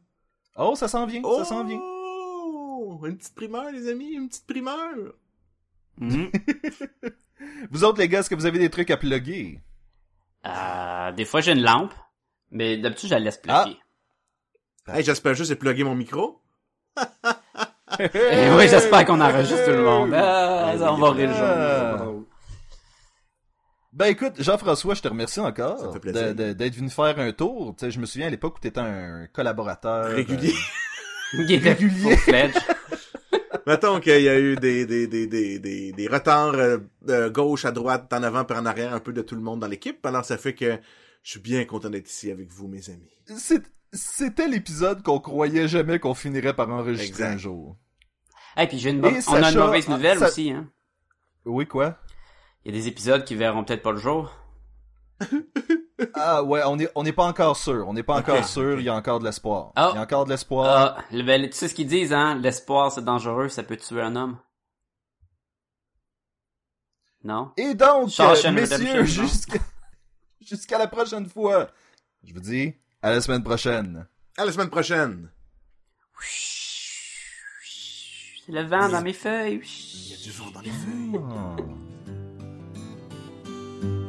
Oh, 0.58 0.76
ça 0.76 0.88
s'en 0.88 1.06
vient, 1.08 1.22
ça 1.24 1.46
s'en 1.46 1.64
vient. 1.64 1.80
Oh! 1.82 3.00
Une 3.06 3.18
petite 3.18 3.34
primeur, 3.36 3.72
les 3.72 3.90
amis, 3.90 4.12
une 4.14 4.28
petite 4.30 4.46
primeur! 4.48 4.94
Mhm. 5.98 6.30
Vous 7.72 7.84
autres, 7.84 8.00
les 8.00 8.08
gars, 8.08 8.20
est-ce 8.20 8.30
que 8.30 8.36
vous 8.36 8.46
avez 8.46 8.60
des 8.60 8.70
trucs 8.70 8.92
à 8.92 8.98
plugger? 8.98 9.62
Euh, 10.46 11.12
des 11.14 11.26
fois, 11.26 11.42
j'ai 11.42 11.52
une 11.54 11.62
lampe, 11.64 11.94
mais 12.52 12.78
d'habitude, 12.78 13.10
je 13.10 13.16
la 13.16 13.20
laisse 13.20 13.38
plugger. 13.38 13.78
Hey, 14.88 15.04
j'espère 15.04 15.34
juste 15.34 15.50
de 15.50 15.56
plugger 15.56 15.84
mon 15.84 15.96
micro. 15.96 16.42
Et 18.00 18.50
oui, 18.56 18.68
j'espère 18.70 19.06
qu'on 19.06 19.20
enregistre 19.22 19.66
tout 19.66 19.72
le 19.72 19.84
monde. 19.84 20.14
Ah, 20.14 20.74
ça, 20.78 20.94
on 20.94 20.98
va 20.98 21.12
rire 21.12 21.30
le. 21.30 22.18
Ben 23.94 24.08
écoute, 24.08 24.34
Jean-François, 24.40 24.94
je 24.94 25.02
te 25.02 25.08
remercie 25.08 25.40
encore 25.40 25.92
d'être 26.54 26.76
venu 26.76 26.90
faire 26.90 27.18
un 27.20 27.32
tour. 27.32 27.76
Tu 27.78 27.86
sais, 27.86 27.92
je 27.92 28.00
me 28.00 28.06
souviens 28.06 28.28
à 28.28 28.30
l'époque 28.30 28.58
où 28.58 28.60
tu 28.62 28.68
étais 28.68 28.80
un 28.80 29.28
collaborateur 29.34 30.06
Régulier. 30.12 30.54
Il 31.34 31.52
était 31.52 31.70
Régulier. 31.74 32.16
Mettons 33.66 34.00
qu'il 34.00 34.22
y 34.22 34.30
a 34.30 34.40
eu 34.40 34.56
des, 34.56 34.86
des, 34.86 35.08
des, 35.08 35.28
des, 35.28 35.60
des, 35.60 35.92
des 35.92 36.08
retards 36.08 36.54
euh, 36.56 36.78
de 37.02 37.28
gauche 37.28 37.66
à 37.66 37.72
droite, 37.72 38.12
en 38.14 38.24
avant 38.24 38.46
puis 38.46 38.58
en 38.58 38.66
arrière, 38.66 38.94
un 38.94 39.00
peu 39.00 39.12
de 39.12 39.22
tout 39.22 39.36
le 39.36 39.42
monde 39.42 39.60
dans 39.60 39.68
l'équipe. 39.68 40.06
Alors 40.06 40.24
ça 40.24 40.38
fait 40.38 40.54
que 40.54 40.78
je 41.24 41.32
suis 41.32 41.40
bien 41.42 41.66
content 41.66 41.90
d'être 41.90 42.10
ici 42.10 42.32
avec 42.32 42.50
vous, 42.52 42.68
mes 42.68 42.90
amis. 42.90 43.12
euh, 43.30 43.34
c'est- 43.38 43.64
C'était 43.94 44.48
l'épisode 44.48 45.02
qu'on 45.02 45.20
croyait 45.20 45.68
jamais 45.68 45.98
qu'on 46.00 46.14
finirait 46.14 46.54
par 46.54 46.70
enregistrer 46.70 47.08
Exact. 47.08 47.34
un 47.34 47.38
jour. 47.38 47.78
Et 48.58 48.68
puis 48.68 48.80
j'ai 48.80 48.90
une 48.90 49.02
bo- 49.02 49.10
on 49.28 49.34
a 49.44 49.52
une 49.52 49.58
mauvaise 49.60 49.88
nouvelle 49.88 50.20
ça- 50.20 50.28
aussi, 50.28 50.52
hein. 50.52 50.68
Oui, 51.46 51.68
quoi? 51.68 51.98
Il 52.66 52.74
y 52.74 52.78
a 52.78 52.82
des 52.82 52.88
épisodes 52.88 53.24
qui 53.24 53.36
verront 53.36 53.64
peut-être 53.64 53.84
pas 53.84 53.92
le 53.92 53.98
jour. 53.98 54.32
Ah 56.14 56.44
ouais, 56.44 56.62
on 56.64 56.76
n'est 56.76 56.88
on 56.94 57.04
est 57.06 57.12
pas 57.12 57.24
encore 57.26 57.58
sûr. 57.58 57.88
On 57.88 57.94
n'est 57.94 58.04
pas 58.04 58.18
encore 58.18 58.46
sûr, 58.48 58.80
il 58.80 58.86
y 58.86 58.90
a 58.90 58.94
encore 58.94 59.18
de 59.20 59.26
l'espoir. 59.26 59.72
Ah. 59.76 59.90
Il 59.94 59.96
y 59.96 59.98
a 59.98 60.02
encore 60.04 60.26
de 60.26 60.30
l'espoir. 60.30 60.96
Ah, 61.00 61.04
le- 61.12 61.24
ben, 61.24 61.44
tu 61.50 61.54
sais 61.54 61.68
ce 61.68 61.74
qu'ils 61.74 61.88
disent, 61.88 62.14
hein? 62.14 62.36
L'espoir, 62.36 62.92
c'est 62.92 63.04
dangereux, 63.04 63.50
ça 63.50 63.64
peut 63.64 63.78
tuer 63.78 64.02
un 64.04 64.16
homme. 64.16 64.38
Non? 67.24 67.52
Et 67.58 67.74
donc, 67.74 68.12
euh, 68.20 68.52
messieurs, 68.52 69.06
jusqu'à 70.42 70.78
la 70.78 70.88
prochaine 70.88 71.26
fois. 71.28 71.72
Je 72.24 72.32
vous 72.34 72.40
dis 72.42 72.76
à 73.02 73.10
la 73.10 73.20
semaine 73.20 73.44
prochaine. 73.44 74.08
À 74.38 74.46
la 74.46 74.52
semaine 74.52 74.70
prochaine! 74.70 75.32
C'est 78.48 78.54
le 78.54 78.64
vent 78.64 78.88
dans 78.88 79.02
mes 79.02 79.12
feuilles. 79.12 79.60
Il 80.06 80.12
y 80.12 80.14
a 80.14 80.24
du 80.24 80.32
vent 80.32 80.52
dans 80.54 80.62
les 80.62 80.70
feuilles. 80.70 81.20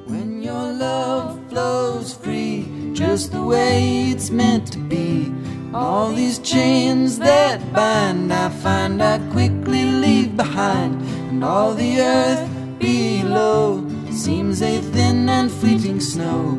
When 0.07 0.43
your 0.45 0.72
love 0.78 1.41
flows 1.49 2.12
free, 2.12 2.64
just 2.95 3.32
the 3.32 3.43
way 3.43 4.12
it's 4.12 4.30
meant 4.30 4.70
to 4.70 4.78
be. 4.78 5.32
All 5.74 6.12
these 6.12 6.39
chains 6.39 7.18
that 7.18 7.59
bind, 7.72 8.32
I 8.32 8.49
find 8.62 9.03
I 9.03 9.18
quickly 9.32 9.82
leave 9.84 10.36
behind. 10.36 11.03
And 11.30 11.43
all 11.43 11.74
the 11.74 12.01
earth 12.01 12.49
below 12.78 13.84
seems 14.12 14.62
a 14.62 14.78
thin 14.93 15.28
and 15.28 15.51
fleeting 15.51 15.99
snow. 15.99 16.51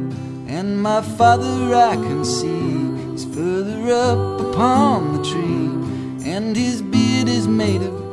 And 0.50 0.84
my 0.84 1.02
father 1.02 1.74
I 1.74 1.96
can 1.96 2.26
see 2.26 3.16
is 3.16 3.24
further 3.24 3.90
up 3.94 4.42
upon 4.42 5.16
the 5.16 5.24
tree. 5.24 5.79
And 6.30 6.56
his 6.56 6.84
beard 6.84 7.28
is 7.28 7.48
made 7.48 7.82
of 7.82 8.09